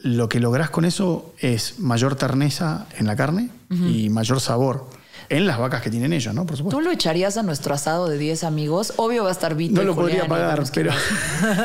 lo 0.03 0.28
que 0.28 0.39
lográs 0.41 0.70
con 0.70 0.85
eso 0.85 1.35
es 1.39 1.78
mayor 1.78 2.16
terneza 2.16 2.87
en 2.99 3.07
la 3.07 3.16
carne 3.16 3.51
y 3.70 4.11
mayor 4.11 4.41
sabor. 4.41 4.87
En 5.30 5.47
las 5.47 5.59
vacas 5.59 5.80
que 5.80 5.91
tienen 5.91 6.12
ellos, 6.12 6.35
¿no? 6.35 6.45
Por 6.45 6.59
supuesto. 6.59 6.78
¿Tú 6.78 6.85
lo 6.85 6.91
echarías 6.91 7.39
a 7.39 7.43
nuestro 7.43 7.74
asado 7.74 8.09
de 8.09 8.18
10 8.18 8.45
amigos? 8.45 8.93
Obvio 8.97 9.22
va 9.22 9.30
a 9.30 9.32
estar 9.32 9.55
Vito. 9.55 9.74
No 9.74 9.82
lo 9.82 9.95
podría 9.95 10.28
pagar, 10.28 10.62
pero. 10.74 10.93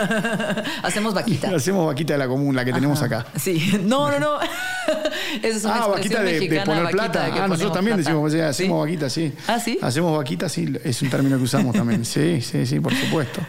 Hacemos 0.84 1.13
vaquita. 1.13 1.49
Hacemos 1.55 1.86
vaquita 1.86 2.13
de 2.13 2.20
la 2.20 2.28
común, 2.30 2.55
la 2.55 2.63
que 2.63 2.72
tenemos 2.72 3.01
acá. 3.01 3.26
Sí. 3.36 3.82
No, 3.84 4.09
no, 4.09 4.20
no. 4.20 4.39
Esa 5.43 5.57
es 5.57 5.65
una 5.65 5.83
ah, 5.83 5.87
vaquita 5.87 6.23
de, 6.23 6.39
de, 6.39 6.61
poner 6.61 6.91
plata. 6.91 7.29
ah, 7.31 7.47
nosotros 7.47 7.73
también 7.73 7.97
decimos, 7.97 8.33
hacemos 8.33 8.85
vaquita, 8.85 9.09
sí. 9.09 9.31
Ah, 9.47 9.59
sí. 9.59 9.77
Hacemos 9.81 10.17
vaquita, 10.17 10.49
sí. 10.49 10.73
Es 10.83 11.01
un 11.01 11.09
término 11.09 11.37
que 11.37 11.43
usamos 11.43 11.75
también. 11.75 12.05
Sí, 12.05 12.41
sí, 12.41 12.65
sí, 12.65 12.79
por 12.79 12.93
supuesto. 12.93 13.41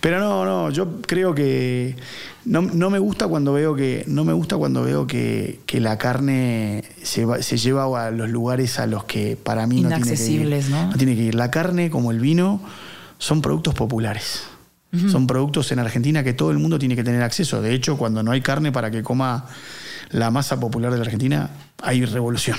Pero 0.00 0.18
no, 0.18 0.44
no, 0.44 0.70
yo 0.70 1.00
creo 1.02 1.34
que 1.34 1.96
no, 2.44 2.62
no, 2.62 2.90
me 2.90 2.98
gusta 2.98 3.28
cuando 3.28 3.52
veo 3.52 3.74
que 3.74 4.04
no 4.06 4.24
me 4.24 4.32
gusta 4.32 4.56
cuando 4.56 4.82
veo 4.82 5.06
que, 5.06 5.60
que 5.66 5.80
la 5.80 5.98
carne 5.98 6.84
se, 7.02 7.26
se, 7.42 7.56
lleva 7.58 8.06
a 8.06 8.10
los 8.10 8.28
lugares 8.30 8.78
a 8.78 8.86
los 8.86 9.04
que 9.04 9.36
para 9.36 9.66
mí 9.66 9.82
no 9.82 9.90
tiene 9.90 10.16
que 10.16 10.24
ir. 10.24 10.64
¿no? 10.70 10.92
tiene 10.96 11.14
que 11.14 11.22
ir. 11.22 11.34
La 11.34 11.50
carne 11.50 11.90
como 11.90 12.10
el 12.10 12.20
vino 12.20 12.60
son 13.18 13.42
productos 13.42 13.74
populares. 13.74 14.44
Son 15.10 15.26
productos 15.26 15.70
en 15.70 15.80
Argentina 15.80 16.24
que 16.24 16.32
todo 16.32 16.50
el 16.50 16.56
mundo 16.58 16.78
tiene 16.78 16.96
que 16.96 17.04
tener 17.04 17.22
acceso. 17.22 17.60
De 17.60 17.74
hecho, 17.74 17.98
cuando 17.98 18.22
no 18.22 18.30
hay 18.32 18.40
carne 18.40 18.72
para 18.72 18.90
que 18.90 19.02
coma 19.02 19.44
la 20.10 20.30
masa 20.30 20.58
popular 20.58 20.90
de 20.92 20.98
la 20.98 21.04
Argentina, 21.04 21.50
hay 21.82 22.04
revolución. 22.04 22.56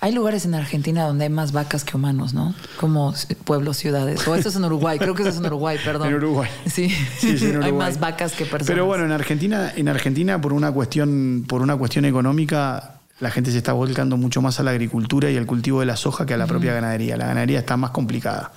Hay 0.00 0.12
lugares 0.12 0.44
en 0.44 0.54
Argentina 0.54 1.04
donde 1.04 1.24
hay 1.24 1.30
más 1.30 1.52
vacas 1.52 1.84
que 1.84 1.96
humanos, 1.96 2.34
¿no? 2.34 2.54
Como 2.78 3.14
pueblos, 3.44 3.76
ciudades. 3.76 4.26
O 4.28 4.34
eso 4.34 4.48
es 4.48 4.56
en 4.56 4.64
Uruguay, 4.64 4.98
creo 4.98 5.14
que 5.14 5.22
eso 5.22 5.30
es 5.30 5.38
en 5.38 5.46
Uruguay, 5.46 5.78
perdón. 5.84 6.08
En 6.08 6.14
Uruguay. 6.14 6.48
Sí, 6.66 6.92
hay 7.62 7.72
más 7.72 7.98
vacas 7.98 8.32
que 8.32 8.44
personas. 8.44 8.66
Pero 8.66 8.86
bueno, 8.86 9.04
en 9.04 9.12
Argentina, 9.12 9.72
en 9.74 9.88
Argentina 9.88 10.40
por 10.40 10.52
una 10.52 10.70
cuestión, 10.70 11.44
por 11.48 11.62
una 11.62 11.76
cuestión 11.76 12.04
económica, 12.04 12.98
la 13.20 13.30
gente 13.30 13.50
se 13.50 13.58
está 13.58 13.72
volcando 13.72 14.16
mucho 14.16 14.40
más 14.40 14.60
a 14.60 14.62
la 14.62 14.70
agricultura 14.70 15.30
y 15.30 15.36
al 15.36 15.46
cultivo 15.46 15.80
de 15.80 15.86
la 15.86 15.96
soja 15.96 16.24
que 16.24 16.34
a 16.34 16.36
la 16.36 16.46
propia 16.46 16.72
ganadería. 16.72 17.16
La 17.16 17.26
ganadería 17.26 17.58
está 17.60 17.76
más 17.76 17.90
complicada. 17.90 18.52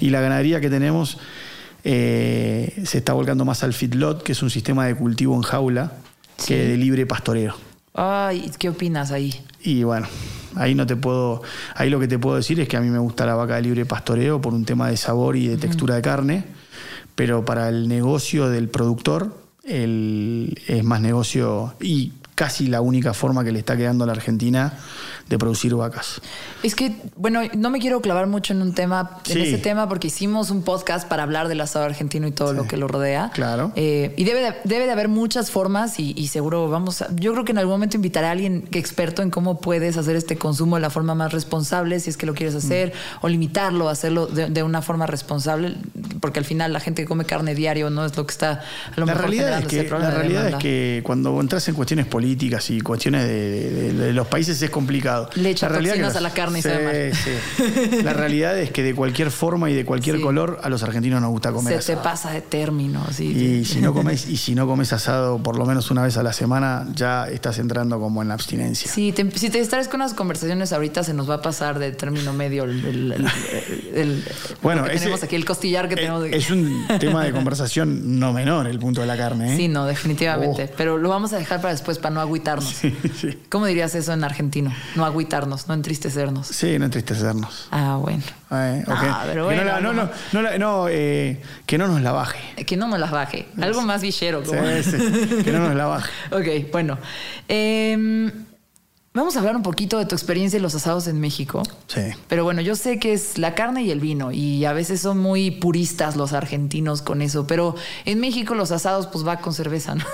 Y 0.00 0.10
la 0.10 0.20
ganadería 0.20 0.60
que 0.60 0.68
tenemos 0.68 1.18
eh, 1.84 2.82
se 2.84 2.98
está 2.98 3.12
volcando 3.12 3.44
más 3.44 3.62
al 3.62 3.72
feedlot, 3.72 4.22
que 4.22 4.32
es 4.32 4.42
un 4.42 4.50
sistema 4.50 4.86
de 4.86 4.96
cultivo 4.96 5.36
en 5.36 5.42
jaula, 5.42 5.92
que 6.44 6.56
de 6.56 6.76
libre 6.76 7.06
pastoreo. 7.06 7.54
Ay, 7.94 8.50
¿qué 8.58 8.68
opinas 8.68 9.10
ahí? 9.10 9.34
Y 9.62 9.82
bueno, 9.82 10.06
ahí 10.56 10.74
no 10.74 10.86
te 10.86 10.96
puedo, 10.96 11.42
ahí 11.74 11.90
lo 11.90 11.98
que 12.00 12.08
te 12.08 12.18
puedo 12.18 12.36
decir 12.36 12.60
es 12.60 12.68
que 12.68 12.76
a 12.76 12.80
mí 12.80 12.88
me 12.88 12.98
gusta 12.98 13.26
la 13.26 13.34
vaca 13.34 13.56
de 13.56 13.62
libre 13.62 13.84
pastoreo 13.84 14.40
por 14.40 14.54
un 14.54 14.64
tema 14.64 14.88
de 14.88 14.96
sabor 14.96 15.36
y 15.36 15.48
de 15.48 15.56
textura 15.56 15.96
de 15.96 16.02
carne, 16.02 16.44
pero 17.14 17.44
para 17.44 17.68
el 17.68 17.88
negocio 17.88 18.48
del 18.48 18.68
productor 18.68 19.34
es 19.64 20.84
más 20.84 21.00
negocio 21.00 21.74
y 21.80 22.12
casi 22.40 22.68
la 22.68 22.80
única 22.80 23.12
forma 23.12 23.44
que 23.44 23.52
le 23.52 23.58
está 23.58 23.76
quedando 23.76 24.04
a 24.04 24.06
la 24.06 24.14
Argentina 24.14 24.72
de 25.28 25.38
producir 25.38 25.74
vacas. 25.74 26.22
Es 26.62 26.74
que, 26.74 26.96
bueno, 27.14 27.42
no 27.54 27.68
me 27.68 27.80
quiero 27.80 28.00
clavar 28.00 28.28
mucho 28.28 28.54
en 28.54 28.62
un 28.62 28.74
tema, 28.74 29.20
en 29.28 29.38
ese 29.42 29.58
tema, 29.58 29.90
porque 29.90 30.06
hicimos 30.06 30.50
un 30.50 30.62
podcast 30.62 31.06
para 31.06 31.22
hablar 31.22 31.48
del 31.48 31.60
asado 31.60 31.84
argentino 31.84 32.26
y 32.26 32.32
todo 32.32 32.54
lo 32.54 32.66
que 32.66 32.78
lo 32.78 32.88
rodea. 32.88 33.30
Claro. 33.34 33.72
Eh, 33.76 34.14
y 34.16 34.24
debe 34.24 34.40
de, 34.40 34.54
debe 34.64 34.86
de 34.86 34.90
haber 34.90 35.08
muchas 35.08 35.50
formas 35.50 36.00
y, 36.00 36.26
seguro 36.28 36.70
vamos 36.70 37.02
a, 37.02 37.14
yo 37.14 37.32
creo 37.32 37.44
que 37.44 37.52
en 37.52 37.58
algún 37.58 37.74
momento 37.74 37.96
invitaré 37.96 38.26
a 38.26 38.30
alguien 38.30 38.66
experto 38.72 39.20
en 39.20 39.28
cómo 39.28 39.60
puedes 39.60 39.98
hacer 39.98 40.16
este 40.16 40.38
consumo 40.38 40.76
de 40.76 40.82
la 40.82 40.90
forma 40.90 41.14
más 41.14 41.32
responsable, 41.32 42.00
si 42.00 42.08
es 42.08 42.16
que 42.16 42.24
lo 42.24 42.32
quieres 42.32 42.54
hacer, 42.54 42.88
mm. 42.88 43.26
o 43.26 43.28
limitarlo, 43.28 43.90
hacerlo 43.90 44.28
de, 44.28 44.62
una 44.62 44.80
forma 44.80 45.06
responsable, 45.06 45.76
porque 46.20 46.38
al 46.38 46.46
final 46.46 46.72
la 46.72 46.80
gente 46.80 47.02
que 47.02 47.06
come 47.06 47.26
carne 47.26 47.54
diario 47.54 47.90
no 47.90 48.06
es 48.06 48.16
lo 48.16 48.24
que 48.24 48.32
está 48.32 48.50
a 48.52 49.00
lo 49.00 49.04
la 49.04 49.12
mejor 49.12 49.30
realidad 49.30 49.58
es 49.60 49.66
que, 49.66 49.82
La 49.84 50.10
realidad 50.10 50.48
es 50.48 50.54
que 50.56 51.02
cuando 51.04 51.38
entras 51.38 51.68
en 51.68 51.74
cuestiones 51.74 52.06
políticas 52.06 52.29
y 52.68 52.80
cuestiones 52.80 53.26
de 53.26 54.12
los 54.12 54.26
países 54.26 54.60
es 54.60 54.70
complicado. 54.70 55.28
Le 55.34 55.50
echa 55.50 55.68
toxinas 55.68 56.16
a 56.16 56.20
la 56.20 56.30
carne 56.30 56.60
y 56.60 56.62
se 56.62 57.12
sí. 57.12 58.02
La 58.04 58.12
realidad 58.12 58.58
es 58.58 58.70
que 58.70 58.82
de 58.82 58.94
cualquier 58.94 59.30
forma 59.30 59.70
y 59.70 59.74
de 59.74 59.84
cualquier 59.84 60.20
color 60.20 60.58
a 60.62 60.68
los 60.68 60.82
argentinos 60.82 61.20
nos 61.20 61.30
gusta 61.30 61.52
comer 61.52 61.82
Se 61.82 61.94
te 61.94 62.00
pasa 62.00 62.30
de 62.30 62.40
término. 62.40 63.04
y, 63.18 63.64
si 63.64 63.80
no 63.80 63.92
comes, 63.92 64.26
y 64.28 64.36
si 64.36 64.54
no 64.54 64.66
comes 64.66 64.92
asado 64.92 65.42
por 65.42 65.58
lo 65.58 65.66
menos 65.66 65.90
una 65.90 66.02
vez 66.02 66.16
a 66.16 66.22
la 66.22 66.32
semana, 66.32 66.86
ya 66.94 67.28
estás 67.28 67.58
entrando 67.58 67.98
como 68.00 68.22
en 68.22 68.28
la 68.28 68.34
abstinencia. 68.34 68.90
Sí, 68.90 69.14
si 69.34 69.50
te 69.50 69.58
distraes 69.58 69.88
con 69.88 70.00
las 70.00 70.14
conversaciones 70.14 70.72
ahorita, 70.72 71.04
se 71.04 71.14
nos 71.14 71.28
va 71.28 71.36
a 71.36 71.42
pasar 71.42 71.78
de 71.78 71.92
término 71.92 72.32
medio 72.32 72.64
el, 72.64 74.24
bueno, 74.62 74.84
tenemos 74.84 75.22
aquí, 75.22 75.36
el 75.36 75.44
costillar 75.44 75.88
que 75.88 75.96
tenemos 75.96 76.24
aquí. 76.24 76.36
Es 76.36 76.50
un 76.50 76.86
tema 77.00 77.24
de 77.24 77.32
conversación 77.32 78.18
no 78.18 78.32
menor 78.32 78.66
el 78.66 78.78
punto 78.78 79.00
de 79.00 79.06
la 79.06 79.16
carne. 79.16 79.54
¿eh? 79.54 79.56
Sí, 79.56 79.68
no, 79.68 79.86
definitivamente. 79.86 80.70
Oh. 80.70 80.74
Pero 80.76 80.98
lo 80.98 81.08
vamos 81.08 81.32
a 81.32 81.38
dejar 81.38 81.60
para 81.60 81.72
después, 81.72 81.98
para 81.98 82.09
no 82.10 82.20
agüitarnos. 82.20 82.80
¿Cómo 83.48 83.66
dirías 83.66 83.94
eso 83.94 84.12
en 84.12 84.24
argentino? 84.24 84.72
No 84.96 85.04
agüitarnos, 85.04 85.68
no 85.68 85.74
entristecernos. 85.74 86.46
Sí, 86.46 86.78
no 86.78 86.86
entristecernos. 86.86 87.68
Ah, 87.70 87.98
bueno. 88.00 88.22
Eh, 88.50 88.84
ah, 88.86 89.22
pero 89.26 89.44
bueno. 89.44 89.62
Que 89.62 89.68
no, 89.68 89.92
no, 89.92 90.10
no, 90.32 90.58
no 90.58 90.86
eh, 90.88 91.40
que 91.66 91.78
no 91.78 91.86
nos 91.88 92.00
la 92.02 92.12
baje. 92.12 92.64
Que 92.64 92.76
no 92.76 92.88
nos 92.88 93.00
la 93.00 93.10
baje. 93.10 93.48
Algo 93.60 93.82
más 93.82 94.02
villero. 94.02 94.42
Como. 94.42 94.60
Sí, 94.60 94.90
sí. 94.90 95.42
Que 95.44 95.52
no 95.52 95.60
nos 95.60 95.76
la 95.76 95.86
baje. 95.86 96.10
ok, 96.30 96.70
bueno. 96.72 96.98
Eh, 97.48 98.30
Vamos 99.12 99.34
a 99.34 99.40
hablar 99.40 99.56
un 99.56 99.64
poquito 99.64 99.98
de 99.98 100.06
tu 100.06 100.14
experiencia 100.14 100.56
en 100.56 100.62
los 100.62 100.76
asados 100.76 101.08
en 101.08 101.18
México. 101.18 101.64
Sí. 101.88 102.00
Pero 102.28 102.44
bueno, 102.44 102.60
yo 102.60 102.76
sé 102.76 103.00
que 103.00 103.12
es 103.12 103.38
la 103.38 103.56
carne 103.56 103.82
y 103.82 103.90
el 103.90 103.98
vino 103.98 104.30
y 104.30 104.64
a 104.66 104.72
veces 104.72 105.00
son 105.00 105.18
muy 105.18 105.50
puristas 105.50 106.14
los 106.14 106.32
argentinos 106.32 107.02
con 107.02 107.20
eso, 107.20 107.44
pero 107.44 107.74
en 108.04 108.20
México 108.20 108.54
los 108.54 108.70
asados 108.70 109.08
pues 109.08 109.26
va 109.26 109.40
con 109.40 109.52
cerveza, 109.52 109.96
¿no? 109.96 110.04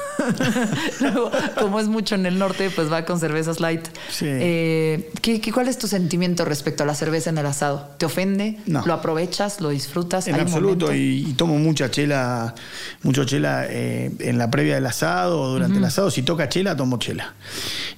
Luego, 1.01 1.30
como 1.61 1.78
es 1.78 1.88
mucho 1.88 2.14
en 2.14 2.24
el 2.24 2.38
norte, 2.38 2.70
pues 2.70 2.90
va 2.90 3.05
con 3.05 3.20
cervezas 3.20 3.61
light. 3.61 3.86
Sí. 4.09 4.24
Eh, 4.28 5.11
¿qué, 5.20 5.42
cuál 5.53 5.68
es 5.68 5.76
tu 5.76 5.88
sentimiento 5.88 6.47
respecto 6.47 6.82
a 6.82 6.86
la 6.86 6.94
cerveza 6.94 7.28
en 7.28 7.36
el 7.36 7.44
asado? 7.44 7.90
¿Te 7.99 8.07
ofende? 8.07 8.61
No. 8.64 8.82
¿Lo 8.86 8.94
aprovechas? 8.94 9.61
¿Lo 9.61 9.68
disfrutas? 9.68 10.26
En 10.26 10.36
absoluto, 10.36 10.94
y, 10.94 11.34
tomo 11.36 11.59
mucha 11.59 11.90
chela, 11.90 12.55
mucho 13.03 13.26
chela 13.26 13.66
eh, 13.68 14.11
en 14.20 14.38
la 14.38 14.51
previa 14.51 14.76
del 14.76 14.86
asado 14.86 15.38
o 15.38 15.49
durante 15.51 15.76
el 15.76 15.84
asado. 15.84 16.11
Si 16.11 16.22
toca 16.22 16.49
chela, 16.49 16.74
tomo 16.74 16.97
chela. 16.97 17.34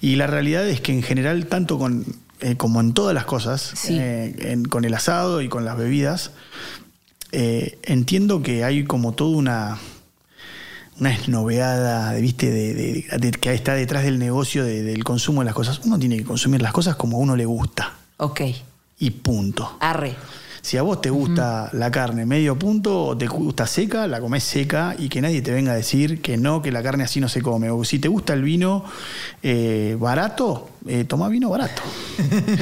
Y 0.00 0.16
la 0.16 0.26
realidad 0.26 0.66
es 0.66 0.80
que 0.80 0.87
que 0.88 0.94
en 0.94 1.02
general, 1.02 1.44
tanto 1.48 1.78
con, 1.78 2.06
eh, 2.40 2.56
como 2.56 2.80
en 2.80 2.94
todas 2.94 3.14
las 3.14 3.26
cosas, 3.26 3.74
eh, 3.90 4.62
con 4.70 4.86
el 4.86 4.94
asado 4.94 5.42
y 5.42 5.50
con 5.50 5.66
las 5.66 5.76
bebidas, 5.76 6.30
eh, 7.30 7.78
entiendo 7.82 8.40
que 8.42 8.64
hay 8.64 8.84
como 8.84 9.12
toda 9.12 9.36
una, 9.36 9.78
una 10.98 11.12
esnoveada, 11.12 12.14
¿viste? 12.14 12.50
De, 12.50 13.32
que 13.32 13.52
está 13.52 13.74
detrás 13.74 14.02
del 14.02 14.18
negocio 14.18 14.64
del 14.64 15.04
consumo 15.04 15.42
de 15.42 15.44
las 15.44 15.54
cosas. 15.54 15.82
Uno 15.84 15.98
tiene 15.98 16.16
que 16.16 16.24
consumir 16.24 16.62
las 16.62 16.72
cosas 16.72 16.96
como 16.96 17.18
a 17.18 17.20
uno 17.20 17.36
le 17.36 17.44
gusta. 17.44 17.92
Ok. 18.16 18.40
Y 18.98 19.10
punto. 19.10 19.76
Arre. 19.80 20.16
Si 20.68 20.76
a 20.76 20.82
vos 20.82 21.00
te 21.00 21.08
gusta 21.08 21.70
la 21.72 21.90
carne 21.90 22.26
medio 22.26 22.58
punto 22.58 23.06
o 23.06 23.16
te 23.16 23.26
gusta 23.26 23.66
seca, 23.66 24.06
la 24.06 24.20
comés 24.20 24.44
seca 24.44 24.94
y 24.98 25.08
que 25.08 25.22
nadie 25.22 25.40
te 25.40 25.50
venga 25.50 25.72
a 25.72 25.74
decir 25.74 26.20
que 26.20 26.36
no, 26.36 26.60
que 26.60 26.70
la 26.70 26.82
carne 26.82 27.04
así 27.04 27.22
no 27.22 27.30
se 27.30 27.40
come. 27.40 27.70
O 27.70 27.84
si 27.84 27.98
te 27.98 28.08
gusta 28.08 28.34
el 28.34 28.42
vino 28.42 28.84
eh, 29.42 29.96
barato, 29.98 30.68
eh, 30.86 31.04
toma 31.04 31.30
vino 31.30 31.48
barato. 31.48 31.80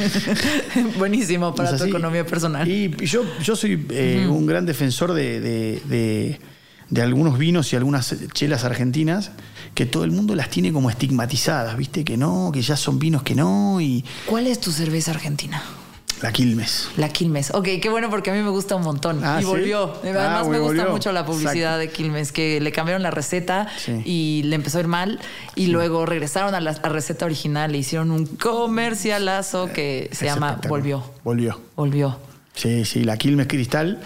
Buenísimo 0.98 1.52
para 1.52 1.76
tu 1.76 1.82
economía 1.82 2.24
personal. 2.24 2.68
Y 2.68 2.94
yo, 3.06 3.24
yo 3.42 3.56
soy 3.56 3.84
eh, 3.90 4.28
un 4.30 4.46
gran 4.46 4.66
defensor 4.66 5.12
de, 5.12 6.38
algunos 6.96 7.38
vinos 7.38 7.72
y 7.72 7.76
algunas 7.76 8.14
chelas 8.32 8.62
argentinas 8.62 9.32
que 9.74 9.84
todo 9.84 10.04
el 10.04 10.12
mundo 10.12 10.36
las 10.36 10.48
tiene 10.48 10.72
como 10.72 10.90
estigmatizadas, 10.90 11.76
¿viste? 11.76 12.04
Que 12.04 12.16
no, 12.16 12.52
que 12.52 12.62
ya 12.62 12.76
son 12.76 13.00
vinos 13.00 13.24
que 13.24 13.34
no. 13.34 13.80
Y... 13.80 14.04
¿Cuál 14.26 14.46
es 14.46 14.60
tu 14.60 14.70
cerveza 14.70 15.10
argentina? 15.10 15.60
La 16.22 16.32
Quilmes. 16.32 16.88
La 16.96 17.10
Quilmes. 17.10 17.50
Ok, 17.52 17.68
qué 17.80 17.88
bueno 17.90 18.08
porque 18.08 18.30
a 18.30 18.34
mí 18.34 18.40
me 18.40 18.48
gusta 18.48 18.74
un 18.74 18.82
montón. 18.82 19.20
Ah, 19.22 19.38
y 19.40 19.44
volvió. 19.44 19.94
Además 20.02 20.44
ah, 20.46 20.48
me 20.48 20.58
gusta 20.58 20.88
mucho 20.88 21.12
la 21.12 21.26
publicidad 21.26 21.78
de 21.78 21.90
Quilmes, 21.90 22.32
que 22.32 22.60
le 22.60 22.72
cambiaron 22.72 23.02
la 23.02 23.10
receta 23.10 23.68
y 24.04 24.42
le 24.44 24.56
empezó 24.56 24.78
a 24.78 24.80
ir 24.80 24.88
mal. 24.88 25.20
Y 25.54 25.66
luego 25.66 26.06
regresaron 26.06 26.54
a 26.54 26.60
la 26.60 26.72
receta 26.72 27.26
original 27.26 27.74
e 27.74 27.78
hicieron 27.78 28.10
un 28.10 28.26
comercialazo 28.26 29.72
que 29.72 30.08
se 30.12 30.24
llama 30.24 30.60
Volvió. 30.68 31.02
Volvió. 31.22 31.60
Volvió. 31.76 32.18
Sí, 32.54 32.86
sí, 32.86 33.04
la 33.04 33.18
Quilmes 33.18 33.48
Cristal 33.48 34.00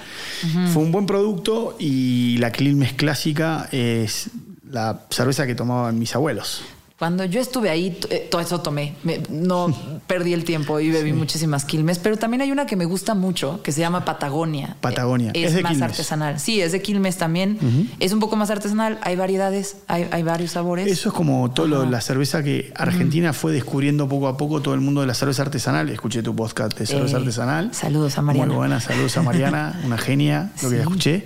fue 0.72 0.82
un 0.82 0.90
buen 0.90 1.06
producto 1.06 1.76
y 1.78 2.36
la 2.38 2.50
Quilmes 2.50 2.92
Clásica 2.94 3.68
es 3.70 4.30
la 4.68 5.02
cerveza 5.10 5.46
que 5.46 5.54
tomaban 5.54 5.98
mis 5.98 6.16
abuelos. 6.16 6.62
Cuando 7.00 7.24
yo 7.24 7.40
estuve 7.40 7.70
ahí, 7.70 7.98
eh, 8.10 8.28
todo 8.30 8.42
eso 8.42 8.60
tomé. 8.60 8.94
no 9.30 9.74
perdí 10.06 10.34
el 10.34 10.44
tiempo 10.44 10.78
y 10.80 10.90
bebí 10.90 11.14
muchísimas 11.14 11.64
Quilmes, 11.64 11.98
pero 11.98 12.18
también 12.18 12.42
hay 12.42 12.52
una 12.52 12.66
que 12.66 12.76
me 12.76 12.84
gusta 12.84 13.14
mucho 13.14 13.62
que 13.62 13.72
se 13.72 13.80
llama 13.80 14.04
Patagonia. 14.04 14.76
Patagonia. 14.82 15.30
Es, 15.32 15.62
más 15.62 15.80
artesanal. 15.80 16.38
Sí, 16.38 16.60
es 16.60 16.72
de 16.72 16.82
Quilmes 16.82 17.16
también. 17.16 17.58
Es 18.00 18.12
un 18.12 18.20
poco 18.20 18.36
más 18.36 18.50
artesanal. 18.50 18.98
Hay 19.00 19.16
variedades, 19.16 19.78
hay, 19.86 20.22
varios 20.22 20.50
sabores. 20.50 20.88
Eso 20.88 21.08
es 21.08 21.14
como 21.14 21.50
todo 21.52 21.86
la 21.86 22.02
cerveza 22.02 22.42
que 22.42 22.70
Argentina 22.76 23.32
fue 23.32 23.54
descubriendo 23.54 24.06
poco 24.06 24.28
a 24.28 24.36
poco 24.36 24.60
todo 24.60 24.74
el 24.74 24.82
mundo 24.82 25.00
de 25.00 25.06
la 25.06 25.14
cerveza 25.14 25.40
artesanal. 25.40 25.88
Escuché 25.88 26.22
tu 26.22 26.36
podcast 26.36 26.78
de 26.78 26.84
cerveza 26.84 27.16
eh, 27.16 27.20
artesanal. 27.20 27.70
Saludos 27.72 28.18
a 28.18 28.20
Mariana. 28.20 28.48
Muy 28.48 28.56
buena, 28.56 28.78
saludos 28.78 29.16
a 29.16 29.22
Mariana, 29.22 29.80
una 29.86 29.96
genia, 29.96 30.52
lo 30.62 30.68
que 30.68 30.80
escuché 30.80 31.24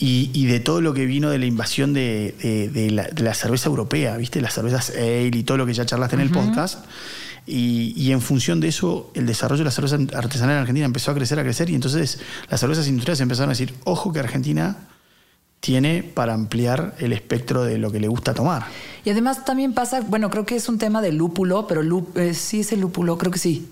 y, 0.00 0.46
de 0.46 0.60
todo 0.60 0.80
lo 0.80 0.94
que 0.94 1.06
vino 1.06 1.28
de 1.28 1.38
la 1.38 1.46
invasión 1.46 1.92
de, 1.92 3.10
la, 3.16 3.34
cerveza 3.34 3.68
europea, 3.68 4.16
¿viste? 4.16 4.40
Las 4.40 4.54
cervezas 4.54 4.90
ale 4.90 5.32
y 5.34 5.42
todo 5.42 5.58
lo 5.58 5.66
que 5.66 5.74
ya 5.74 5.84
charlaste 5.84 6.14
en 6.14 6.22
el 6.22 6.30
podcast. 6.30 6.84
Y, 7.46 8.12
en 8.12 8.20
función 8.20 8.60
de 8.60 8.68
eso, 8.68 9.10
el 9.14 9.26
desarrollo 9.26 9.60
de 9.60 9.64
la 9.64 9.70
cerveza 9.72 9.98
artesanal 10.14 10.54
en 10.54 10.60
Argentina 10.60 10.86
empezó 10.86 11.10
a 11.10 11.14
crecer, 11.14 11.40
a 11.40 11.42
crecer, 11.42 11.68
y 11.70 11.74
entonces 11.74 12.20
las 12.48 12.60
cervezas 12.60 12.86
industriales 12.86 13.20
empezaron 13.20 13.48
a 13.50 13.54
decir, 13.54 13.74
ojo 13.82 14.12
que 14.12 14.20
Argentina 14.20 14.76
tiene 15.58 16.04
para 16.04 16.32
ampliar 16.32 16.94
el 17.00 17.12
espectro 17.12 17.64
de 17.64 17.78
lo 17.78 17.90
que 17.90 17.98
le 17.98 18.06
gusta 18.06 18.34
tomar. 18.34 18.66
Y 19.04 19.10
además 19.10 19.44
también 19.44 19.72
pasa, 19.72 20.02
bueno, 20.02 20.30
creo 20.30 20.46
que 20.46 20.54
es 20.54 20.68
un 20.68 20.78
tema 20.78 21.02
de 21.02 21.10
lúpulo, 21.10 21.66
pero 21.66 21.82
eh, 22.14 22.34
sí 22.34 22.60
es 22.60 22.70
el 22.70 22.82
lúpulo, 22.82 23.18
creo 23.18 23.32
que 23.32 23.40
sí. 23.40 23.68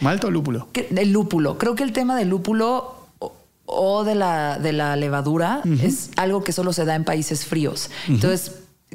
¿Malto 0.00 0.28
o 0.28 0.30
lúpulo? 0.30 0.68
el 0.72 1.12
lúpulo. 1.12 1.58
Creo 1.58 1.74
que 1.74 1.82
el 1.82 1.92
tema 1.92 2.16
del 2.16 2.30
lúpulo 2.30 2.95
o 3.66 4.04
de 4.04 4.14
la, 4.14 4.58
de 4.58 4.72
la 4.72 4.96
levadura 4.96 5.60
es 5.82 6.10
algo 6.16 6.42
que 6.42 6.52
solo 6.52 6.72
se 6.72 6.84
da 6.84 6.94
en 6.94 7.04
países 7.04 7.44
fríos. 7.44 7.90
Entonces, 8.08 8.52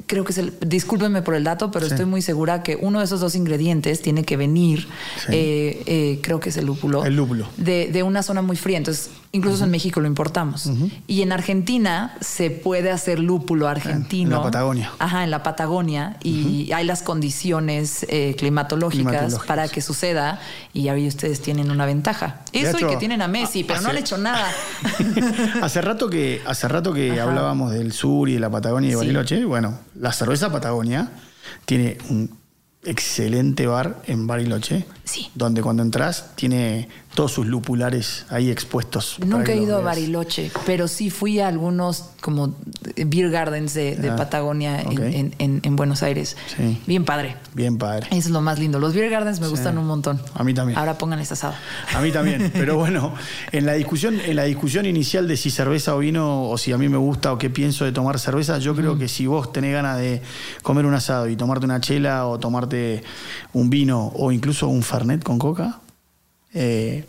creo 0.07 0.23
que 0.23 0.31
es 0.31 0.37
el, 0.37 0.53
discúlpenme 0.65 1.21
por 1.21 1.35
el 1.35 1.43
dato, 1.43 1.69
pero 1.71 1.85
estoy 1.85 2.05
muy 2.05 2.21
segura 2.21 2.63
que 2.63 2.77
uno 2.77 2.99
de 2.99 3.05
esos 3.05 3.19
dos 3.19 3.35
ingredientes 3.35 4.01
tiene 4.01 4.23
que 4.23 4.37
venir, 4.37 4.87
eh, 5.29 5.83
eh, 5.85 6.19
creo 6.21 6.39
que 6.39 6.49
es 6.49 6.57
el 6.57 6.65
lúpulo. 6.65 7.03
El 7.03 7.15
lúpulo. 7.15 7.47
De, 7.57 7.89
de 7.91 8.03
una 8.03 8.23
zona 8.23 8.41
muy 8.41 8.55
fría. 8.55 8.77
Entonces, 8.77 9.09
incluso 9.33 9.63
en 9.63 9.71
México 9.71 9.99
lo 10.01 10.07
importamos. 10.07 10.69
Y 11.07 11.21
en 11.21 11.31
Argentina 11.31 12.15
se 12.21 12.51
puede 12.51 12.91
hacer 12.91 13.19
lúpulo 13.19 13.67
argentino. 13.67 14.31
En 14.31 14.37
la 14.37 14.43
Patagonia. 14.43 14.91
Ajá, 14.99 15.23
en 15.23 15.31
la 15.31 15.43
Patagonia. 15.43 16.17
Y 16.23 16.71
hay 16.73 16.85
las 16.85 17.01
condiciones 17.01 18.05
eh, 18.09 18.35
climatológicas, 18.37 19.39
para 19.47 19.67
que 19.67 19.81
suceda. 19.81 20.39
Y 20.73 20.89
ahí 20.89 21.07
ustedes 21.07 21.41
tienen 21.41 21.71
una 21.71 21.85
ventaja. 21.85 22.41
Eso 22.51 22.77
y 22.79 22.85
que 22.85 22.97
tienen 22.97 23.21
a 23.21 23.27
Messi, 23.27 23.63
pero 23.63 23.81
no 23.81 23.91
le 23.91 23.99
he 23.99 24.01
hecho 24.01 24.17
nada. 24.17 24.47
hace 25.61 25.81
rato 25.81 26.09
que, 26.09 26.41
hace 26.45 26.67
rato 26.67 26.93
que 26.93 27.19
hablábamos 27.19 27.71
del 27.71 27.91
sur 27.93 28.29
y 28.29 28.33
de 28.33 28.39
la 28.39 28.49
Patagonia 28.49 28.87
y 28.87 28.91
de 28.91 28.97
Bariloche. 28.97 29.45
Bueno, 29.45 29.79
la 29.95 30.11
cerveza 30.11 30.51
Patagonia 30.51 31.11
tiene 31.65 31.97
un 32.09 32.37
excelente 32.83 33.67
bar 33.67 34.01
en 34.07 34.27
Bariloche. 34.27 34.85
Sí. 35.03 35.29
Donde 35.35 35.61
cuando 35.61 35.83
entras 35.83 36.35
tiene 36.35 36.89
todos 37.14 37.34
sus 37.34 37.45
lupulares 37.45 38.26
ahí 38.30 38.49
expuestos. 38.49 39.18
Nunca 39.26 39.51
he 39.51 39.57
ido 39.57 39.78
a 39.78 39.82
Bariloche, 39.82 40.51
pero 40.66 40.88
sí 40.88 41.09
fui 41.09 41.39
a 41.39 41.47
algunos 41.47 42.05
como 42.22 42.55
beer 42.95 43.30
gardens 43.30 43.74
de, 43.74 43.97
ah, 44.09 44.16
Patagonia 44.16 44.82
en, 44.82 45.76
Buenos 45.76 46.03
Aires. 46.03 46.38
Sí. 46.55 46.82
Bien 46.88 47.03
padre. 47.03 47.36
Bien 47.53 47.78
padre. 47.78 48.07
Eso 48.12 48.18
es 48.18 48.30
lo 48.30 48.41
más 48.41 48.59
lindo. 48.59 48.80
Los 48.80 48.93
beer 48.93 49.09
gardens 49.09 49.39
me 49.39 49.47
gustan 49.47 49.78
un 49.78 49.88
montón. 49.88 50.22
A 50.34 50.43
mí 50.43 50.53
también. 50.53 50.78
Ahora 50.78 50.97
pongan 50.97 51.20
esa 51.20 51.34
asado. 51.34 51.53
A 51.93 52.01
mí 52.01 52.12
también. 52.12 52.51
Pero 52.53 52.78
bueno, 52.78 53.14
en 53.51 53.66
la 53.66 53.74
discusión, 53.74 54.20
en 54.20 54.36
la 54.36 54.43
discusión 54.43 54.86
inicial 54.86 55.28
de 55.28 55.36
si 55.36 55.49
cerveza 55.49 55.95
o 55.95 55.99
vino, 55.99 56.49
o 56.49 56.57
si 56.57 56.72
a 56.72 56.78
mí 56.78 56.88
me 56.88 56.97
gusta 56.97 57.34
o 57.34 57.38
qué 57.38 57.49
pienso 57.49 57.84
de 57.86 57.91
tomar 57.91 58.20
cerveza, 58.20 58.59
yo 58.59 58.76
creo 58.76 58.97
que 58.97 59.07
si 59.07 59.28
vos 59.28 59.51
tenés 59.51 59.74
ganas 59.74 59.97
de 59.97 60.22
comer 60.62 60.86
un 60.86 60.93
asado 60.93 61.28
y 61.28 61.36
tomarte 61.36 61.66
una 61.66 61.82
chela 61.82 62.28
o 62.28 62.39
tomarte 62.39 63.03
un 63.53 63.70
vino 63.70 64.12
o 64.16 64.32
incluso 64.32 64.68
un 64.68 64.84
fernet 64.84 65.24
con 65.24 65.39
coca, 65.39 65.80
eh, 66.54 67.06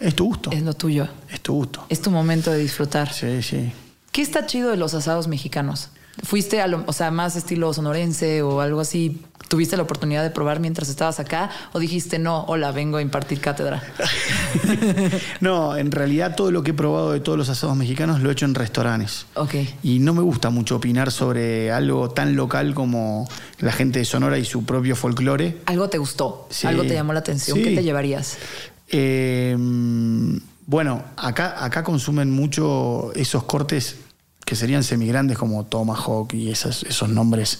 es 0.00 0.14
tu 0.14 0.26
gusto. 0.26 0.50
Es 0.52 0.62
lo 0.62 0.74
tuyo. 0.74 1.08
Es 1.30 1.40
tu 1.40 1.54
gusto. 1.54 1.86
Es 1.88 2.02
tu 2.02 2.10
momento 2.10 2.50
de 2.50 2.58
disfrutar. 2.58 3.12
Sí, 3.12 3.42
sí. 3.42 3.72
¿Qué 4.12 4.22
está 4.22 4.46
chido 4.46 4.70
de 4.70 4.76
los 4.76 4.94
asados 4.94 5.28
mexicanos? 5.28 5.90
¿Fuiste 6.22 6.60
a 6.60 6.66
lo, 6.66 6.84
o 6.86 6.92
sea, 6.92 7.10
más 7.10 7.36
estilo 7.36 7.72
sonorense 7.72 8.42
o 8.42 8.60
algo 8.60 8.80
así? 8.80 9.20
¿Tuviste 9.48 9.76
la 9.76 9.84
oportunidad 9.84 10.24
de 10.24 10.30
probar 10.30 10.58
mientras 10.58 10.88
estabas 10.88 11.20
acá? 11.20 11.50
¿O 11.72 11.78
dijiste, 11.78 12.18
no, 12.18 12.44
hola, 12.48 12.72
vengo 12.72 12.96
a 12.96 13.02
impartir 13.02 13.40
cátedra? 13.40 13.82
no, 15.40 15.76
en 15.76 15.92
realidad 15.92 16.34
todo 16.34 16.50
lo 16.50 16.64
que 16.64 16.72
he 16.72 16.74
probado 16.74 17.12
de 17.12 17.20
todos 17.20 17.38
los 17.38 17.48
asados 17.48 17.76
mexicanos 17.76 18.20
lo 18.20 18.30
he 18.30 18.32
hecho 18.32 18.44
en 18.44 18.54
restaurantes. 18.54 19.26
Ok. 19.34 19.54
Y 19.84 20.00
no 20.00 20.14
me 20.14 20.22
gusta 20.22 20.50
mucho 20.50 20.76
opinar 20.76 21.12
sobre 21.12 21.70
algo 21.70 22.10
tan 22.10 22.34
local 22.34 22.74
como 22.74 23.28
la 23.60 23.70
gente 23.70 24.00
de 24.00 24.04
Sonora 24.04 24.38
y 24.38 24.44
su 24.44 24.64
propio 24.64 24.96
folclore. 24.96 25.58
¿Algo 25.66 25.88
te 25.88 25.98
gustó? 25.98 26.48
¿Algo 26.64 26.82
te 26.82 26.94
llamó 26.94 27.12
la 27.12 27.20
atención? 27.20 27.58
¿Qué 27.58 27.76
te 27.76 27.84
llevarías? 27.84 28.38
Eh, 28.88 29.56
bueno, 30.66 31.04
acá, 31.16 31.64
acá 31.64 31.84
consumen 31.84 32.32
mucho 32.32 33.12
esos 33.14 33.44
cortes 33.44 33.96
que 34.46 34.54
serían 34.54 34.84
semigrandes 34.84 35.36
como 35.36 35.66
Tomahawk 35.66 36.32
y 36.32 36.52
esos, 36.52 36.84
esos 36.84 37.08
nombres 37.08 37.58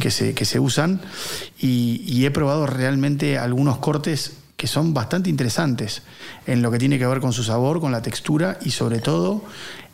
que, 0.00 0.10
se, 0.10 0.34
que 0.34 0.44
se 0.44 0.60
usan. 0.60 1.00
Y, 1.58 2.24
he 2.26 2.30
probado 2.30 2.66
realmente 2.66 3.38
algunos 3.38 3.78
cortes 3.78 4.34
que 4.56 4.66
son 4.66 4.92
bastante 4.92 5.30
interesantes 5.30 6.02
en 6.46 6.60
lo 6.60 6.70
que 6.70 6.78
tiene 6.78 6.98
que 6.98 7.06
ver 7.06 7.20
con 7.20 7.32
su 7.32 7.42
sabor, 7.42 7.80
con 7.80 7.90
la 7.90 8.02
textura 8.02 8.58
y 8.62 8.70
sobre 8.72 8.98
todo 8.98 9.44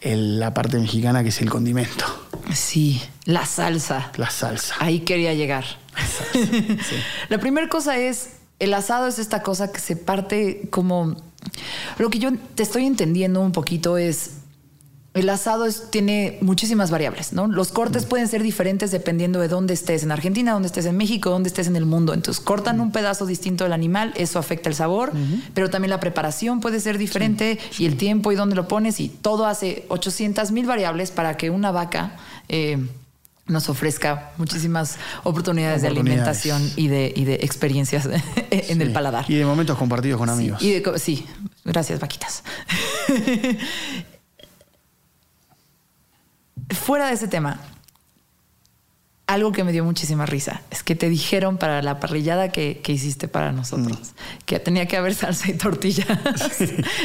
en 0.00 0.40
la 0.40 0.52
parte 0.52 0.78
mexicana 0.78 1.22
que 1.22 1.28
es 1.28 1.40
el 1.40 1.48
condimento. 1.48 2.06
Sí, 2.52 3.00
la 3.24 3.46
salsa. 3.46 4.10
La 4.16 4.28
salsa. 4.28 4.74
Ahí 4.80 5.00
quería 5.00 5.34
llegar. 5.34 5.64
La, 7.28 7.38
primera 7.38 7.68
cosa 7.68 7.98
es, 7.98 8.30
el 8.58 8.74
asado 8.74 9.06
es 9.06 9.20
esta 9.20 9.42
cosa 9.42 9.70
que 9.70 9.78
se 9.78 9.94
parte 9.94 10.62
como... 10.70 11.14
Lo 11.98 12.10
que 12.10 12.18
yo 12.18 12.30
te 12.54 12.64
estoy 12.64 12.86
entendiendo 12.86 13.40
un 13.40 13.52
poquito 13.52 13.96
es 13.96 14.41
el 15.14 15.28
asado 15.28 15.66
tiene 15.90 16.38
muchísimas 16.40 16.90
variables, 16.90 17.34
¿no? 17.34 17.46
Los 17.46 17.70
cortes 17.70 18.06
pueden 18.06 18.28
ser 18.28 18.42
diferentes 18.42 18.90
dependiendo 18.90 19.40
de 19.40 19.48
dónde 19.48 19.74
estés, 19.74 20.02
en 20.02 20.10
Argentina, 20.10 20.52
dónde 20.52 20.68
estés 20.68 20.86
en 20.86 20.96
México, 20.96 21.28
dónde 21.28 21.48
estés 21.48 21.66
en 21.66 21.76
el 21.76 21.84
mundo. 21.84 22.14
Entonces 22.14 22.42
cortan 22.42 22.80
un 22.80 22.92
pedazo 22.92 23.26
distinto 23.26 23.64
del 23.64 23.74
animal, 23.74 24.14
eso 24.16 24.38
afecta 24.38 24.70
el 24.70 24.74
sabor, 24.74 25.12
pero 25.52 25.68
también 25.68 25.90
la 25.90 26.00
preparación 26.00 26.60
puede 26.60 26.80
ser 26.80 26.96
diferente 26.96 27.58
y 27.78 27.84
el 27.84 27.96
tiempo 27.98 28.32
y 28.32 28.36
dónde 28.36 28.54
lo 28.54 28.68
pones 28.68 29.00
y 29.00 29.08
todo 29.10 29.44
hace 29.44 29.84
800 29.88 30.50
mil 30.50 30.64
variables 30.64 31.10
para 31.10 31.36
que 31.36 31.50
una 31.50 31.72
vaca 31.72 32.16
eh, 32.48 32.78
nos 33.46 33.68
ofrezca 33.68 34.30
muchísimas 34.38 34.96
oportunidades, 35.24 35.82
de 35.82 35.88
alimentación 35.88 36.62
y 36.76 36.88
de, 36.88 37.12
de 37.14 37.34
experiencias 37.42 38.08
en 38.50 38.80
el 38.80 38.92
paladar. 38.92 39.26
Y 39.28 39.34
de 39.34 39.44
momentos 39.44 39.76
compartidos 39.76 40.18
con 40.18 40.30
amigos. 40.30 40.62
y 40.62 40.82
sí, 40.96 41.26
gracias 41.64 42.00
vaquitas. 42.00 42.42
fuera 46.74 47.08
de 47.08 47.14
ese 47.14 47.28
tema, 47.28 47.60
algo 49.26 49.52
que 49.52 49.64
me 49.64 49.72
dio 49.72 49.84
muchísima 49.84 50.26
risa 50.26 50.62
es 50.70 50.82
que 50.82 50.94
te 50.94 51.08
dijeron 51.08 51.56
para 51.56 51.80
la 51.80 52.00
parrillada 52.00 52.50
que, 52.50 52.82
hiciste 52.86 53.28
para 53.28 53.52
nosotros 53.52 53.96
mm. 53.96 54.44
que 54.44 54.58
tenía 54.58 54.86
que 54.86 54.96
haber 54.96 55.14
salsa 55.14 55.48
y 55.48 55.54
tortilla. 55.54 56.04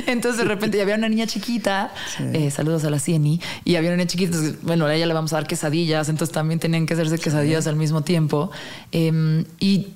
Entonces 0.07 0.39
de 0.39 0.43
repente 0.45 0.77
ya 0.77 0.83
había 0.83 0.95
una 0.95 1.07
niña 1.09 1.27
chiquita, 1.27 1.93
eh, 2.33 2.51
saludos 2.51 2.83
a 2.83 2.89
la 2.89 2.99
Cieni, 2.99 3.39
y 3.63 3.75
había 3.75 3.91
una 3.91 3.97
niña 3.97 4.07
chiquita, 4.07 4.37
bueno, 4.63 4.85
a 4.87 4.95
ella 4.95 5.05
le 5.05 5.13
vamos 5.13 5.31
a 5.33 5.37
dar 5.37 5.47
quesadillas, 5.47 6.09
entonces 6.09 6.33
también 6.33 6.59
tenían 6.59 6.85
que 6.85 6.95
hacerse 6.95 7.17
quesadillas 7.17 7.67
al 7.67 7.77
mismo 7.77 8.01
tiempo. 8.01 8.51
Em, 8.91 9.45
y 9.59 9.87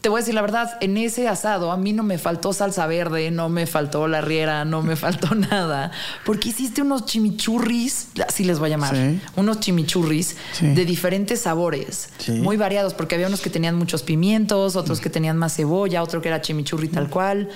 te 0.00 0.08
voy 0.08 0.18
a 0.18 0.20
decir 0.20 0.34
la 0.34 0.42
verdad, 0.42 0.78
en 0.80 0.96
ese 0.96 1.26
asado 1.26 1.72
a 1.72 1.76
mí 1.76 1.92
no 1.92 2.04
me 2.04 2.18
faltó 2.18 2.52
salsa 2.52 2.86
verde, 2.86 3.32
no 3.32 3.48
me 3.48 3.66
faltó 3.66 4.06
la 4.06 4.20
riera, 4.20 4.64
no 4.64 4.82
me 4.82 4.94
faltó 5.04 5.34
nada, 5.34 5.90
porque 6.24 6.50
hiciste 6.50 6.82
unos 6.82 7.06
chimichurris, 7.06 8.08
así 8.26 8.44
les 8.44 8.58
voy 8.58 8.68
a 8.68 8.70
llamar, 8.70 8.94
unos 9.36 9.60
chimichurris 9.60 10.36
de 10.60 10.84
diferentes 10.84 11.40
sabores, 11.40 12.10
muy 12.28 12.56
variados, 12.56 12.94
porque 12.94 13.16
había 13.16 13.26
unos 13.26 13.40
que 13.40 13.50
tenían 13.50 13.74
muchos 13.74 14.02
pimientos, 14.02 14.76
otros 14.76 15.00
que 15.00 15.10
tenían 15.10 15.36
más 15.36 15.56
cebolla, 15.56 16.02
otro 16.02 16.22
que 16.22 16.28
era 16.28 16.40
chimichurri 16.40 16.88
tal 16.88 17.10
cual. 17.10 17.48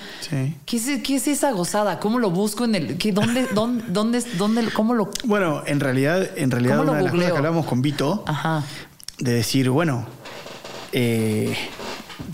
¿Qué 0.65 0.77
es, 0.77 1.01
¿Qué, 1.01 1.15
es, 1.15 1.27
esa 1.27 1.51
gozada? 1.51 1.99
¿Cómo 1.99 2.19
lo 2.19 2.31
busco 2.31 2.65
en 2.65 2.75
el 2.75 2.97
qué, 2.97 3.11
dónde, 3.13 3.47
dónde, 3.53 3.85
dónde, 3.87 4.23
dónde, 4.37 4.69
cómo 4.71 4.93
lo 4.93 5.09
Bueno, 5.23 5.63
en 5.65 5.79
realidad, 5.79 6.37
en 6.37 6.51
realidad 6.51 6.79
una 6.79 6.93
de 6.93 7.03
las 7.03 7.11
cosas 7.11 7.31
que 7.31 7.37
hablamos 7.37 7.65
con 7.65 7.81
Vito, 7.81 8.25
de 9.19 9.33
decir, 9.33 9.69
bueno, 9.69 10.05
eh, 10.91 11.55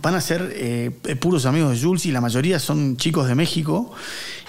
van 0.01 0.15
a 0.15 0.21
ser 0.21 0.51
eh, 0.55 0.91
puros 1.19 1.45
amigos 1.45 1.71
de 1.71 1.85
Jules 1.85 2.05
y 2.05 2.11
la 2.11 2.21
mayoría 2.21 2.59
son 2.59 2.97
chicos 2.97 3.27
de 3.27 3.35
México. 3.35 3.91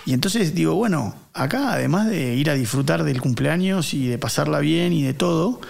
Y 0.04 0.12
entonces 0.12 0.54
digo, 0.54 0.74
bueno, 0.74 1.14
acá 1.34 1.72
además 1.72 2.08
de 2.08 2.34
ir 2.34 2.50
a 2.50 2.54
disfrutar 2.54 3.04
del 3.04 3.20
cumpleaños 3.20 3.92
y 3.94 4.06
de 4.06 4.18
pasarla 4.18 4.60
bien 4.60 4.92
y 4.92 5.02
de 5.02 5.14
todo, 5.14 5.60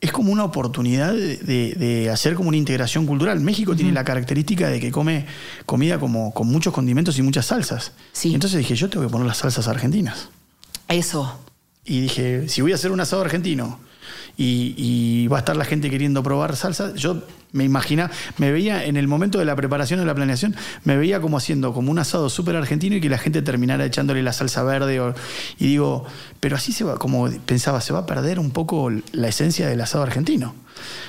es 0.00 0.10
como 0.10 0.32
una 0.32 0.44
oportunidad 0.44 1.12
de, 1.12 2.10
hacer 2.12 2.34
como 2.34 2.48
una 2.48 2.56
integración 2.56 3.06
cultural. 3.06 3.40
México 3.40 3.76
tiene 3.76 3.92
la 3.92 4.04
característica 4.04 4.68
de 4.68 4.80
que 4.80 4.90
come 4.90 5.26
comida 5.64 6.00
como 6.00 6.34
con 6.34 6.48
muchos 6.48 6.72
condimentos 6.74 7.18
y 7.18 7.22
muchas 7.22 7.46
salsas. 7.46 7.92
Y 8.24 8.34
entonces 8.34 8.58
dije, 8.58 8.74
yo 8.74 8.90
tengo 8.90 9.06
que 9.06 9.12
poner 9.12 9.26
las 9.28 9.38
salsas 9.38 9.68
argentinas. 9.68 10.28
Eso. 10.88 11.38
Y 11.84 12.00
dije, 12.00 12.48
si 12.48 12.62
voy 12.62 12.72
a 12.72 12.74
hacer 12.74 12.90
un 12.90 13.00
asado 13.00 13.22
argentino 13.22 13.78
y, 14.36 14.74
y 14.76 15.26
va 15.28 15.38
a 15.38 15.40
estar 15.40 15.56
la 15.56 15.64
gente 15.64 15.90
queriendo 15.90 16.22
probar 16.22 16.56
salsa, 16.56 16.94
yo 16.94 17.22
me 17.52 17.64
imagina, 17.64 18.10
me 18.38 18.50
veía 18.50 18.84
en 18.84 18.96
el 18.96 19.06
momento 19.06 19.38
de 19.38 19.44
la 19.44 19.54
preparación 19.54 20.00
de 20.00 20.06
la 20.06 20.14
planeación, 20.14 20.56
me 20.84 20.96
veía 20.96 21.20
como 21.20 21.36
haciendo 21.36 21.72
como 21.72 21.90
un 21.90 21.98
asado 21.98 22.30
súper 22.30 22.56
argentino 22.56 22.96
y 22.96 23.00
que 23.00 23.10
la 23.10 23.18
gente 23.18 23.42
terminara 23.42 23.84
echándole 23.84 24.22
la 24.22 24.32
salsa 24.32 24.62
verde. 24.62 25.14
y 25.58 25.66
digo, 25.66 26.04
pero 26.40 26.56
así 26.56 26.72
se 26.72 26.84
va, 26.84 26.96
como 26.96 27.30
pensaba, 27.44 27.80
se 27.80 27.92
va 27.92 28.00
a 28.00 28.06
perder 28.06 28.38
un 28.38 28.50
poco 28.50 28.90
la 29.12 29.28
esencia 29.28 29.68
del 29.68 29.80
asado 29.80 30.02
argentino. 30.02 30.54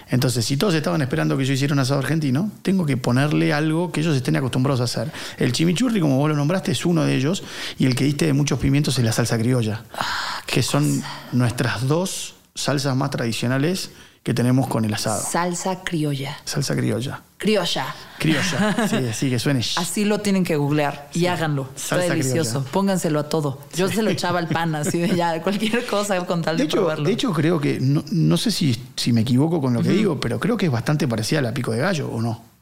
Entonces, 0.09 0.45
si 0.45 0.57
todos 0.57 0.73
estaban 0.73 1.01
esperando 1.01 1.37
que 1.37 1.45
yo 1.45 1.53
hiciera 1.53 1.73
un 1.73 1.79
asado 1.79 2.01
argentino, 2.01 2.51
tengo 2.61 2.85
que 2.85 2.97
ponerle 2.97 3.53
algo 3.53 3.91
que 3.91 4.01
ellos 4.01 4.15
estén 4.15 4.35
acostumbrados 4.35 4.81
a 4.81 4.83
hacer. 4.83 5.11
El 5.37 5.53
chimichurri, 5.53 6.01
como 6.01 6.17
vos 6.17 6.29
lo 6.29 6.35
nombraste, 6.35 6.73
es 6.73 6.85
uno 6.85 7.05
de 7.05 7.15
ellos, 7.15 7.43
y 7.79 7.85
el 7.85 7.95
que 7.95 8.03
diste 8.03 8.25
de 8.25 8.33
muchos 8.33 8.59
pimientos 8.59 8.97
es 8.99 9.05
la 9.05 9.13
salsa 9.13 9.37
criolla, 9.37 9.85
ah, 9.97 10.41
que 10.45 10.61
son 10.61 11.01
nuestras 11.31 11.87
dos 11.87 12.35
salsas 12.55 12.95
más 12.95 13.09
tradicionales 13.09 13.91
que 14.23 14.33
tenemos 14.33 14.67
con 14.67 14.85
el 14.85 14.93
asado. 14.93 15.21
Salsa 15.21 15.83
criolla. 15.83 16.37
Salsa 16.45 16.75
criolla. 16.75 17.21
Criolla. 17.37 17.93
Criolla. 18.17 18.87
Sí, 18.87 18.97
sí, 19.13 19.29
que 19.29 19.37
suene. 19.37 19.59
Así 19.75 20.05
lo 20.05 20.19
tienen 20.21 20.45
que 20.45 20.55
googlear 20.55 21.09
y 21.13 21.25
háganlo. 21.25 21.69
Está 21.75 21.97
delicioso. 21.97 22.63
Pónganselo 22.71 23.19
a 23.19 23.27
todo. 23.27 23.59
Yo 23.75 23.89
se 23.89 24.01
lo 24.01 24.09
echaba 24.09 24.39
al 24.39 24.47
pan, 24.47 24.75
así 24.75 24.99
de 24.99 25.13
ya, 25.13 25.41
cualquier 25.41 25.85
cosa 25.85 26.25
con 26.25 26.41
tal 26.41 26.57
de, 26.57 26.63
hecho, 26.63 26.77
probarlo. 26.77 27.05
De 27.05 27.11
hecho, 27.11 27.33
creo 27.33 27.59
que, 27.59 27.79
no, 27.81 28.37
sé 28.37 28.49
si, 28.49 28.81
si, 28.95 29.11
me 29.11 29.21
equivoco 29.21 29.59
con 29.59 29.73
lo 29.73 29.83
que 29.83 29.89
digo, 29.89 30.19
pero 30.21 30.39
creo 30.39 30.55
que 30.55 30.67
es 30.67 30.71
bastante 30.71 31.05
parecida 31.05 31.39
a 31.39 31.41
la 31.41 31.53
pico 31.53 31.73
de 31.73 31.79
gallo, 31.79 32.09
¿o 32.09 32.21
no? 32.21 32.52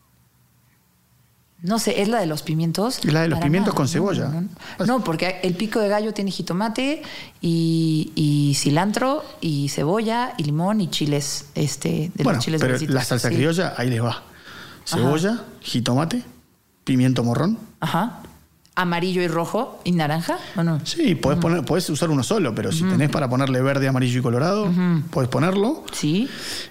No 1.63 1.77
sé, 1.77 2.01
¿es 2.01 2.07
la 2.07 2.19
de 2.19 2.25
los 2.25 2.41
pimientos? 2.41 3.05
La 3.05 3.21
de 3.21 3.27
los 3.27 3.39
pimientos 3.39 3.75
con 3.75 3.87
cebolla. 3.87 4.31
No, 4.87 5.03
porque 5.03 5.39
el 5.43 5.53
pico 5.53 5.79
de 5.79 5.89
gallo 5.89 6.11
tiene 6.11 6.31
jitomate 6.31 7.03
y, 7.39 8.53
cilantro 8.57 9.23
y 9.41 9.69
cebolla 9.69 10.33
y 10.37 10.43
limón 10.43 10.81
y 10.81 10.89
chiles, 10.89 11.49
este, 11.53 12.11
de 12.15 12.23
los 12.23 12.39
chiles 12.39 12.59
pero 12.59 12.77
la 12.87 13.03
salsa 13.03 13.29
criolla, 13.29 13.75
ahí 13.77 13.89
les 13.89 14.03
va. 14.03 14.23
Cebolla, 14.85 15.43
jitomate, 15.61 16.23
pimiento 16.83 17.23
morrón. 17.23 17.59
Ajá. 17.79 18.21
Amarillo 18.73 19.21
y 19.21 19.27
rojo 19.27 19.81
y 19.83 19.91
naranja, 19.91 20.39
¿o 20.55 20.63
no? 20.63 20.83
Sí, 20.83 21.13
podés, 21.13 21.37
poner, 21.37 21.63
podés 21.63 21.87
usar 21.91 22.09
uno 22.09 22.23
solo, 22.23 22.55
pero 22.55 22.71
si 22.71 22.83
tenés 22.83 23.09
para 23.09 23.29
ponerle 23.29 23.61
verde, 23.61 23.87
amarillo 23.87 24.19
y 24.19 24.23
colorado, 24.23 24.71
podés 25.11 25.29
ponerlo. 25.29 25.83
Sí. 25.91 26.27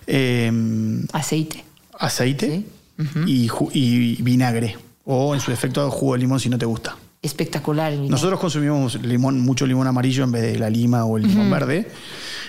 Em, 0.09 1.07
aceite. 1.13 1.65
Aceite. 1.97 2.51
Sí 2.51 2.80
y, 3.27 4.23
vinagre. 4.23 4.77
O 5.05 5.35
en 5.35 5.41
su 5.41 5.51
efecto 5.51 5.91
jugo 5.91 6.15
de 6.15 6.21
limón 6.21 6.41
si 6.41 6.49
no 6.49 6.59
te 6.59 6.67
gusta. 6.67 6.97
Espectacular. 7.23 7.93
Nosotros 7.93 8.41
consumimos 8.41 9.03
limón, 9.03 9.41
mucho 9.41 9.67
limón 9.67 9.87
amarillo 9.87 10.25
en 10.25 10.33
vez 10.33 10.43
de 10.43 10.59
la 10.59 10.71
lima 10.71 11.05
o 11.05 11.19
el 11.19 11.25
limón 11.25 11.51
verde. 11.51 11.91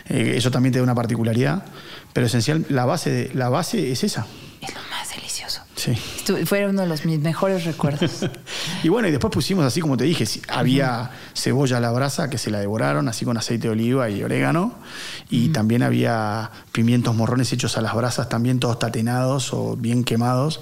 Eh, 0.08 0.34
eso 0.38 0.52
también 0.52 0.72
te 0.72 0.80
da 0.80 0.84
una 0.84 0.96
particularidad. 0.96 1.66
Pero 2.14 2.28
esencial, 2.28 2.66
la 2.70 2.86
base, 2.86 3.10
de, 3.10 3.34
la 3.34 3.50
base 3.50 3.92
es 3.92 4.04
esa. 4.04 4.26
Es 4.62 4.74
lo 4.74 4.82
más 4.90 5.10
delicioso. 5.16 5.51
Sí. 5.82 5.96
fue 6.46 6.68
uno 6.68 6.84
de 6.84 6.88
los 6.88 7.06
mis 7.06 7.20
mejores 7.20 7.66
recuerdos. 7.66 8.28
y 8.84 8.90
bueno, 8.90 9.08
y 9.08 9.12
después 9.12 9.34
pusimos 9.34 9.66
así 9.66 9.82
como 9.82 9.98
te 9.98 10.04
dije, 10.04 10.26
había 10.48 11.10
cebolla 11.34 11.78
a 11.78 11.80
la 11.80 11.92
brasa 11.92 12.30
que 12.30 12.38
se 12.38 12.52
la 12.52 12.60
devoraron, 12.60 13.08
así 13.08 13.26
con 13.26 13.36
aceite 13.36 13.68
de 13.68 13.72
oliva 13.72 14.08
y 14.08 14.22
orégano. 14.22 14.76
Y 15.32 15.50
también 15.50 15.82
había 15.82 16.52
pimientos 16.72 17.16
morrones 17.16 17.52
hechos 17.52 17.80
a 17.80 17.82
las 17.82 17.96
brasas, 17.96 18.30
también 18.30 18.60
todos 18.60 18.78
tatenados 18.78 19.54
o 19.54 19.76
bien 19.76 20.04
quemados. 20.04 20.62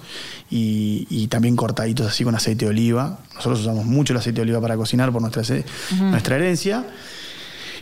Y, 0.50 1.28
también 1.28 1.58
cortaditos 1.58 2.08
así 2.08 2.24
con 2.24 2.34
aceite 2.34 2.64
de 2.66 2.72
oliva. 2.72 3.20
Nosotros 3.36 3.60
usamos 3.60 3.86
mucho 3.86 4.14
el 4.14 4.20
aceite 4.20 4.38
de 4.38 4.44
oliva 4.44 4.62
para 4.62 4.78
cocinar 4.78 5.12
por 5.12 5.22
nuestra, 5.22 5.44
nuestra 6.00 6.38
herencia. 6.38 6.86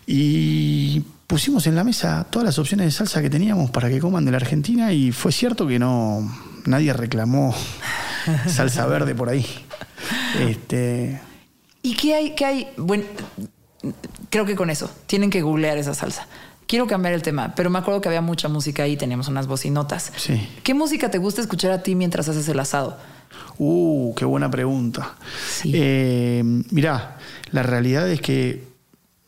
Y 0.08 1.04
pusimos 1.28 1.68
en 1.68 1.76
la 1.76 1.84
mesa 1.84 2.26
todas 2.32 2.48
las 2.48 2.58
opciones 2.58 2.88
de 2.88 2.92
salsa 2.92 3.22
que 3.22 3.30
teníamos 3.30 3.70
para 3.70 3.90
que 3.90 4.00
coman 4.00 4.26
de 4.26 4.32
la 4.32 4.38
Argentina 4.38 4.92
y 4.92 5.12
fue 5.12 5.32
cierto 5.32 5.68
que 5.68 5.78
no 5.78 6.30
nadie 6.68 6.94
reclamó 6.94 7.56
salsa 8.48 8.86
verde 8.86 9.16
por 9.16 9.30
ahí. 9.30 9.46
Este... 10.40 11.20
¿Y 11.82 11.96
qué 11.96 12.16
hay? 12.16 12.36
Qué 12.36 12.46
hay? 12.46 12.68
Bueno, 12.78 13.06
creo 14.30 14.46
que 14.46 14.56
con 14.56 14.70
eso 14.70 14.92
tienen 15.08 15.30
que 15.30 15.42
googlear 15.42 15.78
esa 15.78 15.94
salsa. 15.94 16.28
Quiero 16.68 16.86
cambiar 16.86 17.14
el 17.14 17.22
tema, 17.22 17.54
pero 17.56 17.70
me 17.70 17.80
acuerdo 17.80 18.02
que 18.02 18.10
había 18.10 18.22
mucha 18.22 18.50
música 18.50 18.84
ahí, 18.84 18.98
teníamos 18.98 19.30
unas 19.30 19.48
bocinotas. 19.48 20.12
Sí. 20.18 20.50
¿Qué 20.64 20.74
música 20.74 21.10
te 21.10 21.18
gusta 21.18 21.40
escuchar 21.40 21.72
a 21.72 21.82
ti 21.82 21.96
mientras 21.96 22.28
haces 22.28 22.48
el 22.50 22.60
asado? 22.60 22.98
Uh, 23.58 24.14
qué 24.16 24.26
buena 24.26 24.52
pregunta. 24.52 25.16
Sí. 25.50 25.72
Eh, 25.74 26.42
mirá, 26.72 27.18
la 27.52 27.64
realidad 27.64 28.10
es 28.10 28.20
que 28.20 28.68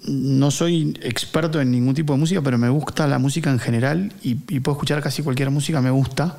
no 0.05 0.51
soy 0.51 0.97
experto 1.01 1.61
en 1.61 1.71
ningún 1.71 1.95
tipo 1.95 2.11
de 2.11 2.19
música, 2.19 2.41
pero 2.41 2.57
me 2.57 2.69
gusta 2.69 3.07
la 3.07 3.19
música 3.19 3.49
en 3.49 3.59
general 3.59 4.11
y, 4.21 4.31
y 4.49 4.59
puedo 4.59 4.75
escuchar 4.75 5.01
casi 5.01 5.23
cualquier 5.23 5.49
música, 5.49 5.81
me 5.81 5.91
gusta. 5.91 6.37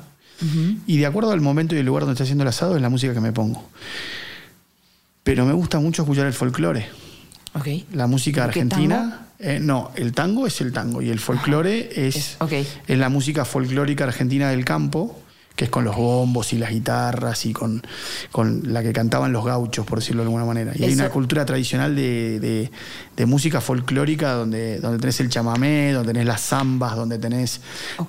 Y 0.87 0.97
de 0.97 1.05
acuerdo 1.05 1.31
al 1.31 1.41
momento 1.41 1.75
y 1.75 1.79
el 1.79 1.85
lugar 1.85 2.03
donde 2.03 2.13
está 2.13 2.23
haciendo 2.23 2.43
el 2.43 2.47
asado 2.47 2.75
es 2.75 2.81
la 2.81 2.89
música 2.89 3.13
que 3.13 3.21
me 3.21 3.31
pongo. 3.31 3.63
Pero 5.23 5.45
me 5.45 5.53
gusta 5.53 5.79
mucho 5.79 6.01
escuchar 6.01 6.25
el 6.25 6.33
folclore. 6.33 6.89
La 7.93 8.07
música 8.07 8.43
argentina. 8.43 9.27
Eh, 9.39 9.59
no, 9.59 9.91
el 9.95 10.13
tango 10.13 10.45
es 10.45 10.61
el 10.61 10.71
tango 10.71 11.01
y 11.01 11.09
el 11.09 11.19
folclore 11.19 12.07
es, 12.07 12.37
es 12.87 12.97
la 12.97 13.09
música 13.09 13.43
folclórica 13.43 14.03
argentina 14.03 14.49
del 14.49 14.63
campo 14.65 15.20
que 15.55 15.65
es 15.65 15.71
con 15.71 15.83
los 15.83 15.95
bombos 15.95 16.53
y 16.53 16.57
las 16.57 16.71
guitarras 16.71 17.45
y 17.45 17.53
con, 17.53 17.81
con 18.31 18.73
la 18.73 18.81
que 18.81 18.93
cantaban 18.93 19.31
los 19.31 19.45
gauchos, 19.45 19.85
por 19.85 19.99
decirlo 19.99 20.23
de 20.23 20.27
alguna 20.27 20.45
manera. 20.45 20.71
Y 20.75 20.83
hay 20.83 20.93
una 20.93 21.09
cultura 21.09 21.45
tradicional 21.45 21.95
de, 21.95 22.69
música 23.25 23.61
folclórica 23.61 24.33
donde, 24.33 24.79
donde 24.79 24.97
tenés 24.97 25.19
el 25.19 25.29
chamamé, 25.29 25.91
donde 25.91 26.13
tenés 26.13 26.25
las 26.25 26.41
zambas, 26.41 26.95
donde 26.95 27.19
tenés 27.19 27.61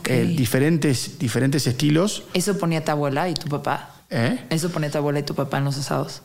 eh, 0.07 0.34
diferentes, 0.36 1.18
diferentes 1.18 1.66
estilos. 1.66 2.24
¿Eso 2.32 2.59
ponía 2.59 2.84
tu 2.84 2.90
abuela 2.90 3.28
y 3.28 3.34
tu 3.34 3.49
papá? 3.49 3.97
¿Eh? 4.09 4.38
¿Eso 4.51 4.70
ponía 4.70 4.90
tu 4.90 4.99
abuela 4.99 5.18
y 5.18 5.22
tu 5.22 5.34
papá 5.34 5.59
en 5.59 5.64
los 5.64 5.76
asados? 5.76 6.22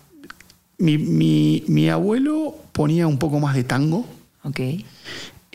Mi, 0.78 0.97
mi, 0.97 1.63
mi 1.68 1.89
abuelo 1.89 2.55
ponía 2.72 3.07
un 3.07 3.18
poco 3.18 3.39
más 3.39 3.55
de 3.55 3.63
tango. 3.63 4.05
Ok. 4.43 4.59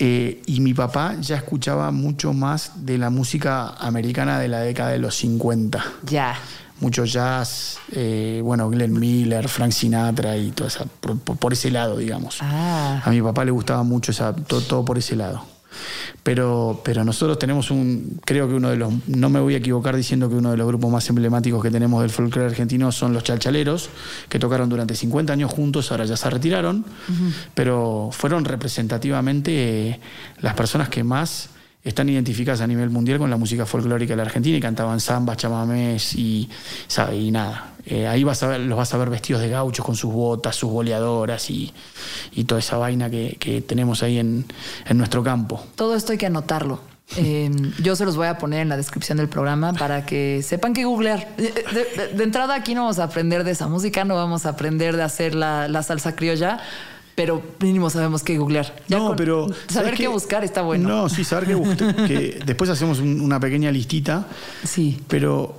Eh, 0.05 0.43
y 0.47 0.59
mi 0.59 0.75
papá 0.75 1.15
ya 1.21 1.37
escuchaba 1.37 1.93
mucho 1.93 2.33
más 2.33 2.85
de 2.85 2.99
la 2.99 3.09
música 3.09 3.69
americana 3.79 4.41
de 4.41 4.49
la 4.49 4.59
década 4.59 4.91
de 4.91 4.99
los 4.99 5.15
50. 5.15 5.81
Ya. 6.03 6.35
Mucho 6.81 7.05
jazz, 7.05 7.79
eh, 7.93 8.41
bueno, 8.43 8.69
Glenn 8.69 8.99
Miller, 8.99 9.49
Frank 9.49 9.71
Sinatra 9.71 10.37
y 10.37 10.51
todo 10.51 10.67
eso, 10.67 10.89
por, 11.39 11.53
ese 11.53 11.71
lado, 11.71 11.99
digamos. 11.99 12.39
Ah. 12.41 13.01
A 13.05 13.11
mi 13.11 13.23
papá 13.23 13.45
le 13.45 13.53
gustaba 13.53 13.85
mucho 13.85 14.11
esa, 14.11 14.35
todo 14.35 14.85
por 14.85 14.99
ese 14.99 15.15
lado. 15.15 15.52
Pero, 16.23 16.81
pero 16.85 17.05
nosotros 17.05 17.39
tenemos 17.39 17.71
un, 17.71 18.21
creo 18.25 18.49
que 18.49 18.55
uno 18.55 18.71
de 18.71 18.77
los, 18.77 18.93
no 19.09 19.29
me 19.31 19.41
voy 19.41 19.55
a 19.55 19.59
equivocar 19.59 19.97
diciendo 19.97 20.29
que 20.29 20.37
uno 20.37 20.51
de 20.51 20.57
los 20.57 20.67
grupos 20.67 20.91
más 20.91 21.09
emblemáticos 21.09 21.63
que 21.63 21.71
tenemos 21.71 22.01
del 22.03 22.11
folclore 22.11 22.49
argentino 22.49 22.93
son 22.93 23.13
los 23.13 23.25
Chalchaleros, 23.25 23.91
que 24.29 24.39
tocaron 24.39 24.69
durante 24.69 24.95
50 24.95 25.33
años 25.33 25.51
juntos, 25.51 25.91
ahora 25.91 26.05
ya 26.05 26.17
se 26.17 26.31
retiraron, 26.31 26.85
pero 27.55 28.11
fueron 28.13 28.45
representativamente 28.45 29.89
eh, 29.89 30.01
las 30.41 30.55
personas 30.55 30.89
que 30.89 31.05
más 31.05 31.49
están 31.85 32.09
identificadas 32.09 32.61
a 32.61 32.67
nivel 32.67 32.91
mundial 32.91 33.19
con 33.19 33.31
la 33.31 33.37
música 33.37 33.67
folclórica 33.67 34.13
de 34.13 34.17
la 34.17 34.23
Argentina 34.23 34.57
y 34.57 34.61
cantaban 34.61 35.01
zambas, 35.01 35.37
chamamés 35.37 36.15
y, 36.15 36.49
y 37.13 37.31
nada. 37.31 37.73
Eh, 37.85 38.07
ahí 38.07 38.23
vas 38.23 38.43
a 38.43 38.47
ver, 38.47 38.61
los 38.61 38.79
vas 38.79 38.95
a 38.95 38.99
ver 38.99 39.11
vestidos 39.11 39.43
de 39.43 39.49
gauchos 39.49 39.85
con 39.85 39.97
sus 39.97 40.13
botas, 40.13 40.55
sus 40.55 40.71
boleadoras 40.71 41.51
y, 41.51 41.73
toda 42.47 42.61
esa 42.61 42.77
vaina 42.77 43.11
que, 43.11 43.65
tenemos 43.67 44.03
ahí 44.03 44.19
en, 44.19 44.45
nuestro 44.95 45.25
campo. 45.25 45.65
Todo 45.75 45.97
esto 45.97 46.13
hay 46.13 46.19
que 46.19 46.27
anotarlo. 46.27 46.81
Em, 47.17 47.73
yo 47.83 47.97
se 47.97 48.05
los 48.05 48.17
voy 48.17 48.29
a 48.29 48.39
poner 48.39 48.61
en 48.61 48.69
la 48.69 48.77
descripción 48.77 49.19
del 49.19 49.29
programa 49.29 49.73
para 49.73 50.07
que 50.07 50.43
sepan 50.45 50.75
que 50.75 50.85
googlear. 50.85 51.35
De, 51.37 52.23
entrada 52.23 52.55
aquí 52.55 52.75
no 52.75 52.83
vamos 52.83 53.01
a 53.01 53.05
aprender 53.05 53.43
de 53.43 53.51
esa 53.51 53.67
música, 53.67 54.05
no 54.05 54.15
vamos 54.15 54.47
a 54.47 54.51
aprender 54.51 54.97
de 54.97 55.03
hacer 55.03 55.35
la, 55.35 55.67
la 55.67 55.83
salsa 55.83 56.15
criolla, 56.15 56.61
pero 57.15 57.43
mínimo 57.61 57.91
sabemos 57.91 58.23
qué 58.23 58.39
googlear. 58.39 58.75
no, 58.89 59.15
pero. 59.17 59.47
Saber 59.69 59.95
qué 59.95 60.09
buscar 60.09 60.45
está 60.45 60.63
bueno. 60.63 60.89
No, 60.89 61.09
sí, 61.09 61.25
saber 61.25 61.47
qué 61.47 61.55
buscar. 61.55 61.95
que 62.07 62.41
después 62.45 62.71
hacemos 62.71 63.01
una 63.01 63.39
pequeña 63.41 63.71
listita. 63.71 64.27
Sí. 64.65 65.01
Pero 65.09 65.59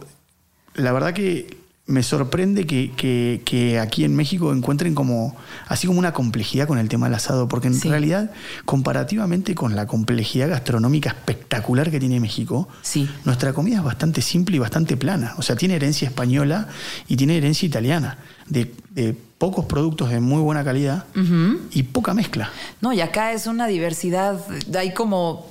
la 0.75 0.91
verdad 0.91 1.13
que 1.13 1.63
me 1.85 2.01
sorprende 2.01 2.65
que, 2.65 3.79
aquí 3.81 4.05
en 4.05 4.15
México 4.15 4.53
encuentren 4.53 4.95
como 4.95 5.35
así 5.67 5.85
como 5.85 5.99
una 5.99 6.13
complejidad 6.13 6.65
con 6.65 6.77
el 6.77 6.87
tema 6.87 7.07
del 7.07 7.15
asado, 7.15 7.49
porque 7.49 7.67
en 7.67 7.79
realidad, 7.81 8.31
comparativamente 8.65 9.53
con 9.53 9.75
la 9.75 9.85
complejidad 9.85 10.49
gastronómica 10.49 11.09
espectacular 11.09 11.91
que 11.91 11.99
tiene 11.99 12.21
México, 12.21 12.69
sí. 12.81 13.09
nuestra 13.25 13.51
comida 13.51 13.77
es 13.77 13.83
bastante 13.83 14.21
simple 14.21 14.55
y 14.55 14.59
bastante 14.59 14.95
plana. 14.95 15.33
O 15.37 15.41
sea, 15.41 15.57
tiene 15.57 15.75
herencia 15.75 16.07
española 16.07 16.69
y 17.09 17.17
tiene 17.17 17.37
herencia 17.37 17.65
italiana, 17.65 18.17
de, 18.47 18.71
pocos 19.43 19.65
productos 19.65 20.09
de 20.09 20.21
muy 20.21 20.41
buena 20.41 20.63
calidad 20.63 21.03
y 21.71 21.83
poca 21.83 22.13
mezcla. 22.13 22.49
No, 22.79 22.93
y 22.93 23.01
acá 23.01 23.33
es 23.33 23.45
una 23.45 23.67
diversidad, 23.67 24.39
hay 24.73 24.93
como 24.93 25.49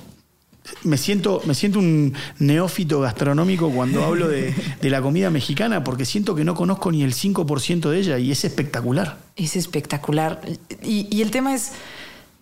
me 0.81 0.97
siento, 0.97 1.43
me 1.45 1.53
siento 1.53 1.77
un 1.77 2.11
neófito 2.39 3.01
gastronómico 3.01 3.69
cuando 3.69 4.03
hablo 4.03 4.29
de, 4.29 4.51
la 4.81 4.99
comida 4.99 5.29
mexicana, 5.29 5.83
porque 5.83 6.05
siento 6.05 6.33
que 6.33 6.43
no 6.43 6.55
conozco 6.55 6.91
ni 6.91 7.03
el 7.03 7.13
5% 7.13 7.91
de 7.91 7.99
ella 7.99 8.17
y 8.17 8.31
es 8.31 8.43
espectacular. 8.43 9.19
Es 9.35 9.55
espectacular. 9.55 10.41
Y, 10.81 11.21
el 11.21 11.29
tema 11.29 11.53
es, 11.53 11.73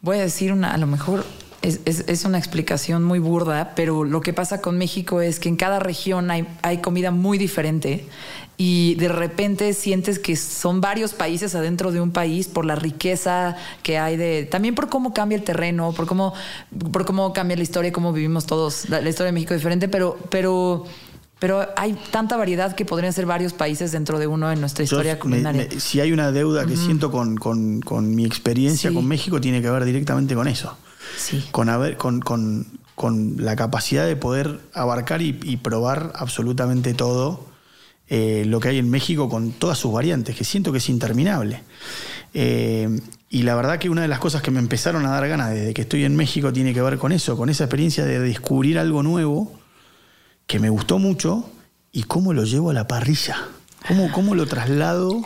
voy 0.01 0.19
a 0.19 0.21
decir 0.21 0.53
una, 0.53 0.73
a 0.73 0.77
lo 0.77 0.87
mejor 0.87 1.25
es, 1.61 2.25
una 2.25 2.37
explicación 2.37 3.03
muy 3.03 3.19
burda, 3.19 3.73
pero 3.75 4.03
lo 4.03 4.21
que 4.21 4.33
pasa 4.33 4.61
con 4.61 4.77
México 4.77 5.21
es 5.21 5.39
que 5.39 5.49
en 5.49 5.55
cada 5.55 5.79
región 5.79 6.31
hay, 6.31 6.47
hay 6.61 6.79
comida 6.79 7.11
muy 7.11 7.37
diferente 7.37 8.05
y 8.57 8.95
de 8.95 9.07
repente 9.07 9.73
sientes 9.73 10.19
que 10.19 10.35
son 10.35 10.81
varios 10.81 11.13
países 11.13 11.55
adentro 11.55 11.91
de 11.91 12.01
un 12.01 12.11
país 12.11 12.47
por 12.47 12.65
la 12.65 12.75
riqueza 12.75 13.55
que 13.81 13.97
hay 13.97 14.17
de 14.17 14.47
también 14.49 14.75
por 14.75 14.89
cómo 14.89 15.13
cambia 15.13 15.35
el 15.35 15.43
terreno, 15.43 15.93
por 15.93 16.05
cómo 16.05 16.33
por 16.91 17.05
cómo 17.05 17.33
cambia 17.33 17.57
la 17.57 17.63
historia, 17.63 17.91
cómo 17.91 18.13
vivimos 18.13 18.45
todos 18.45 18.89
la, 18.89 18.99
historia 18.99 19.27
de 19.27 19.31
México 19.31 19.53
es 19.53 19.61
diferente, 19.61 19.87
pero 19.87 20.17
pero 20.29 20.85
pero 21.39 21.67
hay 21.75 21.97
tanta 22.11 22.37
variedad 22.37 22.75
que 22.75 22.85
podrían 22.85 23.13
ser 23.13 23.25
varios 23.25 23.53
países 23.53 23.91
dentro 23.91 24.19
de 24.19 24.27
uno 24.27 24.51
en 24.51 24.59
nuestra 24.59 24.83
historia 24.83 25.17
culinaria. 25.17 25.67
si 25.79 25.99
hay 25.99 26.11
una 26.11 26.31
deuda 26.31 26.67
que 26.67 26.77
siento 26.77 27.09
con, 27.09 27.37
con, 27.37 28.15
mi 28.15 28.25
experiencia 28.25 28.93
con 28.93 29.07
México, 29.07 29.41
tiene 29.41 29.59
que 29.59 29.71
ver 29.71 29.83
directamente 29.85 30.35
con 30.35 30.47
eso. 30.47 30.77
Sí. 31.17 31.45
Con, 31.51 31.69
haber, 31.69 31.97
con, 31.97 32.19
con, 32.19 32.67
con 32.95 33.35
la 33.37 33.55
capacidad 33.55 34.05
de 34.05 34.15
poder 34.15 34.59
abarcar 34.73 35.21
y, 35.21 35.39
y 35.43 35.57
probar 35.57 36.13
absolutamente 36.15 36.93
todo 36.93 37.51
eh, 38.13 38.43
lo 38.45 38.59
que 38.59 38.67
hay 38.67 38.77
en 38.77 38.89
México 38.89 39.29
con 39.29 39.53
todas 39.53 39.77
sus 39.77 39.93
variantes, 39.93 40.35
que 40.35 40.43
siento 40.43 40.73
que 40.73 40.79
es 40.79 40.89
interminable. 40.89 41.63
Eh, 42.33 42.99
y 43.29 43.43
la 43.43 43.55
verdad 43.55 43.79
que 43.79 43.89
una 43.89 44.01
de 44.01 44.09
las 44.09 44.19
cosas 44.19 44.41
que 44.41 44.51
me 44.51 44.59
empezaron 44.59 45.05
a 45.05 45.11
dar 45.11 45.29
ganas 45.29 45.51
desde 45.51 45.73
que 45.73 45.83
estoy 45.83 46.03
en 46.03 46.17
México 46.17 46.51
tiene 46.51 46.73
que 46.73 46.81
ver 46.81 46.97
con 46.97 47.13
eso, 47.13 47.37
con 47.37 47.49
esa 47.49 47.63
experiencia 47.63 48.03
de 48.03 48.19
descubrir 48.19 48.79
algo 48.79 49.01
nuevo 49.01 49.57
que 50.45 50.59
me 50.59 50.69
gustó 50.69 50.99
mucho 50.99 51.49
y 51.93 52.03
cómo 52.03 52.33
lo 52.33 52.43
llevo 52.43 52.71
a 52.71 52.73
la 52.73 52.85
parrilla. 52.85 53.37
¿Cómo, 53.87 54.11
cómo 54.11 54.35
lo 54.35 54.45
traslado? 54.45 55.21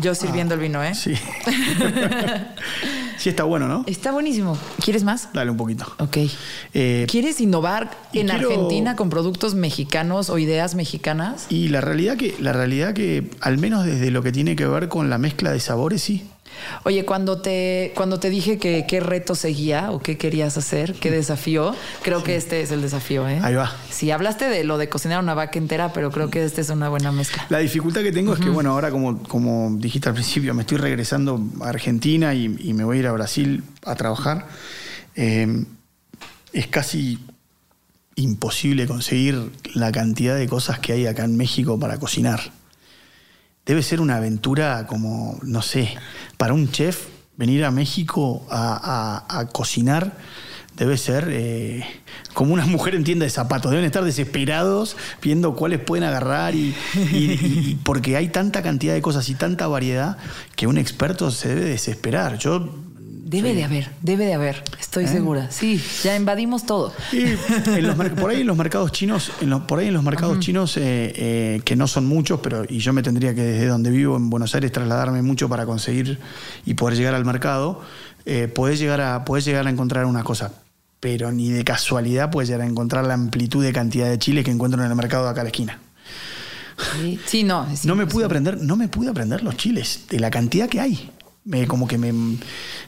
Yo 0.00 0.16
sirviendo 0.16 0.54
el 0.54 0.60
vino, 0.60 0.82
¿eh? 0.82 0.96
Sí. 0.96 1.14
Sí, 3.18 3.28
está 3.28 3.44
bueno, 3.44 3.68
¿no? 3.68 3.84
Está 3.86 4.12
buenísimo. 4.12 4.56
¿Quieres 4.82 5.04
más? 5.04 5.28
Dale 5.32 5.50
un 5.50 5.56
poquito. 5.56 5.86
Ok. 5.98 6.18
Eh, 6.74 7.06
¿Quieres 7.08 7.40
innovar 7.40 7.90
en 8.12 8.30
Argentina 8.30 8.96
con 8.96 9.10
productos 9.10 9.54
mexicanos 9.54 10.30
o 10.30 10.38
ideas 10.38 10.74
mexicanas? 10.74 11.46
Y 11.48 11.68
la 11.68 11.80
realidad 11.80 12.16
que, 12.16 12.34
la 12.40 12.52
realidad 12.52 12.94
que, 12.94 13.30
al 13.40 13.58
menos 13.58 13.84
desde 13.84 14.10
lo 14.10 14.22
que 14.22 14.32
tiene 14.32 14.56
que 14.56 14.66
ver 14.66 14.88
con 14.88 15.10
la 15.10 15.18
mezcla 15.18 15.52
de 15.52 15.60
sabores, 15.60 16.02
sí. 16.02 16.24
Oye, 16.84 17.04
cuando 17.04 17.40
te, 17.40 17.92
cuando 17.94 18.20
te 18.20 18.30
dije 18.30 18.58
que 18.58 18.84
qué 18.86 19.00
reto 19.00 19.34
seguía 19.34 19.90
o 19.90 20.00
qué 20.00 20.16
querías 20.16 20.56
hacer, 20.56 20.94
qué 20.94 21.10
desafío, 21.10 21.74
creo 22.02 22.22
que 22.22 22.36
este 22.36 22.60
es 22.60 22.70
el 22.70 22.82
desafío, 22.82 23.28
¿eh? 23.28 23.40
Ahí 23.42 23.54
va. 23.54 23.72
Sí, 23.90 24.10
hablaste 24.10 24.48
de 24.48 24.64
lo 24.64 24.78
de 24.78 24.88
cocinar 24.88 25.22
una 25.22 25.34
vaca 25.34 25.58
entera, 25.58 25.92
pero 25.92 26.10
creo 26.10 26.30
que 26.30 26.44
este 26.44 26.60
es 26.60 26.70
una 26.70 26.88
buena 26.88 27.12
mezcla. 27.12 27.46
La 27.48 27.58
dificultad 27.58 28.02
que 28.02 28.12
tengo 28.12 28.34
es 28.34 28.40
que, 28.40 28.50
bueno, 28.50 28.72
ahora 28.72 28.90
como, 28.90 29.22
como 29.22 29.76
dijiste 29.78 30.08
al 30.08 30.14
principio, 30.14 30.54
me 30.54 30.62
estoy 30.62 30.78
regresando 30.78 31.40
a 31.60 31.68
Argentina 31.68 32.34
y, 32.34 32.48
me 32.74 32.84
voy 32.84 32.96
a 32.96 33.00
ir 33.00 33.06
a 33.06 33.12
Brasil 33.12 33.62
a 33.84 33.94
trabajar. 33.94 34.46
Eh, 35.14 35.64
es 36.52 36.66
casi 36.66 37.18
imposible 38.16 38.86
conseguir 38.86 39.50
la 39.74 39.92
cantidad 39.92 40.36
de 40.36 40.48
cosas 40.48 40.78
que 40.78 40.92
hay 40.92 41.06
acá 41.06 41.24
en 41.24 41.36
México 41.36 41.78
para 41.78 41.98
cocinar 41.98 42.40
debe 43.66 43.82
ser 43.82 44.00
una 44.00 44.16
aventura 44.16 44.86
como, 44.86 45.38
no 45.42 45.62
sé, 45.62 45.96
para 46.36 46.54
un 46.54 46.70
chef 46.70 47.06
venir 47.36 47.64
a 47.64 47.70
México 47.70 48.46
a, 48.50 49.48
cocinar 49.52 50.16
debe 50.76 50.98
ser 50.98 51.28
eh, 51.30 51.84
como 52.32 52.52
una 52.52 52.66
mujer 52.66 52.94
en 52.94 53.04
tienda 53.04 53.24
de 53.24 53.30
zapatos. 53.30 53.70
Deben 53.70 53.86
estar 53.86 54.04
desesperados 54.04 54.96
viendo 55.22 55.54
cuáles 55.54 55.80
pueden 55.80 56.04
agarrar 56.04 56.54
y, 56.54 56.74
porque 57.84 58.16
hay 58.16 58.28
tanta 58.28 58.62
cantidad 58.62 58.94
de 58.94 59.02
cosas 59.02 59.28
y 59.28 59.34
tanta 59.34 59.66
variedad 59.68 60.18
que 60.56 60.66
un 60.66 60.78
experto 60.78 61.30
se 61.30 61.48
debe 61.48 61.64
desesperar. 61.64 62.38
Yo 62.38 62.74
Debe 63.42 63.54
de 63.54 63.64
haber, 63.64 63.90
debe 64.02 64.26
de 64.26 64.34
haber, 64.34 64.62
estoy 64.78 65.04
¿Eh? 65.04 65.08
segura. 65.08 65.50
Sí, 65.50 65.82
ya 66.02 66.16
invadimos 66.16 66.66
todo. 66.66 66.92
por 68.20 68.30
ahí 68.30 68.42
en 68.42 68.46
los 68.46 68.56
mercados 68.56 68.92
chinos, 68.92 69.32
por 69.66 69.78
ahí 69.78 69.88
en 69.88 69.94
los 69.94 70.02
mercados 70.02 70.38
chinos, 70.40 70.76
eh, 70.76 71.12
eh, 71.16 71.60
que 71.64 71.76
no 71.76 71.86
son 71.86 72.06
muchos, 72.06 72.40
pero 72.40 72.64
y 72.68 72.78
yo 72.78 72.92
me 72.92 73.02
tendría 73.02 73.34
que 73.34 73.42
desde 73.42 73.66
donde 73.66 73.90
vivo 73.90 74.16
en 74.16 74.30
Buenos 74.30 74.54
Aires 74.54 74.72
trasladarme 74.72 75.22
mucho 75.22 75.48
para 75.48 75.66
conseguir 75.66 76.18
y 76.64 76.74
poder 76.74 76.96
llegar 76.96 77.14
al 77.14 77.24
mercado, 77.24 77.82
podés, 78.54 78.78
llegar 78.78 79.00
a, 79.00 79.24
llegar 79.24 79.66
a 79.66 79.70
encontrar 79.70 80.06
una 80.06 80.22
cosa. 80.22 80.52
Pero 81.00 81.32
ni 81.32 81.50
de 81.50 81.64
casualidad 81.64 82.30
puedes 82.30 82.48
llegar 82.48 82.62
a 82.62 82.70
encontrar 82.70 83.04
la 83.04 83.14
amplitud 83.14 83.62
de 83.62 83.72
cantidad 83.72 84.08
de 84.08 84.18
chiles 84.18 84.44
que 84.44 84.50
encuentro 84.50 84.82
en 84.82 84.88
el 84.88 84.96
mercado 84.96 85.24
de 85.24 85.30
acá 85.30 85.40
a 85.42 85.44
la 85.44 85.50
esquina. 85.50 85.78
Sí, 87.26 87.44
no. 87.44 87.66
no 87.84 87.94
me 87.94 88.06
pude 88.06 88.24
aprender, 88.24 88.60
no 88.60 88.76
me 88.76 88.88
pude 88.88 89.10
aprender 89.10 89.42
los 89.42 89.56
chiles, 89.56 90.06
de 90.08 90.18
la 90.18 90.30
cantidad 90.30 90.68
que 90.68 90.80
hay 90.80 91.10
me, 91.44 91.66
como 91.66 91.86
que 91.86 91.98
me 91.98 92.12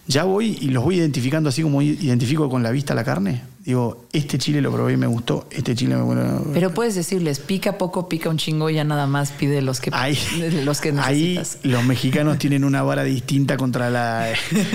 ya 0.07 0.25
voy 0.25 0.57
y 0.61 0.69
los 0.69 0.83
voy 0.85 0.97
identificando 0.97 1.49
así 1.49 1.63
como 1.63 1.83
identifico 1.83 2.49
con 2.49 2.63
la 2.63 2.71
vista 2.71 2.95
la 2.95 3.05
carne. 3.05 3.43
Digo, 3.65 4.07
este 4.13 4.39
chile 4.39 4.61
lo 4.61 4.71
probé 4.71 4.93
y 4.93 4.97
me 4.97 5.09
gustó, 5.09 5.49
este 5.51 5.75
chile 5.75 5.97
me 5.97 6.03
bueno. 6.03 6.45
Pero 6.55 6.73
puedes 6.73 6.95
decirles, 6.95 7.41
pica 7.41 7.79
poco, 7.79 8.09
pica 8.09 8.31
un 8.31 8.39
chingo, 8.39 8.71
y 8.71 8.75
ya 8.75 8.85
nada 8.85 9.09
más 9.09 9.33
pide 9.33 9.61
los 9.61 9.81
que, 9.81 9.91
ahí, 9.93 10.17
los 10.65 10.81
que 10.81 10.93
necesitas. 10.93 11.59
Ahí 11.65 11.71
los 11.73 11.85
mexicanos 11.85 12.39
tienen 12.39 12.63
una 12.63 12.85
vara 12.85 13.03
distinta 13.03 13.57
contra 13.57 13.91
la, 13.91 14.33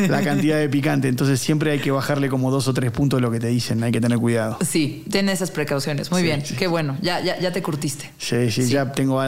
la, 0.09 0.21
cantidad 0.23 0.59
de 0.59 0.67
picante, 0.67 1.07
entonces 1.07 1.39
siempre 1.39 1.71
hay 1.71 1.79
que 1.79 1.91
bajarle 1.91 2.27
como 2.27 2.51
dos 2.51 2.67
o 2.67 2.73
tres 2.73 2.91
puntos 2.91 3.19
de 3.19 3.21
lo 3.21 3.31
que 3.31 3.39
te 3.39 3.47
dicen, 3.47 3.81
hay 3.81 3.93
que 3.93 4.01
tener 4.01 4.17
cuidado. 4.17 4.57
Sí, 4.67 5.05
ten 5.09 5.29
esas 5.29 5.51
precauciones. 5.51 6.11
Muy 6.11 6.21
bien, 6.21 6.43
qué 6.59 6.67
bueno, 6.67 6.97
ya, 7.01 7.21
ya, 7.21 7.39
ya 7.39 7.53
te 7.53 7.63
curtiste. 7.63 8.11
Sí, 8.17 8.51
sí, 8.51 8.67
ya 8.67 8.91
tengo 8.91 9.21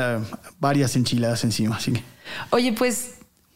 varias 0.60 0.98
enchiladas 0.98 1.42
encima, 1.46 1.78
así 1.78 1.94
que. 1.94 2.04
Oye, 2.50 2.74
pues 2.74 3.14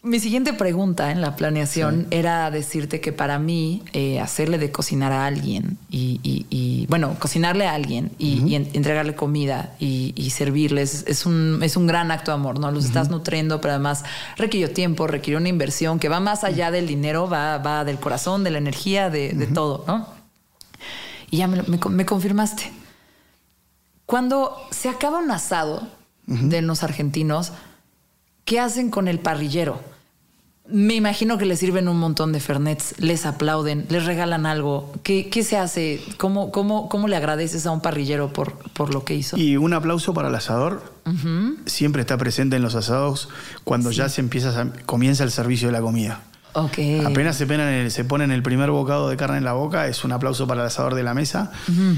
mi 0.08 0.20
siguiente 0.20 0.54
pregunta 0.54 1.12
en 1.12 1.22
la 1.22 1.36
planeación 1.36 2.08
era 2.10 2.50
decirte 2.50 3.02
que 3.02 3.12
para 3.12 3.40
mí 3.40 3.84
eh, 3.94 4.20
hacerle 4.20 4.58
de 4.58 4.72
cocinar 4.72 5.12
a 5.12 5.26
alguien 5.26 5.78
y, 5.90 6.86
bueno, 6.90 7.16
cocinarle 7.20 7.68
a 7.68 7.74
alguien 7.74 8.12
y, 8.18 8.56
entregarle 8.56 9.16
comida 9.16 9.76
y, 9.80 10.30
servirles 10.32 11.06
es 11.08 11.26
un, 11.26 11.60
es 11.64 11.78
un 11.78 11.88
gran 11.88 12.12
acto 12.12 12.32
de 12.32 12.36
amor, 12.36 12.60
¿no? 12.60 12.72
Los 12.72 12.86
estás 12.86 13.10
nutriendo, 13.10 13.62
pero 13.62 13.74
además 13.74 14.04
requirió 14.38 14.72
tiempo, 14.72 15.08
requirió 15.08 15.40
una 15.40 15.50
inversión 15.50 16.00
que 16.00 16.10
va 16.10 16.20
más 16.20 16.44
allá 16.44 16.72
del 16.72 16.88
dinero, 16.88 17.30
va, 17.30 17.58
va 17.58 17.84
del 17.84 18.00
corazón, 18.00 18.44
de 18.44 18.52
la 18.52 18.58
energía, 18.58 19.10
de, 19.10 19.48
todo, 19.54 19.84
¿no? 19.88 20.08
Y 21.30 21.38
ya 21.38 21.48
me, 21.48 22.06
confirmaste. 22.06 22.72
Cuando 24.06 24.56
se 24.72 24.90
acaba 24.90 25.20
un 25.20 25.32
asado 25.32 25.88
de 26.26 26.62
los 26.62 26.84
argentinos, 26.84 27.52
¿qué 28.46 28.60
hacen 28.60 28.90
con 28.90 29.08
el 29.08 29.20
parrillero? 29.20 29.97
Me 30.70 30.96
imagino 30.96 31.38
que 31.38 31.46
les 31.46 31.60
sirven 31.60 31.88
un 31.88 31.98
montón 31.98 32.34
de 32.34 32.40
fernets, 32.40 32.96
les 33.00 33.26
aplauden, 33.26 33.86
les 33.90 34.06
regalan 34.06 34.46
algo. 34.46 34.92
¿Qué, 35.04 35.30
qué 35.30 35.44
se 35.44 35.58
hace? 35.58 36.02
¿Cómo, 36.18 36.52
cómo, 36.52 36.90
cómo 36.90 37.08
le 37.08 37.16
agradeces 37.16 37.66
a 37.66 37.72
un 37.72 37.82
parrillero 37.82 38.34
por, 38.34 38.54
por 38.74 38.94
lo 38.94 39.06
que 39.06 39.16
hizo? 39.16 39.38
Y 39.38 39.56
un 39.58 39.74
aplauso 39.74 40.14
para 40.14 40.28
el 40.28 40.36
asador. 40.36 40.98
Siempre 41.66 42.02
está 42.02 42.18
presente 42.18 42.58
en 42.58 42.62
los 42.62 42.76
asados 42.76 43.30
cuando 43.64 43.92
ya 43.92 44.10
se 44.10 44.20
empieza 44.20 44.74
comienza 44.86 45.24
el 45.24 45.32
servicio 45.32 45.70
de 45.70 45.72
la 45.72 45.82
comida. 45.82 46.22
Apenas 47.06 47.36
se, 47.36 47.44
el, 47.44 47.92
se 47.92 48.04
ponen 48.04 48.32
el 48.32 48.42
primer 48.42 48.72
bocado 48.72 49.10
de 49.10 49.18
carne 49.18 49.38
en 49.38 49.44
la 49.44 49.54
boca, 49.54 49.88
es 49.88 50.04
un 50.04 50.12
aplauso 50.12 50.48
para 50.48 50.62
el 50.62 50.68
asador 50.68 50.96
de 50.96 51.04
la 51.04 51.14
mesa. 51.14 51.52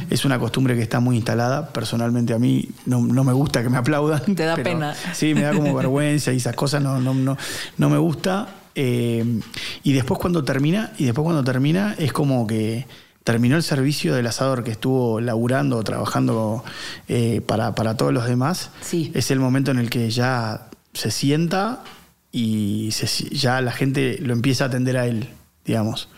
Es 0.09 0.26
una 0.26 0.38
costumbre 0.38 0.76
que 0.76 0.82
está 0.82 0.99
muy 0.99 1.15
instalada. 1.15 1.70
Personalmente 1.70 2.34
a 2.34 2.39
mí 2.39 2.70
no, 2.86 3.01
me 3.01 3.34
gusta 3.34 3.63
que 3.63 3.70
me 3.70 3.78
aplaudan. 3.78 4.36
Te 4.36 4.43
da 4.43 4.55
pena. 4.55 4.93
Sí, 5.13 5.34
me 5.34 5.43
da 5.43 5.53
como 5.53 5.74
vergüenza 5.76 6.34
y 6.34 6.38
esas 6.38 6.55
cosas 6.55 6.84
no, 6.84 6.99
no, 6.99 7.13
no, 7.13 7.38
no 7.78 7.89
me 7.89 7.97
gusta. 7.97 8.47
Eh, 8.76 9.41
y 9.84 9.93
después 9.93 10.20
cuando 10.20 10.43
termina, 10.43 10.93
y 10.97 11.05
después 11.05 11.24
cuando 11.24 11.43
termina, 11.43 11.95
es 11.97 12.13
como 12.13 12.47
que 12.47 12.86
terminó 13.24 13.55
el 13.55 13.63
servicio 13.63 14.15
del 14.15 14.28
asador 14.28 14.63
que 14.63 14.72
estuvo 14.72 15.22
laburando, 15.22 15.84
trabajando 15.84 16.63
eh, 17.07 17.41
para, 17.45 17.74
todos 17.95 18.13
los 18.13 18.26
demás. 18.26 18.72
Sí. 18.82 19.11
Es 19.13 19.32
el 19.32 19.39
momento 19.39 19.72
en 19.72 19.80
el 19.80 19.89
que 19.89 20.09
ya 20.09 20.67
se 20.93 21.11
sienta 21.11 21.84
y 22.32 22.89
ya 23.32 23.61
la 23.61 23.72
gente 23.72 24.17
lo 24.22 24.34
empieza 24.34 24.65
a 24.65 24.67
atender 24.67 24.97
a 24.97 25.05
él, 25.05 25.30
digamos. 25.65 26.09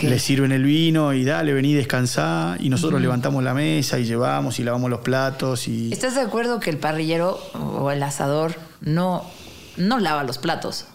Le 0.00 0.18
sirven 0.18 0.52
el 0.52 0.62
vino 0.62 1.12
y 1.12 1.24
dale, 1.24 1.52
vení, 1.52 1.74
descansá. 1.74 2.56
Y 2.58 2.70
nosotros 2.70 3.02
levantamos 3.02 3.44
la 3.44 3.52
mesa 3.52 3.98
y 3.98 4.04
llevamos 4.04 4.58
y 4.58 4.64
lavamos 4.64 4.88
los 4.88 5.00
platos. 5.00 5.68
Y... 5.68 5.92
¿Estás 5.92 6.14
de 6.14 6.22
acuerdo 6.22 6.58
que 6.58 6.70
el 6.70 6.78
parrillero 6.78 7.38
o 7.52 7.90
el 7.90 8.02
asador 8.02 8.54
no, 8.80 9.24
no 9.76 9.98
lava 10.00 10.24
los 10.24 10.38
platos? 10.38 10.86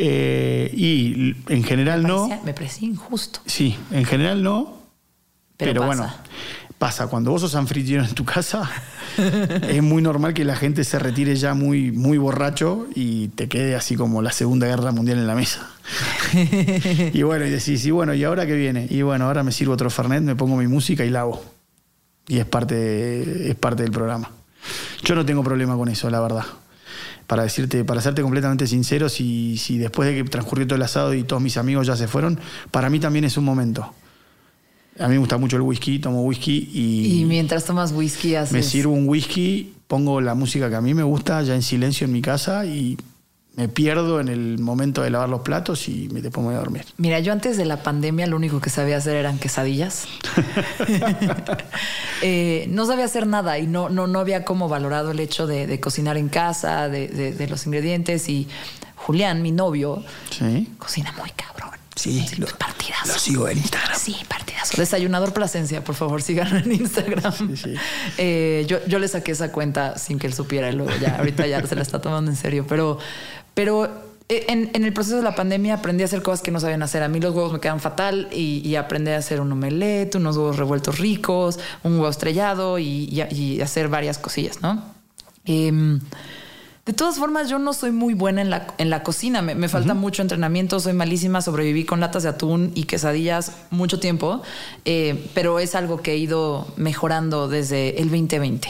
Eh, 0.00 0.70
y 0.76 1.34
en 1.52 1.64
general 1.64 2.04
no. 2.04 2.28
Me 2.44 2.54
parece 2.54 2.84
injusto. 2.84 3.40
Sí, 3.46 3.76
en 3.90 4.04
general 4.04 4.44
no. 4.44 4.78
Pero, 5.56 5.82
bueno, 5.82 6.08
pasa. 6.78 7.08
Cuando 7.08 7.32
vos 7.32 7.40
sos 7.40 7.56
anfitrión 7.56 8.04
en 8.04 8.14
tu 8.14 8.24
casa, 8.24 8.70
es 9.68 9.82
muy 9.82 10.00
normal 10.00 10.34
que 10.34 10.44
la 10.44 10.54
gente 10.54 10.84
se 10.84 11.00
retire 11.00 11.34
ya 11.34 11.54
muy, 11.54 11.90
muy 11.90 12.16
borracho 12.16 12.86
y 12.94 13.26
te 13.28 13.48
quede 13.48 13.74
así 13.74 13.96
como 13.96 14.22
la 14.22 14.30
Segunda 14.30 14.68
Guerra 14.68 14.92
Mundial 14.92 15.18
en 15.18 15.26
la 15.26 15.34
mesa. 15.34 15.68
y 17.12 17.22
bueno, 17.24 17.44
y 17.44 17.50
decís, 17.50 17.84
y 17.84 17.90
bueno, 17.90 18.14
¿y 18.14 18.22
ahora 18.22 18.46
qué 18.46 18.54
viene? 18.54 18.86
Y 18.88 19.02
bueno, 19.02 19.24
ahora 19.24 19.42
me 19.42 19.50
sirvo 19.50 19.72
otro 19.72 19.90
Fernet, 19.90 20.22
me 20.22 20.36
pongo 20.36 20.54
mi 20.54 20.68
música 20.68 21.04
y 21.04 21.10
la 21.10 21.22
hago. 21.22 21.42
Y 22.28 22.38
es 22.38 22.46
parte, 22.46 23.50
es 23.50 23.56
parte 23.56 23.82
del 23.82 23.90
programa. 23.90 24.30
Yo 25.02 25.16
no 25.16 25.26
tengo 25.26 25.42
problema 25.42 25.76
con 25.76 25.88
eso, 25.88 26.08
la 26.08 26.20
verdad 26.20 26.46
para 27.28 27.42
decirte, 27.42 27.84
para 27.84 28.00
serte 28.00 28.22
completamente 28.22 28.66
sincero, 28.66 29.10
si, 29.10 29.58
si 29.58 29.76
después 29.76 30.08
de 30.08 30.16
que 30.16 30.28
transcurrió 30.28 30.66
todo 30.66 30.76
el 30.76 30.82
asado 30.82 31.12
y 31.12 31.22
todos 31.24 31.42
mis 31.42 31.58
amigos 31.58 31.86
ya 31.86 31.94
se 31.94 32.08
fueron, 32.08 32.40
para 32.70 32.88
mí 32.88 32.98
también 32.98 33.26
es 33.26 33.36
un 33.36 33.44
momento. 33.44 33.92
A 34.98 35.06
mí 35.06 35.12
me 35.12 35.18
gusta 35.18 35.36
mucho 35.36 35.56
el 35.56 35.62
whisky, 35.62 35.98
tomo 35.98 36.22
whisky 36.22 36.70
y. 36.72 37.20
Y 37.20 37.24
mientras 37.26 37.66
tomas 37.66 37.92
whisky 37.92 38.34
haces. 38.34 38.52
Me 38.54 38.62
sirvo 38.62 38.94
un 38.94 39.06
whisky, 39.06 39.74
pongo 39.86 40.22
la 40.22 40.34
música 40.34 40.70
que 40.70 40.76
a 40.76 40.80
mí 40.80 40.94
me 40.94 41.02
gusta 41.02 41.42
ya 41.42 41.54
en 41.54 41.62
silencio 41.62 42.06
en 42.06 42.12
mi 42.12 42.22
casa 42.22 42.64
y 42.64 42.96
me 43.58 43.66
pierdo 43.66 44.20
en 44.20 44.28
el 44.28 44.60
momento 44.60 45.02
de 45.02 45.10
lavar 45.10 45.28
los 45.28 45.40
platos 45.40 45.88
y 45.88 46.08
me 46.12 46.22
pongo 46.30 46.50
a 46.50 46.54
dormir. 46.54 46.84
Mira, 46.96 47.18
yo 47.18 47.32
antes 47.32 47.56
de 47.56 47.64
la 47.64 47.82
pandemia 47.82 48.28
lo 48.28 48.36
único 48.36 48.60
que 48.60 48.70
sabía 48.70 48.96
hacer 48.96 49.16
eran 49.16 49.38
quesadillas. 49.38 50.06
Eh, 52.20 52.66
no 52.70 52.84
sabía 52.84 53.04
hacer 53.04 53.28
nada 53.28 53.60
y 53.60 53.68
no, 53.68 53.90
no, 53.90 54.08
no 54.08 54.18
había 54.18 54.44
como 54.44 54.68
valorado 54.68 55.12
el 55.12 55.20
hecho 55.20 55.46
de, 55.46 55.78
cocinar 55.78 56.16
en 56.16 56.28
casa, 56.28 56.88
de, 56.88 57.46
los 57.48 57.64
ingredientes. 57.64 58.28
Y 58.28 58.48
Julián, 58.96 59.40
mi 59.40 59.52
novio, 59.52 60.02
cocina 60.78 61.14
muy 61.16 61.30
cabrón. 61.30 61.78
Sí, 61.94 62.24
lo, 62.38 62.46
partidazo. 62.46 63.06
Lo 63.06 63.18
sigo 63.18 63.48
en 63.48 63.58
Instagram. 63.58 63.98
Sí, 63.98 64.16
partidazo. 64.28 64.76
Desayunador 64.76 65.32
Plasencia, 65.32 65.82
por 65.82 65.94
favor, 65.94 66.22
síganlo 66.22 66.58
en 66.58 66.72
Instagram. 66.72 67.32
Sí, 67.32 67.56
sí. 67.56 67.74
Eh, 68.18 68.66
yo, 68.68 68.84
yo 68.86 68.98
le 68.98 69.06
saqué 69.08 69.32
esa 69.32 69.52
cuenta 69.52 69.96
sin 69.98 70.18
que 70.18 70.26
él 70.26 70.34
supiera 70.34 70.70
y 70.70 70.72
luego 70.74 70.92
ya, 71.00 71.16
ahorita 71.18 71.46
ya 71.46 71.64
se 71.66 71.76
la 71.76 71.82
está 71.82 72.00
tomando 72.00 72.30
en 72.30 72.36
serio. 72.36 72.66
Pero 72.68 72.98
pero 73.58 73.90
eh, 74.28 74.44
en, 74.46 74.84
el 74.84 74.92
proceso 74.92 75.16
de 75.16 75.24
la 75.24 75.34
pandemia 75.34 75.74
aprendí 75.74 76.04
a 76.04 76.06
hacer 76.06 76.22
cosas 76.22 76.42
que 76.42 76.52
no 76.52 76.60
sabían 76.60 76.80
hacer. 76.84 77.02
A 77.02 77.08
mí 77.08 77.18
los 77.18 77.34
huevos 77.34 77.52
me 77.52 77.58
quedan 77.58 77.80
fatal 77.80 78.28
y, 78.30 78.76
aprendí 78.76 79.10
a 79.10 79.16
hacer 79.16 79.40
un 79.40 79.50
omelette, 79.50 80.14
unos 80.14 80.36
huevos 80.36 80.58
revueltos 80.58 81.00
ricos, 81.00 81.58
un 81.82 81.94
huevo 81.94 82.08
estrellado 82.08 82.78
y, 82.78 83.20
hacer 83.60 83.88
varias 83.88 84.16
cosillas, 84.18 84.62
¿no? 84.62 84.80
Em, 85.44 85.98
de 86.86 86.92
todas 86.92 87.16
formas, 87.16 87.48
yo 87.48 87.58
no 87.58 87.72
soy 87.72 87.90
muy 87.90 88.14
buena 88.14 88.42
en 88.42 88.50
la, 88.50 88.68
en 88.78 88.90
la 88.90 89.02
cocina. 89.02 89.42
Me, 89.42 89.68
falta 89.68 89.92
mucho 89.92 90.22
entrenamiento, 90.22 90.78
soy 90.78 90.92
malísima, 90.92 91.42
sobreviví 91.42 91.84
con 91.84 91.98
latas 91.98 92.22
de 92.22 92.28
atún 92.28 92.70
y 92.76 92.84
quesadillas 92.84 93.56
mucho 93.70 93.98
tiempo, 93.98 94.40
eh, 94.84 95.28
pero 95.34 95.58
es 95.58 95.74
algo 95.74 96.00
que 96.00 96.12
he 96.12 96.16
ido 96.16 96.68
mejorando 96.76 97.48
desde 97.48 98.00
el 98.00 98.08
2020. 98.08 98.68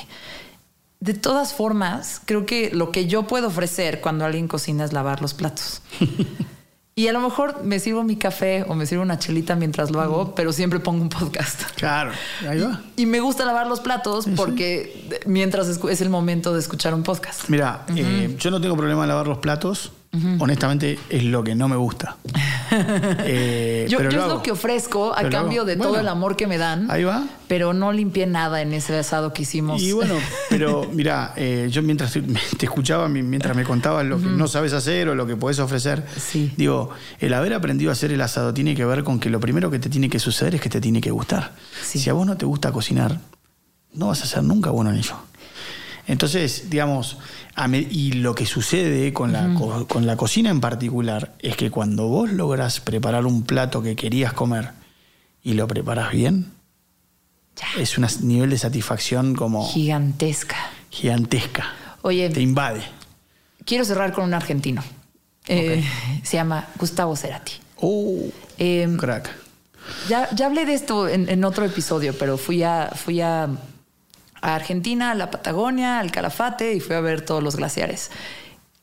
De 1.01 1.15
todas 1.15 1.55
formas, 1.55 2.21
creo 2.25 2.45
que 2.45 2.71
lo 2.73 2.91
que 2.91 3.07
yo 3.07 3.27
puedo 3.27 3.49
ofrecer 3.49 4.01
cuando 4.01 4.25
alguien 4.25 4.49
cocina 4.49 4.85
es 4.85 4.93
lavar 4.93 5.23
los 5.23 5.33
platos. 5.33 5.81
y 6.97 7.07
a 7.07 7.13
lo 7.13 7.21
mejor 7.21 7.63
me 7.63 7.79
sirvo 7.79 8.03
mi 8.03 8.17
café 8.17 8.65
o 8.67 8.75
me 8.75 8.85
sirvo 8.85 9.03
una 9.03 9.17
chelita 9.17 9.55
mientras 9.55 9.93
lo 9.93 10.01
hago, 10.01 10.35
pero 10.35 10.53
siempre 10.53 10.81
pongo 10.81 11.03
un 11.03 11.09
podcast. 11.09 11.63
Claro, 11.77 12.11
ahí 12.49 12.59
va. 12.59 12.83
Y, 12.97 13.07
me 13.07 13.21
gusta 13.21 13.45
lavar 13.45 13.69
los 13.69 13.79
platos 13.79 14.27
porque 14.35 15.09
mientras 15.25 15.69
es 15.69 16.01
el 16.01 16.11
momento 16.11 16.53
de 16.53 16.59
escuchar 16.59 16.95
un 16.95 17.05
podcast. 17.05 17.49
Mira, 17.49 17.87
eh, 17.95 18.35
yo 18.37 18.51
no 18.51 18.61
tengo 18.61 18.77
problema 18.77 19.05
en 19.05 19.09
lavar 19.09 19.29
los 19.29 19.39
platos. 19.39 19.93
Honestamente, 20.39 20.99
es 21.11 21.23
lo 21.25 21.45
que 21.45 21.55
no 21.55 21.69
me 21.69 21.77
gusta. 21.77 22.17
Eh, 22.71 23.87
yo, 23.89 23.99
es 24.01 24.15
lo 24.15 24.43
que 24.43 24.51
ofrezco 24.51 25.15
a 25.17 25.31
cambio 25.31 25.65
de 25.65 25.77
todo 25.77 25.99
el 25.99 26.07
amor 26.07 26.37
que 26.37 26.47
me 26.47 26.59
dan. 26.59 26.91
Ahí 26.91 27.03
va. 27.03 27.25
Pero 27.47 27.73
no 27.73 27.93
limpié 27.93 28.27
nada 28.27 28.61
en 28.61 28.75
ese 28.75 28.97
asado 28.99 29.33
que 29.33 29.43
hicimos. 29.43 29.81
Y 29.81 29.93
bueno, 29.93 30.15
pero 30.51 30.87
mira, 30.93 31.33
eh, 31.37 31.69
yo 31.71 31.83
mientras 31.83 32.13
te 32.13 32.21
escuchaba, 32.67 33.09
mientras 33.09 33.57
me 33.57 33.65
contabas 33.65 34.05
lo 34.05 34.19
que 34.19 34.27
no 34.27 34.49
sabes 34.49 34.75
hacer 34.75 35.09
o 35.09 35.15
lo 35.15 35.27
que 35.27 35.35
puedes 35.35 35.59
ofrecer, 35.61 36.05
digo, 36.57 36.91
el 37.21 37.33
haber 37.33 37.55
aprendido 37.55 37.91
a 37.91 37.93
hacer 37.93 38.13
el 38.13 38.21
asado 38.21 38.53
tiene 38.53 38.75
que 38.75 38.85
ver 38.85 39.03
con 39.03 39.19
que 39.19 39.31
lo 39.31 39.41
primero 39.41 39.71
que 39.71 39.79
te 39.79 39.89
tiene 39.89 40.11
que 40.11 40.19
suceder 40.19 40.57
es 40.57 40.61
que 40.61 40.69
te 40.69 40.81
tiene 40.81 41.01
que 41.01 41.11
gustar. 41.11 41.55
Si 41.83 42.09
a 42.11 42.13
vos 42.13 42.27
no 42.27 42.37
te 42.37 42.45
gusta 42.45 42.71
cocinar, 42.71 43.19
no 43.95 44.09
vas 44.09 44.23
a 44.23 44.27
ser 44.27 44.43
nunca 44.43 44.71
bueno 44.71 44.91
en 44.91 44.97
ello. 44.99 45.17
Entonces, 46.09 46.71
digamos, 46.71 47.19
y 47.67 48.13
lo 48.13 48.35
que 48.35 48.47
sucede 48.47 49.13
con 49.13 49.33
la, 49.33 49.55
con 49.89 50.07
la 50.07 50.17
cocina 50.17 50.51
en 50.51 50.61
particular 50.61 51.35
es 51.41 51.57
que 51.57 51.71
cuando 51.71 52.07
vos 52.07 52.31
logras 52.31 52.81
preparar 52.81 53.27
un 53.27 53.43
plato 53.43 53.83
que 53.83 53.97
querías 53.97 54.33
comer 54.33 54.71
y 55.43 55.55
lo 55.55 55.67
preparas 55.67 56.13
bien, 56.13 56.53
es 57.77 57.99
un 57.99 58.07
nivel 58.23 58.51
de 58.51 58.59
satisfacción 58.59 59.35
como... 59.35 59.69
Gigantesca. 59.69 60.57
Gigantesca. 60.91 61.73
Oye. 62.03 62.31
Te 62.31 62.41
invade. 62.41 62.83
Quiero 63.65 63.85
cerrar 63.85 64.13
con 64.13 64.25
un 64.25 64.35
argentino. 64.35 64.83
Eh, 65.49 65.83
se 66.23 66.37
llama 66.37 66.69
Gustavo 66.79 67.17
Cerati. 67.17 67.53
Oh, 67.81 68.21
em, 68.59 68.97
crack. 68.97 69.35
Ya, 70.09 70.29
ya 70.35 70.47
hablé 70.47 70.67
de 70.67 70.75
esto 70.75 71.09
en, 71.09 71.29
en 71.29 71.45
otro 71.45 71.65
episodio, 71.65 72.15
pero 72.19 72.37
fui 72.37 72.63
a, 72.63 72.93
fui 72.95 73.21
a 73.21 73.49
a 74.41 74.55
Argentina, 74.55 75.11
a 75.11 75.15
la 75.15 75.31
Patagonia, 75.31 75.99
al 75.99 76.11
Calafate 76.11 76.75
y 76.75 76.81
fui 76.81 76.97
a 76.97 77.01
ver 77.01 77.23
todos 77.23 77.43
los 77.43 77.57
glaciares. 77.57 78.11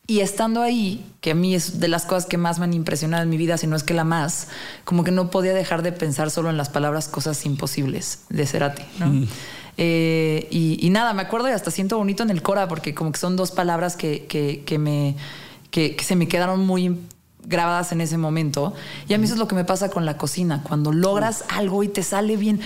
Y 0.08 0.20
estando 0.20 0.62
ahí, 0.62 1.04
que 1.20 1.32
a 1.32 1.36
mí 1.36 1.56
es 1.56 1.80
de 1.80 1.88
las 1.88 2.06
cosas 2.06 2.28
que 2.28 2.38
más 2.38 2.60
me 2.60 2.66
han 2.66 2.74
impresionado 2.74 3.24
en 3.24 3.30
mi 3.30 3.38
vida, 3.38 3.58
si 3.58 3.66
no 3.66 3.76
es 3.76 3.84
que 3.84 3.96
la 3.96 4.04
más, 4.04 4.50
como 4.84 5.04
que 5.04 5.12
no 5.12 5.32
podía 5.32 5.54
dejar 5.54 5.82
de 5.82 5.92
pensar 5.92 6.30
solo 6.30 6.52
en 6.52 6.58
las 6.58 6.70
palabras 6.70 7.08
cosas 7.08 7.44
imposibles 7.46 8.20
de 8.30 8.46
Cerati, 8.46 8.84
¿no? 9.00 9.08
Mm. 9.08 9.28
Eh, 9.78 10.48
y, 10.52 10.90
nada, 10.92 11.14
me 11.14 11.24
acuerdo 11.24 11.50
y 11.50 11.52
hasta 11.52 11.72
siento 11.72 11.98
bonito 11.98 12.22
en 12.22 12.30
el 12.30 12.42
Cora, 12.44 12.68
porque 12.68 12.94
como 12.94 13.12
que 13.12 13.20
son 13.20 13.36
dos 13.36 13.52
palabras 13.52 13.96
que, 13.98 14.26
que, 14.28 14.78
me, 14.78 15.16
que, 15.72 15.96
que, 15.96 16.04
se 16.04 16.16
me 16.16 16.28
quedaron 16.28 16.66
muy 16.66 17.00
grabadas 17.48 17.92
en 17.92 18.02
ese 18.02 18.18
momento. 18.18 18.74
Y 19.08 19.14
a 19.14 19.18
mí 19.18 19.26
eso 19.26 19.34
es 19.34 19.40
lo 19.40 19.48
que 19.48 19.56
me 19.56 19.66
pasa 19.66 19.90
con 19.90 20.06
la 20.06 20.18
cocina. 20.18 20.62
Cuando 20.64 20.92
logras 20.92 21.46
algo 21.50 21.84
y 21.84 21.88
te 21.88 22.04
sale 22.04 22.38
bien. 22.38 22.60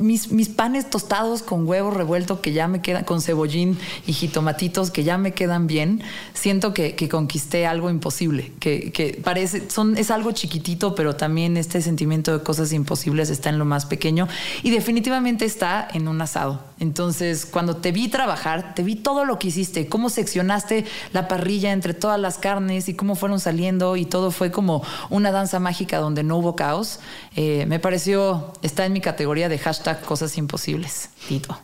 Mis, 0.00 0.30
mis 0.30 0.48
panes 0.48 0.90
tostados 0.90 1.42
con 1.42 1.66
huevo 1.66 1.90
revuelto 1.90 2.40
que 2.40 2.52
ya 2.52 2.68
me 2.68 2.80
quedan, 2.80 3.04
con 3.04 3.20
cebollín 3.20 3.78
y 4.06 4.12
jitomatitos 4.12 4.90
que 4.90 5.04
ya 5.04 5.18
me 5.18 5.32
quedan 5.32 5.66
bien, 5.66 6.02
siento 6.32 6.74
que, 6.74 6.94
conquisté 7.08 7.66
algo 7.66 7.90
imposible. 7.90 8.52
Que, 8.60 8.90
que, 8.90 9.20
parece, 9.22 9.70
son, 9.70 9.96
es 9.96 10.10
algo 10.10 10.32
chiquitito, 10.32 10.94
pero 10.94 11.16
también 11.16 11.56
este 11.56 11.82
sentimiento 11.82 12.36
de 12.36 12.42
cosas 12.42 12.72
imposibles 12.72 13.30
está 13.30 13.50
en 13.50 13.58
lo 13.58 13.64
más 13.64 13.86
pequeño. 13.86 14.28
Y 14.62 14.70
definitivamente 14.70 15.44
está 15.44 15.86
en 15.92 16.08
un 16.08 16.20
asado. 16.20 16.60
Entonces, 16.84 17.46
cuando 17.46 17.78
te 17.78 17.92
vi 17.92 18.08
trabajar, 18.08 18.74
te 18.74 18.82
vi 18.82 18.94
todo 18.94 19.24
lo 19.24 19.38
que 19.38 19.48
hiciste, 19.48 19.88
cómo 19.88 20.10
seccionaste 20.10 20.84
la 21.14 21.28
parrilla 21.28 21.72
entre 21.72 21.94
todas 21.94 22.20
las 22.20 22.36
carnes 22.36 22.90
y 22.90 22.94
cómo 22.94 23.16
fueron 23.16 23.40
saliendo 23.40 23.96
y 23.96 24.04
todo 24.04 24.30
fue 24.30 24.50
como 24.50 24.84
una 25.08 25.32
danza 25.32 25.60
mágica 25.60 25.96
donde 25.98 26.22
no 26.22 26.36
hubo 26.36 26.56
caos. 26.56 27.00
Eh, 27.36 27.64
me 27.68 27.78
pareció, 27.78 28.52
está 28.60 28.84
en 28.84 28.92
mi 28.92 29.00
categoría 29.00 29.48
de 29.48 29.58
hashtag 29.58 30.02
cosas 30.02 30.36
imposibles, 30.36 31.08
Tito. 31.26 31.58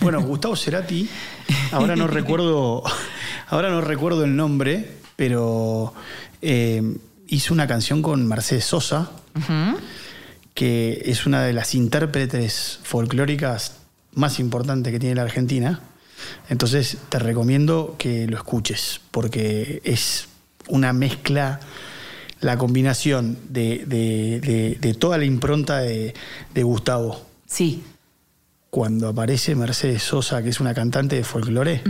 Bueno, 0.00 0.22
Gustavo 0.22 0.54
Cerati, 0.54 1.08
ahora 1.72 1.96
no 1.96 2.06
recuerdo, 2.20 2.84
ahora 3.48 3.68
no 3.68 3.80
recuerdo 3.80 4.22
el 4.22 4.36
nombre, 4.36 4.92
pero 5.16 5.92
eh, 6.40 6.98
hizo 7.26 7.52
una 7.52 7.66
canción 7.66 8.00
con 8.00 8.28
Mercedes 8.28 8.66
Sosa, 8.66 9.10
que 10.54 11.02
es 11.06 11.26
una 11.26 11.42
de 11.42 11.52
las 11.52 11.74
intérpretes 11.74 12.78
folclóricas 12.84 13.81
más 14.14 14.38
importantes 14.38 14.92
que 14.92 14.98
tiene 14.98 15.14
la 15.14 15.22
Argentina. 15.22 15.80
Entonces 16.48 16.98
te 17.08 17.18
recomiendo 17.18 17.96
que 17.98 18.26
lo 18.26 18.36
escuches, 18.36 19.00
porque 19.10 19.80
es 19.84 20.28
una 20.68 20.92
mezcla, 20.92 21.60
la 22.40 22.56
combinación 22.58 23.38
de, 23.48 24.96
toda 24.98 25.18
la 25.18 25.24
impronta 25.24 25.78
de, 25.78 26.14
Gustavo. 26.54 27.24
Sí. 27.46 27.82
Cuando 28.70 29.08
aparece 29.08 29.54
Mercedes 29.54 30.02
Sosa, 30.02 30.42
que 30.42 30.48
es 30.48 30.60
una 30.60 30.74
cantante 30.74 31.16
de 31.16 31.24
folclore, 31.24 31.82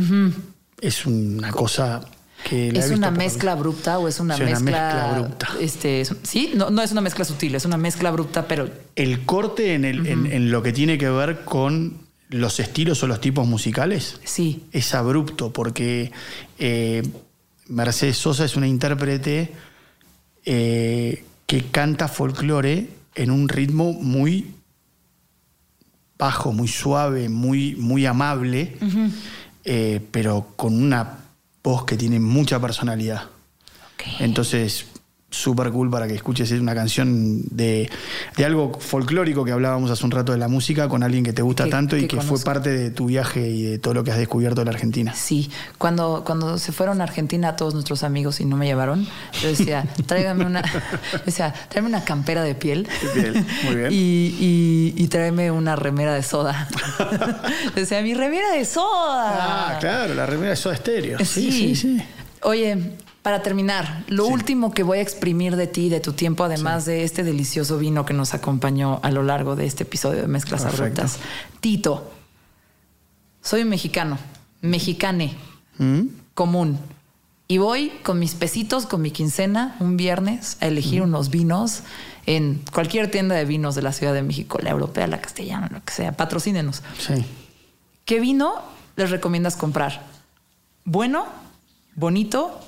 es 0.81 1.07
una 1.07 1.51
cosa 1.53 2.01
que... 2.49 2.71
¿Es 2.71 2.91
una 2.91 3.11
mezcla 3.11 3.53
abrupta 3.53 3.99
o 3.99 4.09
es 4.09 4.19
una, 4.19 4.37
mezcla, 4.37 5.11
abrupta? 5.15 5.49
Este, 5.61 6.05
sí, 6.23 6.53
no, 6.55 6.71
no, 6.71 6.83
es 6.83 6.91
una 6.91 7.01
mezcla 7.01 7.25
sutil, 7.25 7.55
es 7.55 7.65
una 7.65 7.77
mezcla 7.77 8.09
abrupta, 8.09 8.49
pero... 8.49 8.69
El 8.97 9.25
corte 9.25 9.75
en, 9.75 9.85
el, 9.85 10.07
en 10.07 10.51
lo 10.51 10.63
que 10.63 10.73
tiene 10.73 10.99
que 10.99 11.09
ver 11.09 11.45
con 11.45 12.02
los 12.33 12.59
estilos 12.61 13.03
o 13.03 13.07
los 13.07 13.21
tipos 13.21 13.47
musicales 13.47 14.21
sí. 14.25 14.65
es 14.73 14.95
abrupto 14.95 15.53
porque 15.53 16.11
eh, 16.59 17.03
Mercedes 17.69 18.17
Sosa 18.17 18.45
es 18.45 18.57
una 18.57 18.67
intérprete 18.67 19.53
eh, 20.45 21.25
que 21.47 21.65
canta 21.67 22.09
folclore 22.09 22.89
en 23.15 23.31
un 23.31 23.49
ritmo 23.49 23.93
muy 23.93 24.55
bajo, 26.19 26.53
muy 26.53 26.69
suave, 26.69 27.29
muy, 27.29 27.75
muy 27.77 28.07
amable, 28.07 28.77
eh, 29.65 30.01
pero 30.11 30.53
con 30.57 30.81
una 30.81 31.19
voz 31.63 31.85
que 31.85 31.97
tiene 31.97 32.21
mucha 32.21 32.61
personalidad. 32.61 33.29
Entonces, 34.19 34.87
súper 35.33 35.71
cool 35.71 35.91
para 35.91 36.07
que 36.07 36.15
escuches 36.15 36.53
una 36.53 36.75
canción 36.75 37.43
de, 37.51 37.91
algo 38.45 38.79
folclórico 38.79 39.45
que 39.45 39.53
hablábamos 39.53 39.91
hace 39.91 40.05
un 40.05 40.11
rato 40.11 40.33
de 40.33 40.39
la 40.39 40.49
música 40.49 40.89
con 40.89 41.03
alguien 41.03 41.25
que 41.25 41.33
te 41.33 41.43
gusta 41.43 41.69
tanto 41.69 41.97
y 41.97 42.07
que 42.07 42.21
fue 42.21 42.39
parte 42.41 42.71
de 42.71 42.91
tu 42.91 43.07
viaje 43.07 43.49
y 43.49 43.63
de 43.63 43.79
todo 43.79 43.95
lo 43.95 44.05
que 44.05 44.13
has 44.13 44.19
descubierto 44.19 44.61
de 44.61 44.67
la 44.67 44.71
Argentina. 44.73 45.15
Sí, 45.15 45.51
cuando, 45.79 46.23
cuando 46.25 46.59
se 46.59 46.73
fueron 46.73 47.01
a 47.01 47.05
Argentina 47.05 47.57
todos 47.57 47.75
nuestros 47.75 48.03
amigos 48.05 48.41
y 48.41 48.45
no 48.45 48.57
me 48.57 48.67
llevaron, 48.67 49.07
yo 49.41 49.49
decía, 49.49 49.85
tráigame 50.07 50.45
una, 50.45 50.63
tráeme 51.69 51.89
una 51.89 52.05
campera 52.05 52.43
de 52.43 52.55
piel, 52.55 52.87
Muy 53.65 53.75
bien. 53.77 53.93
Y, 53.93 54.95
y, 54.97 55.09
tráeme 55.09 55.51
una 55.51 55.77
remera 55.77 56.15
de 56.15 56.23
soda. 56.23 56.69
decía, 57.75 58.03
mi 58.03 58.15
remera 58.15 58.53
de 58.53 58.65
soda. 58.65 59.75
Ah, 59.75 59.79
claro, 59.81 60.15
la 60.15 60.27
remera 60.27 60.51
de 60.51 60.57
soda 60.57 60.75
estéreo. 60.75 61.19
sí, 61.25 61.51
sí. 61.51 61.75
sí. 61.75 62.03
Oye, 62.43 62.77
para 63.23 63.43
terminar, 63.43 64.05
lo 64.09 64.27
último 64.27 64.75
que 64.75 64.83
voy 64.83 64.99
a 64.99 65.01
exprimir 65.01 65.55
de 65.55 65.69
ti, 65.69 65.89
de 65.89 66.01
tu 66.01 66.13
tiempo, 66.13 66.43
además 66.43 66.85
de 66.87 67.05
este 67.05 67.23
delicioso 67.23 67.79
vino 67.79 68.05
que 68.05 68.15
nos 68.15 68.35
acompañó 68.35 68.99
a 69.03 69.13
lo 69.13 69.23
largo 69.23 69.55
de 69.55 69.65
este 69.67 69.85
episodio 69.85 70.23
de 70.23 70.27
Mezclas 70.27 70.65
Abruptas. 70.65 71.19
Tito, 71.61 72.11
soy 73.41 73.63
un 73.63 73.69
mexicano, 73.69 74.19
mexicane, 74.61 75.37
¿Mm? 75.79 76.01
común. 76.35 76.79
Y 77.47 77.59
voy 77.59 77.93
con 78.03 78.19
mis 78.19 78.35
pesitos, 78.35 78.87
con 78.87 79.03
mi 79.03 79.13
quincena, 79.13 79.77
un 79.79 79.97
viernes, 79.97 80.57
a 80.61 80.67
elegir 80.67 81.03
¿Mm? 81.03 81.05
unos 81.05 81.31
vinos 81.31 81.83
en 82.27 82.61
cualquier 82.73 83.09
tienda 83.09 83.37
de 83.37 83.45
vinos 83.45 83.77
de 83.77 83.83
la 83.83 83.93
Ciudad 83.93 84.15
de 84.15 84.23
México, 84.23 84.59
la 84.61 84.71
europea, 84.71 85.07
la 85.07 85.21
castellana, 85.21 85.69
lo 85.73 85.83
que 85.85 85.93
sea. 85.93 86.13
Patrocínenos. 86.13 86.83
Sí. 86.99 87.25
¿Qué 88.05 88.19
vino 88.19 88.55
les 88.97 89.11
recomiendas 89.11 89.55
comprar? 89.55 90.07
Bueno, 90.85 91.27
bonito 91.95 92.59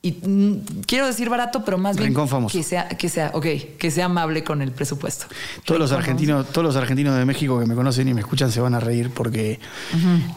y 0.00 0.12
mm, 0.12 0.82
quiero 0.86 1.06
decir 1.06 1.28
barato, 1.28 1.64
pero 1.64 1.76
más 1.76 1.96
bien 1.96 2.14
que 2.50 2.62
sea, 2.62 2.88
que 2.88 3.08
sea, 3.08 3.32
ok, 3.34 3.46
que 3.78 3.90
sea 3.90 4.04
amable 4.04 4.44
con 4.44 4.62
el 4.62 4.70
presupuesto. 4.70 5.26
Todos 5.64 5.80
los 5.80 5.92
argentinos, 5.92 6.46
todos 6.52 6.64
los 6.64 6.76
argentinos 6.76 7.16
de 7.16 7.24
México 7.24 7.58
que 7.58 7.66
me 7.66 7.74
conocen 7.74 8.06
y 8.08 8.14
me 8.14 8.20
escuchan 8.20 8.52
se 8.52 8.60
van 8.60 8.74
a 8.74 8.80
reír 8.80 9.10
porque 9.10 9.58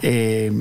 eh, 0.01 0.51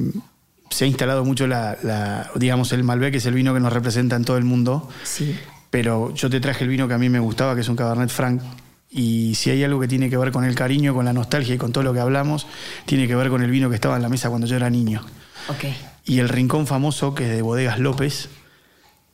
se 0.68 0.84
ha 0.84 0.86
instalado 0.86 1.24
mucho 1.24 1.46
la, 1.46 2.30
digamos, 2.36 2.72
el 2.72 2.84
Malbec 2.84 3.14
es 3.14 3.24
el 3.24 3.34
vino 3.34 3.55
que 3.55 3.61
nos 3.61 3.72
representa 3.72 4.16
en 4.16 4.24
todo 4.24 4.36
el 4.36 4.44
mundo. 4.44 4.88
Sí. 5.03 5.34
Pero 5.70 6.12
yo 6.14 6.28
te 6.28 6.40
traje 6.40 6.64
el 6.64 6.70
vino 6.70 6.86
que 6.86 6.94
a 6.94 6.98
mí 6.98 7.09
me 7.09 7.20
gustaba, 7.20 7.55
que 7.55 7.62
es 7.62 7.68
un 7.68 7.76
Cabernet 7.76 8.11
Franc. 8.11 8.42
Y 8.90 9.34
si 9.36 9.51
hay 9.51 9.62
algo 9.64 9.80
que 9.80 9.88
tiene 9.88 10.11
que 10.11 10.16
ver 10.16 10.32
con 10.32 10.44
el 10.44 10.55
cariño, 10.55 10.94
con 10.94 11.05
la 11.05 11.12
nostalgia 11.12 11.55
y 11.55 11.59
con 11.59 11.72
todo 11.72 11.84
lo 11.84 11.94
que 11.94 12.01
hablamos, 12.01 12.46
tiene 12.86 13.07
que 13.07 13.14
ver 13.14 13.30
con 13.30 13.40
el 13.42 13.51
vino 13.51 13.70
que 13.70 13.76
estaba 13.76 13.96
en 13.96 14.03
la 14.03 14.09
mesa 14.09 14.28
cuando 14.28 14.46
yo 14.46 14.57
era 14.57 14.68
niño. 14.68 15.01
Ok. 15.48 15.64
Y 16.05 16.18
el 16.18 16.28
rincón 16.28 16.66
famoso, 16.66 17.14
que 17.14 17.24
es 17.24 17.30
de 17.30 17.42
Bodegas 17.42 17.78
López, 17.78 18.28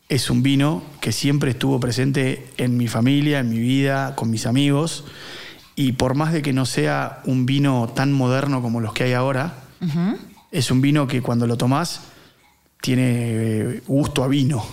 es 0.09 0.31
un 0.31 0.43
vino 0.43 0.83
que 1.01 1.13
siempre 1.13 1.51
estuvo 1.51 1.81
presente 1.81 2.47
en 2.57 2.77
mi 2.77 2.89
familia, 2.89 3.41
en 3.41 3.51
mi 3.51 3.59
vida, 3.59 4.15
con 4.15 4.31
mis 4.31 4.47
amigos. 4.47 5.05
Y 5.75 5.93
por 5.93 6.15
más 6.15 6.33
de 6.33 6.43
que 6.43 6.53
no 6.53 6.65
sea 6.65 7.21
un 7.25 7.45
vino 7.45 7.93
tan 7.95 8.13
moderno 8.13 8.63
como 8.63 8.81
los 8.81 8.93
que 8.93 9.05
hay 9.05 9.13
ahora, 9.13 9.55
es 10.51 10.71
un 10.71 10.81
vino 10.81 11.07
que 11.07 11.23
cuando 11.23 11.47
lo 11.47 11.57
tomás 11.57 12.03
tiene 12.81 13.03
eh, 13.05 13.83
gusto 13.87 14.23
a 14.23 14.29
vino. 14.29 14.65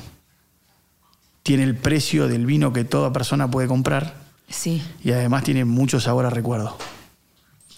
Tiene 1.41 1.63
el 1.63 1.75
precio 1.75 2.27
del 2.27 2.45
vino 2.45 2.71
que 2.71 2.85
toda 2.85 3.11
persona 3.11 3.49
puede 3.49 3.67
comprar. 3.67 4.15
Sí. 4.47 4.81
Y 5.03 5.11
además 5.11 5.43
tiene 5.43 5.65
mucho 5.65 5.99
sabor 5.99 6.25
a 6.25 6.29
recuerdo. 6.29 6.77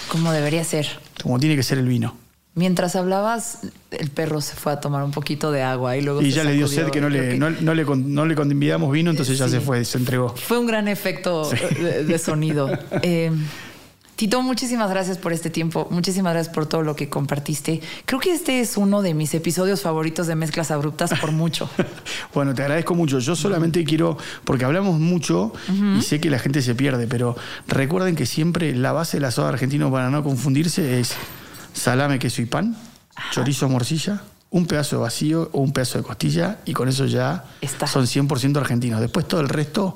Como 0.10 0.32
debería 0.32 0.64
ser. 0.64 0.88
Como 1.24 1.39
tiene 1.39 1.56
que 1.56 1.64
ser 1.64 1.78
el 1.78 1.88
vino. 1.88 2.16
Mientras 2.56 2.95
hablabas, 2.95 3.60
el 3.91 4.10
perro 4.12 4.39
se 4.39 4.56
fue 4.56 4.72
a 4.72 4.80
tomar 4.80 5.03
un 5.03 5.12
poquito 5.12 5.51
de 5.51 5.62
agua 5.62 5.97
y 5.97 6.01
luego. 6.01 6.22
Y 6.22 6.32
ya 6.32 6.45
le 6.45 6.53
dio 6.53 6.70
sed 6.70 6.89
que 6.89 7.01
no 7.01 7.10
le, 7.10 7.38
no, 7.38 7.49
le, 7.49 7.86
no 7.86 8.26
le 8.26 8.36
convidamos 8.36 8.93
vino, 8.93 9.12
entonces 9.12 9.38
ya 9.38 9.49
se 9.49 9.60
fue, 9.60 9.84
se 9.84 9.97
entregó. 9.97 10.30
Fue 10.30 10.58
un 10.58 10.66
gran 10.66 10.88
efecto 10.88 11.49
de, 11.49 12.18
sonido. 12.18 12.70
Eh, 13.01 13.30
Tito, 14.16 14.41
muchísimas 14.41 14.89
gracias 14.89 15.18
por 15.18 15.34
este 15.34 15.49
tiempo. 15.49 15.89
Muchísimas 15.91 16.34
gracias 16.34 16.53
por 16.53 16.66
todo 16.66 16.82
lo 16.82 16.95
que 16.95 17.10
compartiste. 17.10 17.82
Creo 18.06 18.22
que 18.22 18.32
este 18.32 18.62
es 18.62 18.78
uno 18.78 19.01
de 19.01 19.14
mis 19.14 19.34
episodios 19.34 19.82
favoritos 19.82 20.26
de 20.28 20.36
Mezclas 20.36 20.72
Abruptas 20.72 21.12
por 21.20 21.34
mucho. 21.34 21.70
bueno, 22.34 22.53
te 22.53 22.62
agradezco 22.62 22.95
mucho. 22.95 23.20
Yo 23.20 23.36
solamente 23.36 23.84
quiero, 23.84 24.18
porque 24.45 24.64
hablamos 24.64 24.97
mucho 25.01 25.51
y 25.97 26.01
sé 26.01 26.22
que 26.22 26.30
la 26.30 26.39
gente 26.39 26.62
se 26.62 26.74
pierde, 26.74 27.08
pero 27.08 27.36
recuerden 27.68 28.16
que 28.16 28.26
siempre 28.26 28.74
la 28.74 28.93
base 28.93 29.18
del 29.18 29.26
asado 29.26 29.49
argentino, 29.49 29.91
para 29.91 30.10
no 30.10 30.24
confundirse, 30.24 31.01
es 31.01 31.16
salame, 31.76 32.18
queso 32.18 32.42
y 32.42 32.46
pan, 32.46 32.76
chorizo, 33.32 33.70
morcilla, 33.70 34.22
un 34.56 34.68
pedazo 34.68 34.95
de 34.95 35.01
vacío 35.01 35.49
o 35.51 35.60
un 35.60 35.74
pedazo 35.74 35.97
de 35.97 36.06
costilla 36.06 36.60
y 36.64 36.72
con 36.72 36.88
eso 36.88 37.06
ya 37.06 37.43
son 37.88 38.06
100% 38.06 38.56
argentinos. 38.56 39.01
Después 39.01 39.28
todo 39.28 39.41
el 39.41 39.49
resto 39.49 39.93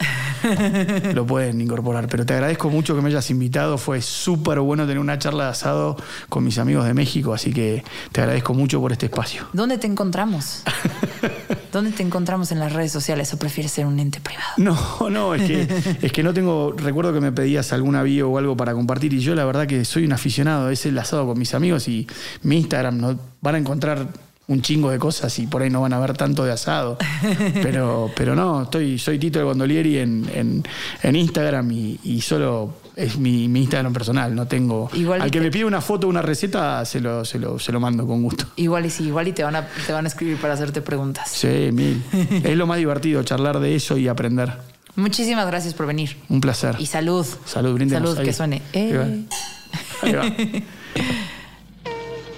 lo 1.14 1.26
pueden 1.26 1.62
incorporar. 1.62 2.10
Pero 2.10 2.26
te 2.26 2.34
agradezco 2.34 2.70
mucho 2.70 2.94
que 2.94 3.02
me 3.02 3.08
hayas 3.08 3.30
invitado. 3.30 3.78
Fue 3.78 4.02
súper 4.02 4.60
bueno 4.60 4.84
tener 4.84 5.00
una 5.00 5.18
charla 5.18 5.46
de 5.46 5.52
asado 5.52 5.96
con 6.28 6.44
mis 6.44 6.58
amigos 6.58 6.86
de 6.86 6.94
México, 6.94 7.34
así 7.34 7.54
que 7.54 7.86
te 8.12 8.20
agradezco 8.20 8.54
mucho 8.54 8.82
por 8.82 8.92
este 8.92 9.06
espacio. 9.06 9.48
¿Dónde 9.54 9.78
te 9.78 9.88
encontramos? 9.88 10.64
¿Dónde 11.72 11.92
te 11.92 12.04
encontramos 12.04 12.52
en 12.52 12.60
las 12.60 12.74
redes 12.74 12.92
sociales 12.92 13.34
o 13.34 13.40
prefieres 13.40 13.72
ser 13.72 13.86
un 13.86 13.98
ente 13.98 14.20
privado? 14.20 14.50
No, 14.58 15.10
no, 15.10 15.36
es 15.36 15.44
que, 15.44 15.98
es 16.02 16.12
que 16.12 16.22
no 16.22 16.34
tengo. 16.34 16.74
Recuerdo 16.76 17.14
que 17.14 17.22
me 17.22 17.32
pedías 17.32 17.72
alguna 17.72 18.04
bio 18.04 18.30
o 18.30 18.38
algo 18.38 18.58
para 18.58 18.74
compartir 18.74 19.14
y 19.14 19.22
yo 19.22 19.36
la 19.36 19.46
verdad 19.46 19.68
que 19.68 19.86
soy 19.86 20.04
un 20.04 20.12
aficionado. 20.12 20.70
Es 20.70 20.86
el 20.86 20.98
asado 20.98 21.26
con 21.26 21.40
mis 21.40 21.54
amigos 21.54 21.88
y 21.88 22.08
mi 22.44 22.58
Instagram 22.58 22.98
no 22.98 23.20
van 23.40 23.56
a 23.56 23.58
encontrar 23.58 24.29
un 24.50 24.64
chingo 24.64 24.90
de 24.90 24.98
cosas 24.98 25.38
y 25.40 25.46
por 25.46 25.62
ahí 25.62 25.70
no 25.70 25.82
van 25.82 25.94
a 25.94 26.00
ver 26.00 26.18
tanto 26.18 26.44
de 26.44 26.52
asado. 26.52 26.98
Pero, 27.62 28.12
pero 28.16 28.36
no, 28.36 28.64
estoy, 28.64 28.98
soy 28.98 29.20
Tito 29.20 29.40
de 29.40 29.46
Gondolieri 29.46 30.00
en, 30.00 30.64
en, 31.04 31.16
Instagram 31.16 31.70
y, 31.72 32.22
solo 32.22 32.74
es 32.96 33.18
mi, 33.18 33.46
Instagram 33.46 33.94
personal, 33.94 34.34
no 34.34 34.48
tengo. 34.48 34.90
Igual 34.94 35.22
al 35.22 35.32
que 35.32 35.40
me 35.40 35.52
pide 35.52 35.66
una 35.66 35.82
foto 35.82 36.08
o 36.08 36.10
una 36.10 36.22
receta, 36.22 36.84
se 36.86 37.00
lo, 37.00 37.24
se, 37.26 37.38
lo, 37.38 37.60
se 37.60 37.72
lo 37.72 37.80
mando 37.80 38.08
con 38.08 38.24
gusto. 38.24 38.46
Igual 38.56 38.86
y 38.86 38.90
sí, 38.90 39.06
igual 39.06 39.28
y 39.28 39.34
te 39.34 39.44
van 39.44 39.56
a, 39.56 39.68
te 39.68 39.94
van 39.94 40.06
a 40.06 40.08
escribir 40.08 40.38
para 40.38 40.56
hacerte 40.56 40.82
preguntas. 40.82 41.30
Sí, 41.30 41.70
mil. 41.72 42.02
es 42.44 42.58
lo 42.58 42.66
más 42.66 42.78
divertido, 42.78 43.22
charlar 43.24 43.60
de 43.60 43.76
eso 43.76 43.98
y 43.98 44.08
aprender. 44.08 44.54
Muchísimas 44.96 45.46
gracias 45.48 45.74
por 45.74 45.86
venir. 45.86 46.18
Un 46.28 46.42
placer. 46.42 46.76
Y 46.80 46.88
salud. 46.88 47.26
Salud, 47.46 47.74
brindemos. 47.74 48.12
Salud, 48.12 48.26
que 48.26 48.34
suene. 48.34 48.62
Eh. 48.74 49.26
Ahí 50.02 50.14
va. 50.14 50.24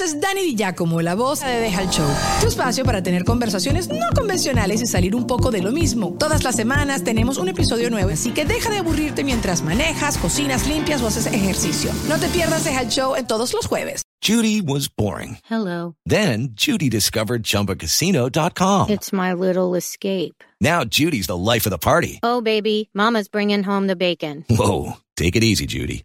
Es 0.00 0.20
Dani 0.20 0.42
Di 0.42 0.54
Giacomo, 0.54 1.02
la 1.02 1.14
voz 1.14 1.40
de 1.40 1.60
Deja 1.60 1.82
el 1.82 1.90
Show. 1.90 2.08
Tu 2.40 2.46
espacio 2.46 2.84
para 2.84 3.02
tener 3.02 3.24
conversaciones 3.24 3.88
no 3.88 4.06
convencionales 4.14 4.80
y 4.80 4.86
salir 4.86 5.14
un 5.14 5.26
poco 5.26 5.50
de 5.50 5.60
lo 5.60 5.72
mismo. 5.72 6.16
Todas 6.18 6.44
las 6.44 6.56
semanas 6.56 7.02
tenemos 7.02 7.38
un 7.38 7.48
episodio 7.48 7.90
nuevo, 7.90 8.10
así 8.10 8.30
que 8.30 8.44
deja 8.44 8.70
de 8.70 8.78
aburrirte 8.78 9.24
mientras 9.24 9.62
manejas, 9.62 10.16
cocinas, 10.16 10.66
limpias 10.66 11.02
o 11.02 11.08
haces 11.08 11.26
ejercicio. 11.26 11.90
No 12.08 12.18
te 12.18 12.28
pierdas 12.28 12.64
Deja 12.64 12.82
el 12.82 12.88
Show 12.88 13.16
en 13.16 13.26
todos 13.26 13.52
los 13.52 13.66
jueves. 13.66 14.02
Judy 14.22 14.60
was 14.60 14.88
boring. 14.88 15.38
Hello. 15.50 15.96
Then 16.06 16.50
Judy 16.54 16.88
discovered 16.88 17.42
ChumbaCasino.com. 17.42 18.90
It's 18.90 19.12
my 19.12 19.32
little 19.32 19.74
escape. 19.74 20.44
Now 20.60 20.84
Judy's 20.84 21.26
the 21.26 21.36
life 21.36 21.66
of 21.66 21.70
the 21.70 21.78
party. 21.78 22.20
Oh, 22.22 22.40
baby, 22.40 22.90
Mama's 22.94 23.28
bringing 23.28 23.64
home 23.64 23.86
the 23.86 23.96
bacon. 23.96 24.44
Whoa, 24.48 24.98
take 25.16 25.36
it 25.36 25.42
easy, 25.42 25.66
Judy. 25.66 26.04